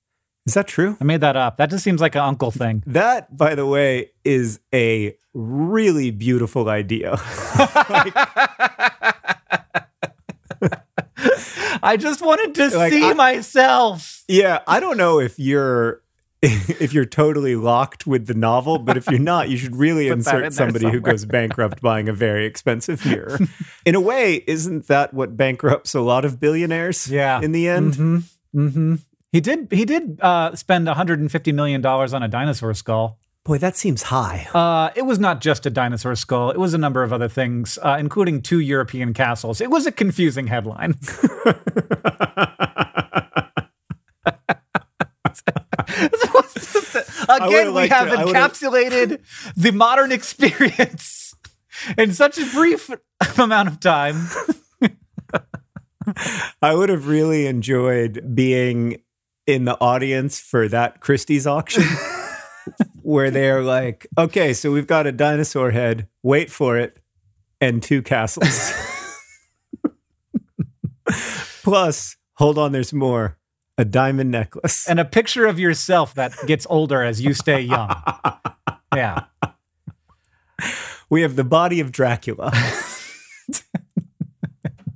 Is 0.47 0.55
that 0.55 0.67
true? 0.67 0.97
I 1.01 1.05
made 1.05 1.21
that 1.21 1.37
up. 1.37 1.59
That 1.59 1.71
just 1.71 1.85
seems 1.85 2.01
like 2.01 2.15
an 2.17 2.23
uncle 2.23 2.51
thing. 2.51 2.83
That, 2.87 3.37
by 3.37 3.55
the 3.55 3.67
way, 3.67 4.11
is 4.25 4.59
a 4.75 5.17
really 5.35 6.11
beautiful 6.11 6.69
idea. 6.69 7.13
I 11.83 11.97
just 11.99 12.21
wanted 12.23 12.55
to 12.57 12.77
Like, 12.77 12.93
see 12.93 13.05
I- 13.05 13.13
myself. 13.15 14.25
yeah, 14.29 14.61
I 14.67 14.81
don't 14.81 14.97
know 14.97 15.21
if 15.21 15.39
you're 15.39 16.03
if 16.81 16.95
you're 16.95 17.05
totally 17.05 17.55
locked 17.55 18.07
with 18.07 18.27
the 18.27 18.35
novel, 18.35 18.79
but 18.79 18.97
if 18.97 19.07
you're 19.09 19.19
not, 19.19 19.51
you 19.51 19.57
should 19.59 19.77
really 19.77 20.05
that 20.09 20.13
in 20.13 20.19
insert 20.21 20.53
somebody 20.55 20.91
who 20.91 21.01
goes 21.01 21.25
bankrupt 21.27 21.83
buying 21.83 22.09
a 22.09 22.13
very 22.15 22.47
expensive 22.47 23.05
mirror. 23.05 23.39
In 23.85 23.95
a 23.95 24.01
way, 24.01 24.43
isn't 24.47 24.87
that 24.89 25.13
what 25.13 25.37
bankrupts 25.37 25.95
a 25.95 26.01
lot 26.01 26.25
of 26.25 26.41
billionaires? 26.41 27.09
Yeah. 27.11 27.41
In 27.43 27.53
the 27.53 27.69
end, 27.69 27.97
hmm 27.97 28.19
hmm 28.53 28.95
He 29.33 29.41
did. 29.41 29.69
He 29.71 29.85
did 29.85 30.19
uh, 30.23 30.55
spend 30.57 30.87
150 30.87 31.53
million 31.53 31.81
dollars 31.81 32.15
on 32.15 32.23
a 32.23 32.29
dinosaur 32.29 32.73
skull. 32.75 33.19
boy, 33.45 33.59
that 33.59 33.77
seems 33.77 34.05
high. 34.05 34.49
Uh, 34.55 34.91
it 34.97 35.03
was 35.03 35.19
not 35.19 35.41
just 35.41 35.67
a 35.67 35.71
dinosaur 35.71 36.15
skull. 36.15 36.51
It 36.51 36.59
was 36.59 36.73
a 36.75 36.79
number 36.79 37.03
of 37.03 37.13
other 37.13 37.29
things, 37.29 37.79
uh, 37.83 37.97
including 38.01 38.43
two 38.43 38.61
European 38.61 39.13
castles. 39.15 39.61
It 39.61 39.71
was 39.71 39.87
a 39.87 39.93
confusing 39.93 40.47
headline. 40.49 40.95
Again, 47.29 47.75
we 47.75 47.89
have 47.89 48.09
to- 48.11 48.17
encapsulated 48.17 49.21
the 49.57 49.73
modern 49.73 50.13
experience 50.13 51.35
in 51.97 52.13
such 52.13 52.39
a 52.39 52.47
brief 52.47 52.91
amount 53.39 53.69
of 53.69 53.81
time. 53.81 54.29
I 56.63 56.75
would 56.75 56.89
have 56.89 57.07
really 57.07 57.47
enjoyed 57.47 58.35
being 58.35 59.03
in 59.47 59.65
the 59.65 59.79
audience 59.81 60.41
for 60.41 60.69
that 60.69 61.01
Christie's 61.01 61.47
auction 61.47 61.85
where 63.03 63.31
they're 63.31 63.63
like, 63.63 64.07
okay, 64.17 64.53
so 64.53 64.71
we've 64.73 64.87
got 64.87 65.07
a 65.07 65.13
dinosaur 65.13 65.71
head, 65.71 66.09
wait 66.23 66.51
for 66.51 66.79
it, 66.79 66.99
and 67.61 67.83
two 67.83 68.03
castles. 68.03 68.73
Plus, 71.63 72.17
hold 72.35 72.59
on, 72.59 72.73
there's 72.73 72.93
more 72.93 73.39
a 73.81 73.85
diamond 73.85 74.31
necklace. 74.31 74.89
and 74.89 75.01
a 75.01 75.05
picture 75.05 75.47
of 75.47 75.59
yourself 75.59 76.15
that 76.15 76.33
gets 76.47 76.67
older 76.71 77.03
as 77.03 77.21
you 77.21 77.35
stay 77.35 77.61
young. 77.61 77.91
Yeah. 78.93 79.27
we 81.09 81.23
have 81.23 81.37
the 81.37 81.45
body 81.45 81.79
of 81.79 81.93
Dracula. 81.93 82.53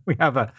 We 0.07 0.17
have 0.21 0.37
a. 0.37 0.53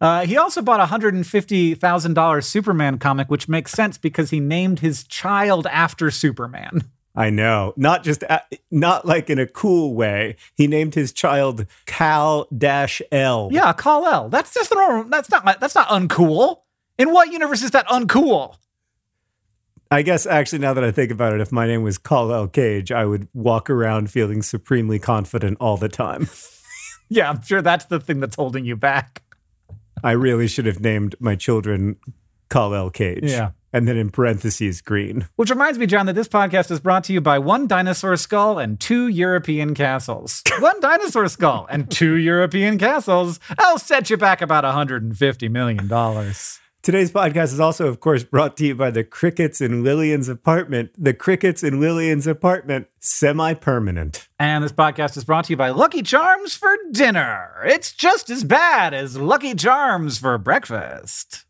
Uh, 0.00 0.24
he 0.24 0.36
also 0.36 0.62
bought 0.62 0.78
a 0.78 0.86
hundred 0.86 1.12
and 1.14 1.26
fifty 1.26 1.74
thousand 1.74 2.14
dollars 2.14 2.46
Superman 2.46 2.98
comic, 2.98 3.28
which 3.28 3.48
makes 3.48 3.72
sense 3.72 3.98
because 3.98 4.30
he 4.30 4.38
named 4.38 4.78
his 4.78 5.02
child 5.02 5.66
after 5.66 6.12
Superman. 6.12 6.82
I 7.16 7.30
know. 7.30 7.72
Not 7.76 8.04
just, 8.04 8.22
a- 8.22 8.44
not 8.70 9.04
like 9.04 9.28
in 9.30 9.40
a 9.40 9.48
cool 9.48 9.94
way. 9.94 10.36
He 10.54 10.68
named 10.68 10.94
his 10.94 11.12
child 11.12 11.66
Cal 11.86 12.46
Dash 12.56 13.02
L. 13.10 13.48
Yeah, 13.50 13.72
Kal-El. 13.72 14.28
That's 14.28 14.54
just 14.54 14.70
the 14.70 14.76
normal. 14.76 15.10
That's 15.10 15.28
not. 15.28 15.58
That's 15.58 15.74
not 15.74 15.88
uncool. 15.88 16.58
In 16.98 17.12
what 17.12 17.32
universe 17.32 17.62
is 17.62 17.70
that 17.70 17.86
uncool? 17.86 18.56
I 19.90 20.02
guess 20.02 20.26
actually, 20.26 20.58
now 20.58 20.74
that 20.74 20.84
I 20.84 20.90
think 20.90 21.10
about 21.10 21.32
it, 21.32 21.40
if 21.40 21.50
my 21.50 21.66
name 21.66 21.82
was 21.82 21.96
Kal-El 21.96 22.48
Cage, 22.48 22.92
I 22.92 23.06
would 23.06 23.28
walk 23.32 23.70
around 23.70 24.10
feeling 24.10 24.42
supremely 24.42 24.98
confident 24.98 25.56
all 25.60 25.76
the 25.76 25.88
time. 25.88 26.28
Yeah, 27.08 27.30
I'm 27.30 27.42
sure 27.42 27.62
that's 27.62 27.86
the 27.86 28.00
thing 28.00 28.20
that's 28.20 28.36
holding 28.36 28.64
you 28.64 28.76
back. 28.76 29.22
I 30.04 30.12
really 30.12 30.46
should 30.46 30.66
have 30.66 30.80
named 30.80 31.14
my 31.18 31.36
children 31.36 31.96
Kal-El 32.50 32.90
Cage. 32.90 33.24
Yeah. 33.24 33.52
And 33.72 33.86
then 33.86 33.96
in 33.96 34.10
parentheses, 34.10 34.80
green. 34.80 35.28
Which 35.36 35.50
reminds 35.50 35.78
me, 35.78 35.86
John, 35.86 36.06
that 36.06 36.14
this 36.14 36.28
podcast 36.28 36.70
is 36.70 36.80
brought 36.80 37.04
to 37.04 37.12
you 37.12 37.20
by 37.20 37.38
one 37.38 37.66
dinosaur 37.66 38.16
skull 38.16 38.58
and 38.58 38.80
two 38.80 39.08
European 39.08 39.74
castles. 39.74 40.42
one 40.58 40.80
dinosaur 40.80 41.28
skull 41.28 41.66
and 41.70 41.90
two 41.90 42.14
European 42.14 42.78
castles. 42.78 43.40
I'll 43.58 43.78
set 43.78 44.08
you 44.08 44.16
back 44.16 44.40
about 44.40 44.64
$150 44.64 45.50
million. 45.50 45.88
Today's 46.82 47.10
podcast 47.10 47.52
is 47.52 47.60
also, 47.60 47.88
of 47.88 48.00
course, 48.00 48.22
brought 48.24 48.56
to 48.58 48.66
you 48.66 48.74
by 48.74 48.90
the 48.90 49.02
Crickets 49.04 49.60
in 49.60 49.82
Lillian's 49.82 50.28
apartment. 50.28 50.90
The 50.96 51.12
Crickets 51.12 51.62
in 51.62 51.80
Lillian's 51.80 52.26
apartment, 52.26 52.86
semi 53.00 53.52
permanent. 53.54 54.28
And 54.38 54.62
this 54.64 54.72
podcast 54.72 55.16
is 55.16 55.24
brought 55.24 55.46
to 55.46 55.52
you 55.52 55.56
by 55.56 55.70
Lucky 55.70 56.02
Charms 56.02 56.54
for 56.54 56.74
dinner. 56.92 57.50
It's 57.64 57.92
just 57.92 58.30
as 58.30 58.44
bad 58.44 58.94
as 58.94 59.16
Lucky 59.18 59.54
Charms 59.54 60.18
for 60.18 60.38
breakfast. 60.38 61.44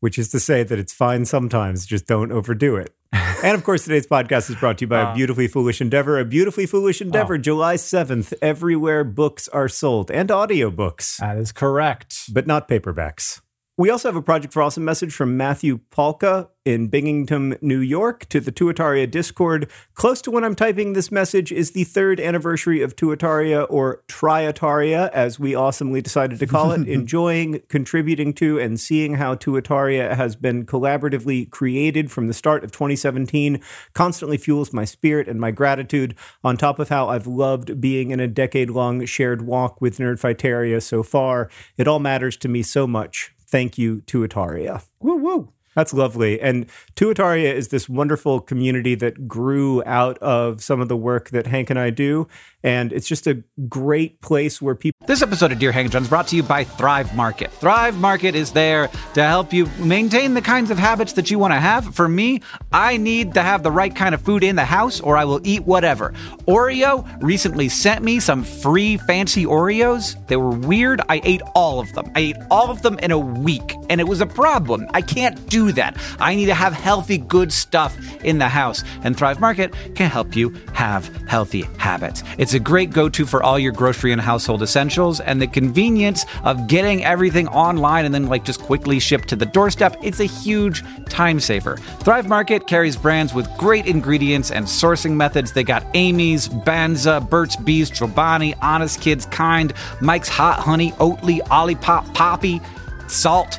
which 0.00 0.18
is 0.18 0.30
to 0.30 0.40
say 0.40 0.64
that 0.64 0.80
it's 0.80 0.92
fine 0.92 1.24
sometimes, 1.24 1.86
just 1.86 2.08
don't 2.08 2.32
overdo 2.32 2.74
it. 2.74 2.92
and 3.12 3.54
of 3.54 3.62
course, 3.62 3.84
today's 3.84 4.06
podcast 4.08 4.50
is 4.50 4.56
brought 4.56 4.78
to 4.78 4.82
you 4.82 4.88
by 4.88 5.00
Uh. 5.02 5.12
A 5.12 5.14
Beautifully 5.14 5.46
Foolish 5.46 5.80
Endeavor. 5.80 6.18
A 6.18 6.24
Beautifully 6.24 6.66
Foolish 6.66 7.00
Endeavor, 7.00 7.38
July 7.38 7.76
7th, 7.76 8.34
everywhere 8.42 9.04
books 9.04 9.46
are 9.48 9.68
sold, 9.68 10.10
and 10.10 10.28
audiobooks, 10.28 11.18
That 11.18 11.36
is 11.38 11.52
correct. 11.52 12.22
but 12.32 12.48
not 12.48 12.66
paperbacks. 12.68 13.41
We 13.78 13.88
also 13.88 14.08
have 14.08 14.16
a 14.16 14.22
Project 14.22 14.52
for 14.52 14.60
Awesome 14.60 14.84
message 14.84 15.14
from 15.14 15.34
Matthew 15.38 15.78
Polka 15.88 16.50
in 16.62 16.88
Binghamton, 16.88 17.56
New 17.62 17.78
York, 17.78 18.28
to 18.28 18.38
the 18.38 18.52
Tuataria 18.52 19.10
Discord. 19.10 19.66
Close 19.94 20.20
to 20.22 20.30
when 20.30 20.44
I'm 20.44 20.54
typing 20.54 20.92
this 20.92 21.10
message 21.10 21.50
is 21.50 21.70
the 21.70 21.84
third 21.84 22.20
anniversary 22.20 22.82
of 22.82 22.94
Tuataria, 22.94 23.66
or 23.70 24.02
Triataria, 24.08 25.08
as 25.12 25.40
we 25.40 25.54
awesomely 25.54 26.02
decided 26.02 26.38
to 26.40 26.46
call 26.46 26.72
it. 26.72 26.86
Enjoying, 26.86 27.62
contributing 27.70 28.34
to, 28.34 28.58
and 28.58 28.78
seeing 28.78 29.14
how 29.14 29.34
Tuataria 29.34 30.14
has 30.16 30.36
been 30.36 30.66
collaboratively 30.66 31.48
created 31.48 32.12
from 32.12 32.26
the 32.26 32.34
start 32.34 32.64
of 32.64 32.72
2017 32.72 33.58
constantly 33.94 34.36
fuels 34.36 34.74
my 34.74 34.84
spirit 34.84 35.28
and 35.28 35.40
my 35.40 35.50
gratitude, 35.50 36.14
on 36.44 36.58
top 36.58 36.78
of 36.78 36.90
how 36.90 37.08
I've 37.08 37.26
loved 37.26 37.80
being 37.80 38.10
in 38.10 38.20
a 38.20 38.28
decade 38.28 38.68
long 38.68 39.02
shared 39.06 39.40
walk 39.40 39.80
with 39.80 39.96
Nerdfighteria 39.96 40.82
so 40.82 41.02
far. 41.02 41.48
It 41.78 41.88
all 41.88 42.00
matters 42.00 42.36
to 42.36 42.48
me 42.48 42.62
so 42.62 42.86
much. 42.86 43.32
Thank 43.52 43.76
you, 43.76 44.00
Tuataria. 44.06 44.82
Woo 45.00 45.16
woo. 45.16 45.52
That's 45.74 45.92
lovely. 45.92 46.40
And 46.40 46.66
Tuataria 46.96 47.52
is 47.52 47.68
this 47.68 47.86
wonderful 47.86 48.40
community 48.40 48.94
that 48.94 49.28
grew 49.28 49.82
out 49.84 50.16
of 50.18 50.62
some 50.62 50.80
of 50.80 50.88
the 50.88 50.96
work 50.96 51.28
that 51.30 51.46
Hank 51.46 51.68
and 51.68 51.78
I 51.78 51.90
do. 51.90 52.28
And 52.64 52.92
it's 52.92 53.08
just 53.08 53.26
a 53.26 53.42
great 53.68 54.20
place 54.20 54.62
where 54.62 54.74
people 54.74 55.06
This 55.06 55.22
episode 55.22 55.52
of 55.52 55.58
Dear 55.58 55.72
and 55.72 55.90
John 55.90 56.02
is 56.02 56.08
brought 56.08 56.28
to 56.28 56.36
you 56.36 56.42
by 56.42 56.64
Thrive 56.64 57.14
Market. 57.14 57.50
Thrive 57.52 57.96
Market 57.98 58.34
is 58.34 58.52
there 58.52 58.88
to 59.14 59.22
help 59.22 59.52
you 59.52 59.66
maintain 59.78 60.34
the 60.34 60.42
kinds 60.42 60.70
of 60.70 60.78
habits 60.78 61.14
that 61.14 61.30
you 61.30 61.38
want 61.38 61.52
to 61.52 61.60
have. 61.60 61.94
For 61.94 62.08
me, 62.08 62.40
I 62.72 62.96
need 62.96 63.34
to 63.34 63.42
have 63.42 63.62
the 63.62 63.70
right 63.72 63.94
kind 63.94 64.14
of 64.14 64.22
food 64.22 64.44
in 64.44 64.56
the 64.56 64.64
house 64.64 65.00
or 65.00 65.16
I 65.16 65.24
will 65.24 65.40
eat 65.44 65.64
whatever. 65.64 66.12
Oreo 66.46 67.06
recently 67.22 67.68
sent 67.68 68.04
me 68.04 68.20
some 68.20 68.44
free 68.44 68.96
fancy 68.96 69.44
Oreos. 69.44 70.14
They 70.28 70.36
were 70.36 70.50
weird. 70.50 71.00
I 71.08 71.20
ate 71.24 71.42
all 71.54 71.80
of 71.80 71.92
them. 71.94 72.10
I 72.14 72.20
ate 72.20 72.36
all 72.50 72.70
of 72.70 72.82
them 72.82 72.98
in 73.00 73.10
a 73.10 73.18
week 73.18 73.74
and 73.88 74.00
it 74.00 74.06
was 74.06 74.20
a 74.20 74.26
problem. 74.26 74.86
I 74.94 75.02
can't 75.02 75.48
do 75.48 75.72
that. 75.72 75.96
I 76.20 76.34
need 76.34 76.46
to 76.46 76.54
have 76.54 76.72
healthy, 76.72 77.18
good 77.18 77.52
stuff 77.52 77.96
in 78.24 78.38
the 78.38 78.48
house. 78.48 78.82
And 79.02 79.16
Thrive 79.16 79.40
Market 79.40 79.74
can 79.94 80.10
help 80.10 80.34
you 80.36 80.50
have 80.72 81.08
healthy 81.26 81.62
habits. 81.78 82.22
It's 82.38 82.54
a 82.54 82.60
great 82.60 82.90
go 82.90 83.08
to 83.08 83.26
for 83.26 83.42
all 83.42 83.58
your 83.58 83.72
grocery 83.72 84.12
and 84.12 84.20
household 84.20 84.62
essentials 84.62 85.20
and 85.20 85.40
the 85.40 85.46
convenience 85.46 86.24
of 86.44 86.66
getting 86.66 87.04
everything 87.04 87.48
online 87.48 88.04
and 88.04 88.14
then 88.14 88.26
like 88.26 88.44
just 88.44 88.60
quickly 88.60 88.98
shipped 88.98 89.28
to 89.28 89.36
the 89.36 89.46
doorstep. 89.46 89.96
It's 90.02 90.20
a 90.20 90.24
huge 90.24 90.82
time 91.06 91.40
saver. 91.40 91.76
Thrive 92.00 92.28
Market 92.28 92.66
carries 92.66 92.96
brands 92.96 93.34
with 93.34 93.48
great 93.58 93.86
ingredients 93.86 94.50
and 94.50 94.66
sourcing 94.66 95.12
methods. 95.12 95.52
They 95.52 95.64
got 95.64 95.86
Amy's, 95.94 96.48
Banza, 96.48 97.28
Burt's 97.28 97.56
Bees, 97.56 97.90
Chobani, 97.90 98.56
Honest 98.62 99.00
Kids, 99.00 99.26
Kind, 99.26 99.74
Mike's 100.00 100.28
Hot 100.28 100.60
Honey, 100.60 100.92
Oatly, 100.92 101.40
Olipop, 101.48 102.12
Poppy, 102.14 102.60
Saalt. 103.06 103.58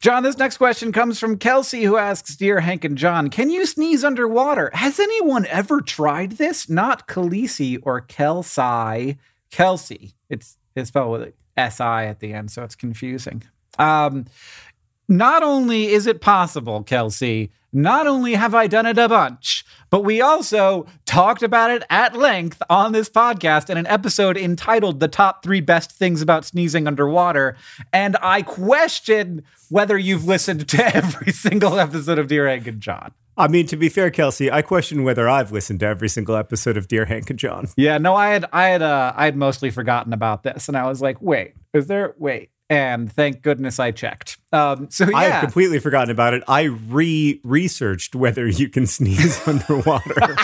John, 0.00 0.22
this 0.22 0.38
next 0.38 0.58
question 0.58 0.92
comes 0.92 1.18
from 1.18 1.38
Kelsey, 1.38 1.82
who 1.82 1.96
asks 1.96 2.36
Dear 2.36 2.60
Hank 2.60 2.84
and 2.84 2.96
John, 2.96 3.30
can 3.30 3.50
you 3.50 3.66
sneeze 3.66 4.04
underwater? 4.04 4.70
Has 4.72 5.00
anyone 5.00 5.44
ever 5.46 5.80
tried 5.80 6.32
this? 6.32 6.68
Not 6.68 7.08
Khaleesi 7.08 7.80
or 7.82 8.00
Kelsey. 8.02 9.18
Kelsey. 9.50 10.14
It's, 10.30 10.56
it's 10.76 10.88
spelled 10.88 11.10
with 11.10 11.34
S-I 11.56 12.04
at 12.04 12.20
the 12.20 12.32
end, 12.32 12.52
so 12.52 12.62
it's 12.62 12.76
confusing. 12.76 13.42
Um, 13.76 14.26
not 15.08 15.42
only 15.42 15.86
is 15.86 16.06
it 16.06 16.20
possible, 16.20 16.82
Kelsey, 16.82 17.50
not 17.72 18.06
only 18.06 18.34
have 18.34 18.54
I 18.54 18.66
done 18.66 18.86
it 18.86 18.98
a 18.98 19.08
bunch, 19.08 19.64
but 19.90 20.04
we 20.04 20.20
also 20.20 20.86
talked 21.06 21.42
about 21.42 21.70
it 21.70 21.82
at 21.90 22.14
length 22.16 22.62
on 22.70 22.92
this 22.92 23.08
podcast 23.08 23.68
in 23.70 23.76
an 23.76 23.86
episode 23.86 24.36
entitled 24.36 25.00
The 25.00 25.08
Top 25.08 25.42
Three 25.42 25.60
Best 25.60 25.92
Things 25.92 26.22
About 26.22 26.44
Sneezing 26.44 26.86
Underwater. 26.86 27.56
And 27.92 28.16
I 28.22 28.42
question 28.42 29.44
whether 29.70 29.98
you've 29.98 30.26
listened 30.26 30.68
to 30.68 30.84
every 30.96 31.32
single 31.32 31.78
episode 31.78 32.18
of 32.18 32.28
Dear 32.28 32.48
Hank 32.48 32.66
and 32.66 32.80
John. 32.80 33.12
I 33.36 33.46
mean, 33.46 33.66
to 33.68 33.76
be 33.76 33.88
fair, 33.88 34.10
Kelsey, 34.10 34.50
I 34.50 34.62
question 34.62 35.04
whether 35.04 35.28
I've 35.28 35.52
listened 35.52 35.80
to 35.80 35.86
every 35.86 36.08
single 36.08 36.34
episode 36.34 36.76
of 36.76 36.88
Dear 36.88 37.04
Hank 37.04 37.30
and 37.30 37.38
John. 37.38 37.68
Yeah, 37.76 37.96
no, 37.98 38.14
I 38.16 38.30
had 38.30 38.46
I 38.52 38.66
had 38.66 38.82
uh 38.82 39.12
I 39.14 39.26
had 39.26 39.36
mostly 39.36 39.70
forgotten 39.70 40.12
about 40.12 40.42
this, 40.42 40.66
and 40.66 40.76
I 40.76 40.88
was 40.88 41.00
like, 41.00 41.22
wait, 41.22 41.54
is 41.72 41.86
there 41.86 42.14
wait? 42.18 42.50
And 42.70 43.10
thank 43.10 43.42
goodness 43.42 43.78
I 43.78 43.92
checked. 43.92 44.36
Um, 44.52 44.90
so 44.90 45.08
yeah, 45.08 45.16
I 45.16 45.24
had 45.24 45.40
completely 45.40 45.78
forgotten 45.78 46.10
about 46.10 46.34
it. 46.34 46.42
I 46.46 46.64
re 46.64 47.40
researched 47.42 48.14
whether 48.14 48.46
you 48.46 48.68
can 48.68 48.86
sneeze 48.86 49.40
underwater. 49.48 50.36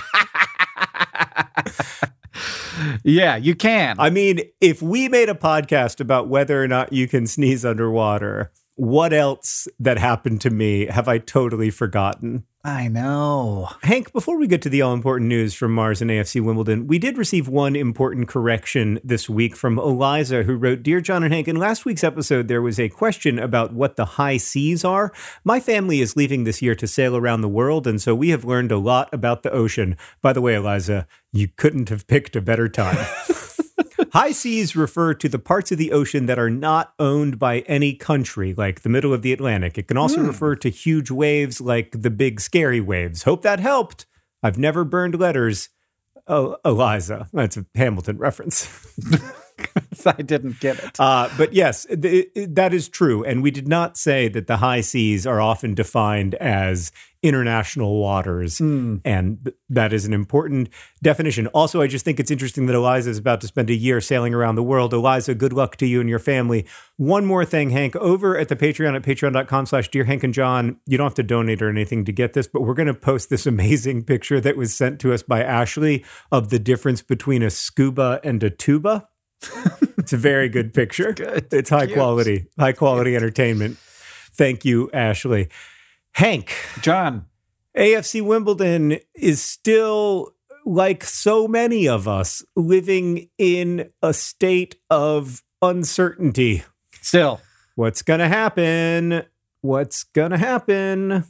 yeah, 3.05 3.37
you 3.37 3.55
can. 3.55 3.97
I 3.99 4.11
mean, 4.11 4.41
if 4.61 4.81
we 4.81 5.09
made 5.09 5.29
a 5.29 5.35
podcast 5.35 6.01
about 6.01 6.29
whether 6.29 6.63
or 6.63 6.69
not 6.69 6.93
you 6.93 7.07
can 7.09 7.27
sneeze 7.27 7.65
underwater, 7.65 8.53
what 8.77 9.13
else 9.13 9.69
that 9.79 9.99
happened 9.99 10.41
to 10.43 10.51
me 10.51 10.87
have 10.87 11.09
I 11.09 11.19
totally 11.19 11.71
forgotten? 11.71 12.45
I 12.67 12.89
know. 12.89 13.69
Hank, 13.83 14.11
before 14.15 14.39
we 14.39 14.47
get 14.47 14.63
to 14.63 14.71
the 14.71 14.81
all 14.81 14.95
important 14.95 15.29
news 15.29 15.53
from 15.53 15.75
Mars 15.75 16.01
and 16.01 16.11
AFC 16.11 16.41
Wimbledon, 16.41 16.87
we 16.87 16.99
did 16.99 17.19
receive 17.19 17.47
one 17.47 17.77
important 17.77 18.27
correction 18.27 18.99
this 19.05 19.29
week 19.29 19.55
from 19.55 19.79
Eliza, 19.79 20.45
who 20.45 20.57
wrote 20.57 20.83
Dear 20.83 21.03
John 21.03 21.23
and 21.23 21.35
Hank, 21.35 21.47
in 21.47 21.57
last 21.57 21.85
week's 21.85 22.03
episode, 22.03 22.49
there 22.49 22.63
was 22.63 22.81
a 22.81 22.89
question 22.89 23.39
about 23.39 23.75
what 23.75 23.97
the 23.97 24.07
high 24.07 24.39
seas 24.39 24.83
are. 24.83 25.13
My 25.45 25.61
family 25.61 26.01
is 26.01 26.17
leaving 26.17 26.45
this 26.45 26.63
year 26.63 26.75
to 26.77 26.87
sail 26.87 27.19
around 27.19 27.43
the 27.43 27.49
world, 27.49 27.87
and 27.87 28.01
so 28.01 28.15
we 28.15 28.31
have 28.31 28.47
learned 28.47 28.73
a 28.73 28.79
lot 28.79 29.13
about 29.13 29.43
the 29.43 29.53
ocean. 29.53 29.99
By 30.23 30.33
the 30.33 30.41
way, 30.41 30.55
Eliza, 30.55 31.07
you 31.33 31.49
couldn't 31.49 31.91
have 31.91 32.07
picked 32.07 32.35
a 32.35 32.41
better 32.41 32.71
time. 32.71 32.97
High 34.15 34.31
seas 34.31 34.77
refer 34.77 35.13
to 35.15 35.29
the 35.29 35.41
parts 35.41 35.73
of 35.73 35.79
the 35.79 35.91
ocean 35.91 36.27
that 36.27 36.39
are 36.39 36.49
not 36.51 36.95
owned 37.01 37.37
by 37.39 37.61
any 37.61 37.95
country, 37.95 38.55
like 38.55 38.83
the 38.83 38.89
middle 38.89 39.13
of 39.13 39.23
the 39.23 39.33
Atlantic. 39.33 39.77
It 39.77 39.89
can 39.89 39.97
also 39.97 40.21
Hmm. 40.21 40.29
refer 40.29 40.55
to 40.57 40.69
huge 40.71 41.11
waves 41.11 41.61
like 41.61 41.91
the 42.03 42.11
big 42.11 42.41
scary 42.41 42.81
waves. 42.81 43.25
Hope 43.25 43.43
that 43.43 43.59
helped. 43.59 44.07
I've 44.43 44.57
never 44.59 44.85
burned 44.85 45.19
letters. 45.19 45.69
Oh, 46.29 46.57
Eliza. 46.65 47.29
That's 47.33 47.57
a 47.57 47.67
Hamilton 47.75 48.19
reference. 48.19 48.69
I 50.07 50.23
didn't 50.23 50.61
get 50.61 50.83
it. 50.83 51.01
Uh, 51.01 51.29
but 51.37 51.53
yes, 51.53 51.87
th- 51.87 52.29
that 52.35 52.75
is 52.75 52.89
true. 52.89 53.25
And 53.25 53.43
we 53.43 53.51
did 53.51 53.69
not 53.69 53.97
say 53.97 54.29
that 54.29 54.47
the 54.47 54.59
high 54.59 54.81
seas 54.81 55.27
are 55.27 55.41
often 55.41 55.75
defined 55.75 56.35
as 56.37 56.93
international 57.25 57.99
waters. 57.99 58.61
And 58.61 59.39
th- 59.45 59.57
that 59.71 59.95
is 59.95 60.05
an 60.05 60.13
important 60.13 60.69
definition. 61.03 61.47
Also, 61.49 61.81
I 61.81 61.87
just 61.87 62.05
think 62.05 62.21
it's 62.21 62.31
interesting 62.31 62.67
that 62.67 62.77
Eliza 62.77 63.09
is 63.09 63.19
about 63.19 63.41
to 63.41 63.47
spend 63.47 63.71
a 63.71 63.75
year 63.75 64.01
sailing 64.03 64.35
around 64.35 64.57
the 64.57 64.63
world. 64.63 64.93
Eliza, 64.93 65.35
good 65.35 65.55
luck 65.55 65.77
to 65.77 65.87
you 65.87 66.01
and 66.01 66.09
your 66.09 66.19
family. 66.19 66.67
One 66.97 67.25
more 67.25 67.47
thing, 67.47 67.71
Hank, 67.71 67.97
over 67.97 68.37
at 68.37 68.49
the 68.49 68.57
Patreon 68.57 68.95
at 68.95 69.03
patreon.com 69.03 69.67
slash 69.67 69.89
dear 69.89 70.05
Hank 70.05 70.23
and 70.23 70.35
John, 70.35 70.77
you 70.87 70.99
don't 70.99 71.07
have 71.07 71.15
to 71.15 71.23
donate 71.23 71.63
or 71.63 71.71
anything 71.71 72.05
to 72.05 72.13
get 72.13 72.35
this, 72.35 72.47
but 72.47 72.61
we're 72.61 72.75
going 72.75 72.89
to 72.89 72.95
post 72.95 73.31
this 73.31 73.47
amazing 73.55 74.05
picture 74.05 74.39
that 74.41 74.57
was 74.57 74.77
sent 74.77 75.01
to 75.01 75.15
us 75.15 75.23
by 75.23 75.43
Ashley 75.43 76.05
of 76.31 76.51
the 76.51 76.59
difference 76.59 77.01
between 77.01 77.43
a 77.43 77.51
scuba 77.51 78.21
and 78.23 78.43
a 78.43 78.51
tuba. 78.51 79.09
It's 79.99 80.13
a 80.13 80.19
very 80.19 80.49
good 80.49 80.75
picture. 80.75 81.15
It's, 81.17 81.49
good. 81.49 81.69
high 81.69 81.87
Cute. 81.87 81.97
quality, 81.97 82.47
high 82.59 82.73
quality 82.73 83.17
entertainment. 83.17 83.79
Thank 83.79 84.65
you, 84.65 84.91
Ashley. 84.93 85.49
Hank, 86.13 86.53
John. 86.83 87.27
AFC 87.77 88.23
Wimbledon 88.23 88.99
is 89.15 89.43
still 89.43 90.35
like 90.65 91.05
so 91.05 91.49
many 91.49 91.89
of 91.89 92.07
us 92.07 92.43
living 92.55 93.29
in 93.39 93.91
a 94.03 94.13
state 94.13 94.77
of 94.91 95.43
uncertainty. 95.63 96.65
Still. 97.01 97.41
What's 97.75 98.03
going 98.03 98.21
to 98.21 98.29
happen? 98.29 99.25
What's 99.61 100.05
going 100.05 100.31
to 100.31 100.39
happen? 100.39 101.25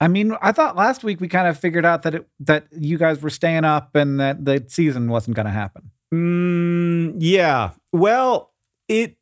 I 0.00 0.08
mean, 0.08 0.36
I 0.42 0.52
thought 0.52 0.76
last 0.76 1.04
week 1.04 1.20
we 1.20 1.28
kind 1.28 1.48
of 1.48 1.58
figured 1.58 1.84
out 1.84 2.02
that 2.02 2.14
it 2.14 2.28
that 2.40 2.66
you 2.72 2.98
guys 2.98 3.22
were 3.22 3.30
staying 3.30 3.64
up 3.64 3.94
and 3.94 4.20
that 4.20 4.44
the 4.44 4.64
season 4.68 5.08
wasn't 5.08 5.36
going 5.36 5.46
to 5.46 5.52
happen. 5.52 5.90
Mm, 6.12 6.55
yeah. 7.18 7.70
Well, 7.92 8.52
it 8.88 9.16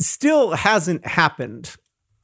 still 0.00 0.52
hasn't 0.52 1.06
happened. 1.06 1.74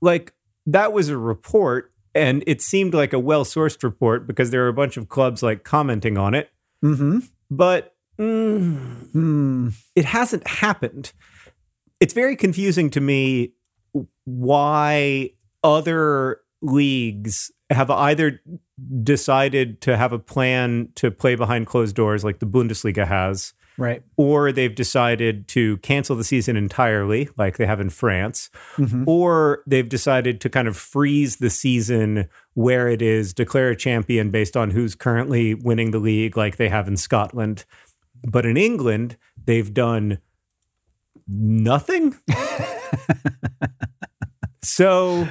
Like, 0.01 0.35
that 0.67 0.93
was 0.93 1.09
a 1.09 1.17
report, 1.17 1.93
and 2.15 2.45
it 2.47 2.61
seemed 2.61 2.95
like 2.95 3.13
a 3.13 3.19
well 3.19 3.45
sourced 3.45 3.83
report 3.83 4.27
because 4.27 4.51
there 4.51 4.63
were 4.63 4.69
a 4.69 4.73
bunch 4.75 4.97
of 4.97 5.09
clubs 5.09 5.43
like 5.43 5.65
commenting 5.65 6.19
on 6.19 6.35
it. 6.35 6.51
Mm-hmm. 6.85 7.21
But 7.51 7.95
mm, 8.19 9.11
Hmm. 9.13 9.69
it 9.95 10.05
hasn't 10.05 10.47
happened. 10.47 11.13
It's 12.01 12.15
very 12.15 12.37
confusing 12.37 12.91
to 12.91 13.01
me 13.01 13.53
why 14.25 15.31
other 15.63 16.41
leagues 16.61 17.51
have 17.71 17.91
either 17.91 18.41
decided 19.03 19.81
to 19.83 19.97
have 19.97 20.13
a 20.13 20.19
plan 20.19 20.89
to 20.97 21.11
play 21.11 21.35
behind 21.35 21.67
closed 21.67 21.95
doors 21.95 22.25
like 22.25 22.39
the 22.41 22.47
Bundesliga 22.47 23.07
has, 23.07 23.53
Right. 23.83 24.03
or 24.17 24.53
they've 24.53 24.75
decided 24.75 25.49
to 25.49 25.79
cancel 25.79 26.15
the 26.15 26.23
season 26.25 26.57
entirely, 26.57 27.29
like 27.37 27.57
they 27.57 27.67
have 27.67 27.81
in 27.81 27.91
France, 27.91 28.49
Mhm. 28.77 29.03
or 29.07 29.63
they've 29.67 29.89
decided 29.89 30.41
to 30.43 30.49
kind 30.49 30.69
of 30.69 30.77
freeze 30.77 31.37
the 31.39 31.51
season 31.51 32.29
where 32.55 32.89
it 32.89 33.03
is, 33.03 33.35
declare 33.35 33.71
a 33.71 33.77
champion 33.77 34.31
based 34.31 34.57
on 34.57 34.71
who's 34.71 34.95
currently 34.95 35.55
winning 35.55 35.91
the 35.91 35.99
league, 35.99 36.37
like 36.37 36.57
they 36.59 36.69
have 36.69 36.87
in 36.87 36.97
Scotland. 36.97 37.65
But 38.25 38.47
in 38.47 38.57
England, 38.57 39.17
they've 39.45 39.75
done 39.75 40.19
nothing. 41.27 42.15
so 44.63 45.27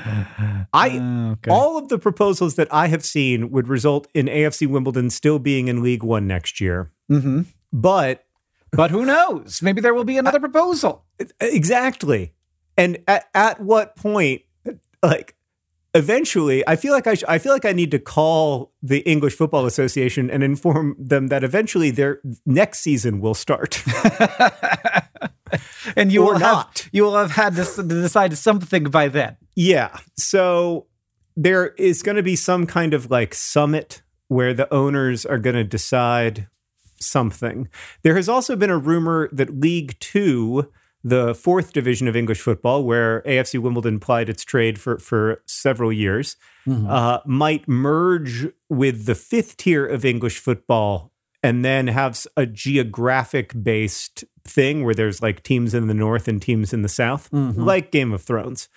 I 0.74 0.98
Uh, 1.00 1.32
okay. 1.34 1.52
all 1.52 1.78
of 1.78 1.90
the 1.90 1.98
proposals 1.98 2.56
that 2.56 2.68
I 2.74 2.88
have 2.88 3.06
seen 3.06 3.52
would 3.52 3.68
result 3.68 4.08
in 4.14 4.28
AFC 4.28 4.68
Wimbledon 4.68 5.10
still 5.10 5.40
being 5.40 5.68
in 5.68 5.82
League 5.82 6.04
One 6.04 6.28
next 6.28 6.60
year. 6.60 6.92
mm-hmm. 7.10 7.42
But 7.74 8.26
But 8.72 8.92
who 8.92 9.06
knows? 9.06 9.62
Maybe 9.62 9.82
there 9.82 9.94
will 9.94 10.06
be 10.06 10.18
another 10.18 10.40
proposal. 10.40 11.06
Exactly. 11.40 12.34
And 12.78 13.00
at, 13.08 13.30
at 13.34 13.60
what 13.60 13.96
point, 13.98 14.44
like, 15.04 15.36
eventually, 15.94 16.66
I 16.68 16.78
feel 16.78 16.94
like 16.94 17.06
I, 17.06 17.16
sh- 17.16 17.24
I 17.28 17.38
feel 17.38 17.52
like 17.52 17.66
I 17.66 17.74
need 17.74 17.92
to 17.92 18.00
call 18.00 18.72
the 18.82 19.00
English 19.00 19.36
Football 19.36 19.66
Association 19.66 20.32
and 20.32 20.42
inform 20.42 20.96
them 20.98 21.28
that 21.28 21.44
eventually 21.44 21.92
their 21.92 22.22
next 22.46 22.80
season 22.80 23.20
will 23.20 23.34
start. 23.34 23.84
and 25.96 26.12
you 26.12 26.22
Or 26.24 26.34
will 26.34 26.40
not. 26.40 26.80
have 26.80 26.90
you 26.94 27.04
will 27.04 27.16
have 27.18 27.32
had 27.32 27.56
to, 27.56 27.66
to 27.66 27.84
decide 27.84 28.38
something 28.38 28.86
by 28.86 29.08
then. 29.10 29.38
yeah. 29.56 29.98
So 30.18 30.88
there 31.36 31.68
is 31.78 32.04
going 32.04 32.18
to 32.18 32.24
be 32.24 32.36
some 32.36 32.66
kind 32.68 32.94
of 32.94 33.10
like 33.12 33.34
summit 33.34 34.02
where 34.28 34.54
the 34.54 34.72
owners 34.74 35.26
are 35.26 35.40
going 35.40 35.56
to 35.56 35.64
decide 35.64 36.48
something. 37.02 37.68
There 38.04 38.16
has 38.16 38.30
also 38.30 38.56
been 38.56 38.70
a 38.70 38.78
rumor 38.78 39.30
that 39.32 39.60
League 39.60 39.98
Two, 40.00 40.72
the 41.04 41.34
fourth 41.34 41.74
division 41.74 42.08
of 42.08 42.16
English 42.16 42.42
football, 42.42 42.84
where 42.84 43.22
AFC 43.24 43.60
Wimbledon 43.60 44.00
plied 44.00 44.30
its 44.30 44.44
trade 44.44 44.80
for, 44.80 45.00
for 45.00 45.42
several 45.48 45.92
years, 45.92 46.36
uh, 46.88 47.20
might 47.26 47.68
merge 47.68 48.48
with 48.70 49.06
the 49.06 49.16
fifth 49.16 49.58
tier 49.58 49.86
of 49.86 50.06
English 50.06 50.38
football 50.40 51.12
and 51.44 51.66
then 51.66 51.88
have 51.88 52.24
a 52.38 52.46
geographic 52.46 53.52
based 53.64 54.24
thing 54.44 54.84
where 54.84 54.94
there's 54.94 55.24
like 55.24 55.42
teams 55.42 55.74
in 55.74 55.88
the 55.88 55.94
north 55.96 56.28
and 56.28 56.40
teams 56.40 56.72
in 56.72 56.84
the 56.84 56.90
south, 56.90 57.30
like 57.34 57.92
Game 57.92 58.14
of 58.14 58.22
Thrones. 58.22 58.70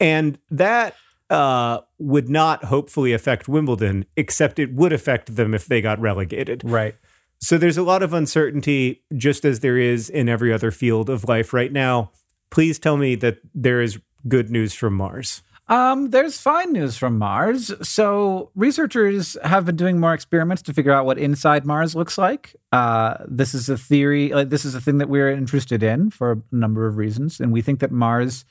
And 0.00 0.38
that 0.50 0.94
uh, 1.30 1.80
would 1.98 2.28
not 2.28 2.64
hopefully 2.66 3.12
affect 3.12 3.48
Wimbledon, 3.48 4.04
except 4.16 4.58
it 4.60 4.72
would 4.74 4.92
affect 4.92 5.34
them 5.34 5.54
if 5.54 5.66
they 5.66 5.80
got 5.80 5.98
relegated. 5.98 6.62
Right. 6.64 6.94
So 7.40 7.58
there's 7.58 7.76
a 7.76 7.82
lot 7.82 8.02
of 8.02 8.14
uncertainty, 8.14 9.02
just 9.16 9.44
as 9.44 9.60
there 9.60 9.78
is 9.78 10.08
in 10.08 10.28
every 10.28 10.52
other 10.52 10.70
field 10.70 11.10
of 11.10 11.28
life 11.28 11.52
right 11.52 11.72
now. 11.72 12.10
Please 12.50 12.78
tell 12.78 12.96
me 12.96 13.14
that 13.16 13.38
there 13.54 13.82
is 13.82 13.98
good 14.26 14.50
news 14.50 14.72
from 14.74 14.94
Mars. 14.94 15.42
Um, 15.68 16.10
there's 16.10 16.40
fine 16.40 16.72
news 16.72 16.96
from 16.96 17.18
Mars. 17.18 17.72
So 17.86 18.50
researchers 18.54 19.36
have 19.44 19.64
been 19.64 19.76
doing 19.76 19.98
more 19.98 20.12
experiments 20.12 20.62
to 20.62 20.74
figure 20.74 20.92
out 20.92 21.06
what 21.06 21.18
inside 21.18 21.64
Mars 21.64 21.94
looks 21.94 22.18
like. 22.18 22.54
Uh, 22.70 23.16
this 23.26 23.54
is 23.54 23.68
a 23.68 23.78
theory. 23.78 24.28
Like 24.30 24.50
this 24.50 24.64
is 24.64 24.74
a 24.74 24.80
thing 24.80 24.98
that 24.98 25.08
we're 25.08 25.30
interested 25.30 25.82
in 25.82 26.10
for 26.10 26.32
a 26.32 26.42
number 26.52 26.86
of 26.86 26.96
reasons, 26.96 27.40
and 27.40 27.50
we 27.50 27.62
think 27.62 27.80
that 27.80 27.90
Mars, 27.90 28.44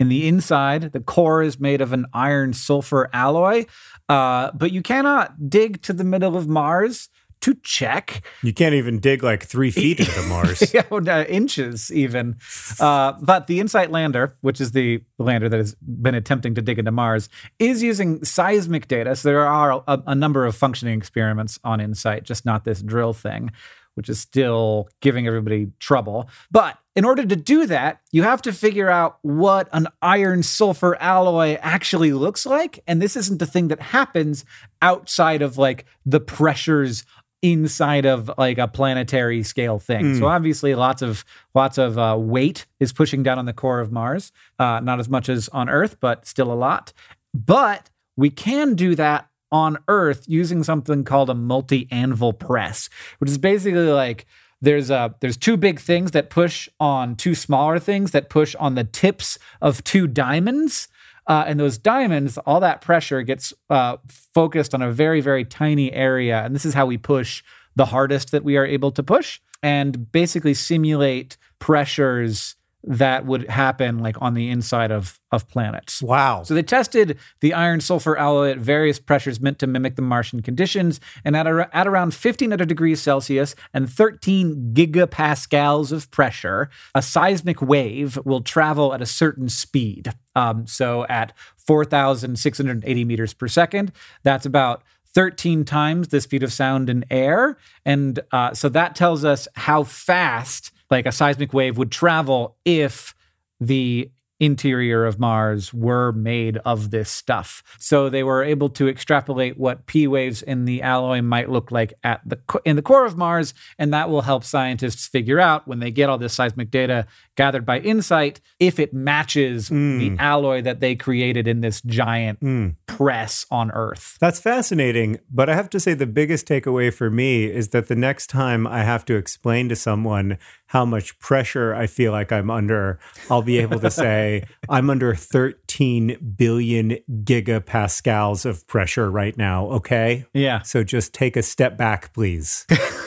in 0.00 0.08
the 0.08 0.26
inside, 0.26 0.92
the 0.92 1.00
core 1.00 1.42
is 1.42 1.60
made 1.60 1.80
of 1.80 1.92
an 1.92 2.06
iron 2.12 2.52
sulfur 2.52 3.08
alloy. 3.12 3.64
Uh, 4.08 4.50
but 4.52 4.72
you 4.72 4.82
cannot 4.82 5.48
dig 5.48 5.82
to 5.82 5.92
the 5.92 6.04
middle 6.04 6.36
of 6.36 6.48
Mars 6.48 7.08
to 7.40 7.54
check 7.62 8.24
You 8.42 8.52
can't 8.52 8.74
even 8.74 8.98
dig 8.98 9.22
like 9.22 9.44
three 9.44 9.70
feet 9.70 10.00
into 10.00 10.22
Mars. 10.28 10.74
yeah, 10.74 10.82
uh, 10.90 11.24
inches 11.28 11.92
even. 11.92 12.36
Uh, 12.80 13.12
but 13.22 13.46
the 13.46 13.60
InSight 13.60 13.90
lander, 13.90 14.36
which 14.40 14.60
is 14.60 14.72
the 14.72 15.02
lander 15.18 15.48
that 15.48 15.58
has 15.58 15.74
been 15.76 16.14
attempting 16.14 16.54
to 16.54 16.62
dig 16.62 16.78
into 16.78 16.90
Mars, 16.92 17.28
is 17.58 17.82
using 17.82 18.24
seismic 18.24 18.88
data. 18.88 19.14
So 19.16 19.28
there 19.28 19.46
are 19.46 19.82
a, 19.86 20.02
a 20.08 20.14
number 20.14 20.44
of 20.46 20.56
functioning 20.56 20.98
experiments 20.98 21.58
on 21.64 21.80
InSight, 21.80 22.24
just 22.24 22.44
not 22.44 22.64
this 22.64 22.82
drill 22.82 23.12
thing, 23.12 23.50
which 23.94 24.08
is 24.08 24.20
still 24.20 24.88
giving 25.00 25.26
everybody 25.26 25.68
trouble. 25.78 26.28
But 26.50 26.78
in 26.94 27.04
order 27.04 27.24
to 27.26 27.36
do 27.36 27.66
that, 27.66 28.00
you 28.10 28.22
have 28.22 28.42
to 28.42 28.52
figure 28.52 28.88
out 28.90 29.18
what 29.22 29.68
an 29.72 29.86
iron 30.00 30.42
sulfur 30.42 30.96
alloy 31.00 31.58
actually 31.60 32.12
looks 32.12 32.46
like. 32.46 32.82
And 32.86 33.00
this 33.00 33.16
isn't 33.16 33.40
a 33.42 33.46
thing 33.46 33.68
that 33.68 33.80
happens 33.80 34.44
outside 34.80 35.42
of 35.42 35.58
like 35.58 35.84
the 36.06 36.20
pressures 36.20 37.04
inside 37.52 38.06
of 38.06 38.30
like 38.38 38.58
a 38.58 38.66
planetary 38.68 39.42
scale 39.42 39.78
thing. 39.78 40.14
So 40.18 40.26
obviously, 40.26 40.74
lots 40.74 41.02
of 41.02 41.24
lots 41.54 41.78
of 41.78 41.98
uh, 41.98 42.16
weight 42.18 42.66
is 42.80 42.92
pushing 42.92 43.22
down 43.22 43.38
on 43.38 43.46
the 43.46 43.52
core 43.52 43.80
of 43.80 43.92
Mars. 43.92 44.32
Uh, 44.58 44.80
not 44.80 44.98
as 45.00 45.08
much 45.08 45.28
as 45.28 45.48
on 45.50 45.68
Earth, 45.68 45.96
but 46.00 46.26
still 46.26 46.52
a 46.52 46.54
lot. 46.54 46.92
But 47.32 47.90
we 48.16 48.30
can 48.30 48.74
do 48.74 48.94
that 48.96 49.28
on 49.52 49.78
Earth 49.88 50.24
using 50.26 50.64
something 50.64 51.04
called 51.04 51.30
a 51.30 51.34
multi-anvil 51.34 52.32
press, 52.32 52.88
which 53.18 53.30
is 53.30 53.38
basically 53.38 53.88
like 53.88 54.26
there's 54.62 54.90
uh 54.90 55.10
there's 55.20 55.36
two 55.36 55.56
big 55.56 55.78
things 55.78 56.10
that 56.12 56.30
push 56.30 56.68
on 56.80 57.14
two 57.14 57.34
smaller 57.34 57.78
things 57.78 58.10
that 58.12 58.30
push 58.30 58.54
on 58.56 58.74
the 58.74 58.84
tips 58.84 59.38
of 59.60 59.84
two 59.84 60.06
diamonds. 60.06 60.88
Uh, 61.26 61.44
and 61.46 61.58
those 61.58 61.76
diamonds, 61.78 62.38
all 62.38 62.60
that 62.60 62.80
pressure 62.80 63.22
gets 63.22 63.52
uh, 63.68 63.96
focused 64.34 64.74
on 64.74 64.82
a 64.82 64.92
very, 64.92 65.20
very 65.20 65.44
tiny 65.44 65.92
area. 65.92 66.42
And 66.44 66.54
this 66.54 66.64
is 66.64 66.74
how 66.74 66.86
we 66.86 66.98
push 66.98 67.42
the 67.74 67.86
hardest 67.86 68.30
that 68.30 68.44
we 68.44 68.56
are 68.56 68.66
able 68.66 68.92
to 68.92 69.02
push 69.02 69.40
and 69.62 70.10
basically 70.12 70.54
simulate 70.54 71.36
pressures 71.58 72.56
that 72.86 73.26
would 73.26 73.48
happen 73.48 73.98
like 73.98 74.16
on 74.22 74.34
the 74.34 74.48
inside 74.48 74.92
of, 74.92 75.20
of 75.32 75.48
planets. 75.48 76.00
Wow. 76.00 76.44
So 76.44 76.54
they 76.54 76.62
tested 76.62 77.18
the 77.40 77.52
iron 77.52 77.80
sulfur 77.80 78.16
alloy 78.16 78.50
at 78.50 78.58
various 78.58 78.98
pressures 79.00 79.40
meant 79.40 79.58
to 79.58 79.66
mimic 79.66 79.96
the 79.96 80.02
Martian 80.02 80.40
conditions, 80.40 81.00
and 81.24 81.36
at, 81.36 81.46
ar- 81.46 81.68
at 81.72 81.86
around 81.86 82.14
1500 82.14 82.68
degrees 82.68 83.02
Celsius 83.02 83.54
and 83.74 83.90
13 83.90 84.72
gigapascals 84.72 85.90
of 85.90 86.10
pressure, 86.10 86.70
a 86.94 87.02
seismic 87.02 87.60
wave 87.60 88.18
will 88.24 88.40
travel 88.40 88.94
at 88.94 89.02
a 89.02 89.06
certain 89.06 89.48
speed. 89.48 90.12
Um, 90.36 90.66
so 90.66 91.04
at 91.06 91.32
4,680 91.66 93.04
meters 93.04 93.34
per 93.34 93.48
second, 93.48 93.92
that's 94.22 94.46
about 94.46 94.82
13 95.16 95.64
times 95.64 96.08
the 96.08 96.20
speed 96.20 96.42
of 96.42 96.52
sound 96.52 96.90
in 96.90 97.04
air. 97.10 97.56
And 97.84 98.20
uh, 98.32 98.52
so 98.52 98.68
that 98.68 98.94
tells 98.94 99.24
us 99.24 99.48
how 99.54 99.82
fast 99.82 100.72
like 100.90 101.06
a 101.06 101.12
seismic 101.12 101.52
wave 101.52 101.78
would 101.78 101.90
travel 101.90 102.56
if 102.64 103.14
the 103.60 104.10
interior 104.38 105.06
of 105.06 105.18
Mars 105.18 105.72
were 105.72 106.12
made 106.12 106.58
of 106.58 106.90
this 106.90 107.10
stuff. 107.10 107.62
So 107.78 108.08
they 108.08 108.22
were 108.22 108.42
able 108.42 108.68
to 108.70 108.88
extrapolate 108.88 109.58
what 109.58 109.86
P 109.86 110.06
waves 110.06 110.42
in 110.42 110.64
the 110.64 110.82
alloy 110.82 111.22
might 111.22 111.48
look 111.48 111.70
like 111.70 111.94
at 112.04 112.20
the 112.26 112.38
in 112.64 112.76
the 112.76 112.82
core 112.82 113.06
of 113.06 113.16
Mars 113.16 113.54
and 113.78 113.92
that 113.94 114.10
will 114.10 114.22
help 114.22 114.44
scientists 114.44 115.06
figure 115.06 115.40
out 115.40 115.66
when 115.66 115.78
they 115.78 115.90
get 115.90 116.10
all 116.10 116.18
this 116.18 116.34
seismic 116.34 116.70
data 116.70 117.06
gathered 117.36 117.64
by 117.64 117.80
InSight 117.80 118.40
if 118.58 118.78
it 118.78 118.92
matches 118.92 119.68
the 119.68 120.08
hmm. 120.08 120.16
alloy 120.18 120.62
that 120.62 120.80
they 120.80 120.94
created 120.94 121.46
in 121.46 121.60
this 121.60 121.80
giant 121.82 122.38
hmm. 122.40 122.70
press 122.86 123.46
on 123.50 123.70
Earth. 123.72 124.16
That's 124.20 124.40
fascinating. 124.40 125.18
But 125.30 125.48
I 125.48 125.54
have 125.54 125.70
to 125.70 125.80
say, 125.80 125.94
the 125.94 126.06
biggest 126.06 126.48
takeaway 126.48 126.92
for 126.92 127.10
me 127.10 127.44
is 127.44 127.68
that 127.68 127.88
the 127.88 127.96
next 127.96 128.28
time 128.28 128.66
I 128.66 128.84
have 128.84 129.04
to 129.06 129.14
explain 129.14 129.68
to 129.68 129.76
someone 129.76 130.38
how 130.66 130.84
much 130.84 131.18
pressure 131.18 131.74
I 131.74 131.86
feel 131.86 132.12
like 132.12 132.32
I'm 132.32 132.50
under, 132.50 132.98
I'll 133.30 133.42
be 133.42 133.58
able 133.58 133.80
to 133.80 133.90
say, 133.90 134.44
I'm 134.68 134.90
under 134.90 135.14
13 135.14 136.34
billion 136.36 136.98
gigapascals 137.08 138.44
of 138.44 138.66
pressure 138.66 139.10
right 139.10 139.36
now. 139.36 139.66
Okay. 139.66 140.26
Yeah. 140.32 140.62
So 140.62 140.82
just 140.82 141.14
take 141.14 141.36
a 141.36 141.42
step 141.42 141.76
back, 141.76 142.12
please. 142.12 142.66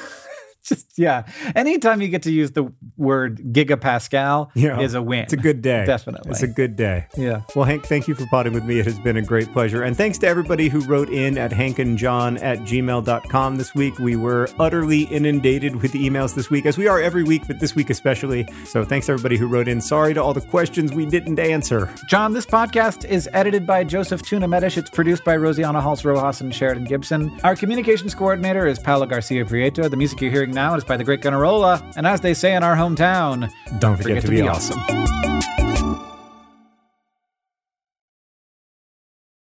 Just 0.70 1.00
yeah. 1.00 1.24
Anytime 1.56 2.02
you 2.02 2.10
get 2.10 2.24
to 2.24 2.32
use 2.32 2.52
the 2.52 2.72
word 2.96 3.40
gigapascal 3.54 4.56
know, 4.56 4.80
is 4.80 4.94
a 4.94 5.02
win. 5.02 5.24
It's 5.24 5.34
a 5.34 5.38
good 5.38 5.64
day. 5.64 5.84
Definitely. 5.86 6.30
It's 6.30 6.44
a 6.44 6.48
good 6.48 6.76
day. 6.76 7.08
Yeah. 7.18 7.42
Well, 7.56 7.66
Hank, 7.66 7.88
thank 7.88 8.08
you 8.08 8.14
for 8.14 8.28
potting 8.28 8.54
with 8.54 8.64
me. 8.64 8.80
It 8.80 8.86
has 8.86 9.00
been 9.00 9.18
a 9.18 9.22
great 9.22 9.52
pleasure. 9.52 9.82
And 9.82 9.98
thanks 9.98 10.20
to 10.20 10.28
everybody 10.28 10.70
who 10.70 10.82
wrote 10.82 11.10
in 11.10 11.38
at 11.40 11.52
hankandjohn 11.52 12.42
at 12.44 12.60
gmail.com 12.60 13.56
this 13.56 13.74
week. 13.74 13.98
We 13.98 14.16
were 14.16 14.48
utterly 14.60 15.04
inundated 15.04 15.82
with 15.82 15.94
emails 15.94 16.36
this 16.36 16.52
week, 16.52 16.68
as 16.68 16.78
we 16.78 16.88
are 16.88 17.02
every 17.02 17.24
week, 17.24 17.44
but 17.48 17.60
this 17.60 17.76
week 17.76 17.90
especially. 17.90 18.48
So 18.66 18.84
thanks 18.84 19.08
to 19.08 19.14
everybody 19.14 19.38
who 19.38 19.48
wrote 19.48 19.68
in. 19.68 19.82
Sorry 19.82 20.14
to 20.14 20.22
all 20.22 20.34
the 20.34 20.42
questions 20.42 20.94
we 20.94 21.08
didn't 21.08 21.40
answer. 21.40 21.92
John, 22.08 22.34
this 22.34 22.46
podcast 22.46 23.06
is 23.06 23.28
edited 23.34 23.66
by 23.66 23.84
Joseph 23.84 24.22
Tuna 24.22 24.48
Medish. 24.48 24.78
It's 24.78 24.92
produced 24.92 25.26
by 25.26 25.36
Rosianna 25.36 25.82
Halse 25.82 26.06
Rojas 26.06 26.42
and 26.42 26.54
Sheridan 26.54 26.84
Gibson. 26.84 27.36
Our 27.44 27.56
communications 27.56 28.14
coordinator 28.14 28.68
is 28.68 28.78
Paula 28.78 29.08
Garcia 29.08 29.46
Prieto. 29.46 29.90
The 29.90 29.98
music 29.98 30.22
you're 30.22 30.32
hearing 30.32 30.52
now 30.60 30.76
is 30.76 30.84
by 30.84 30.98
the 30.98 31.06
great 31.06 31.22
Gunnarolla. 31.22 31.94
And 31.96 32.06
as 32.06 32.20
they 32.20 32.34
say 32.34 32.54
in 32.54 32.64
our 32.64 32.76
hometown, 32.76 33.50
Don't 33.80 33.96
forget, 33.96 34.22
to, 34.24 34.28
be, 34.28 34.42
awesome. 34.42 34.78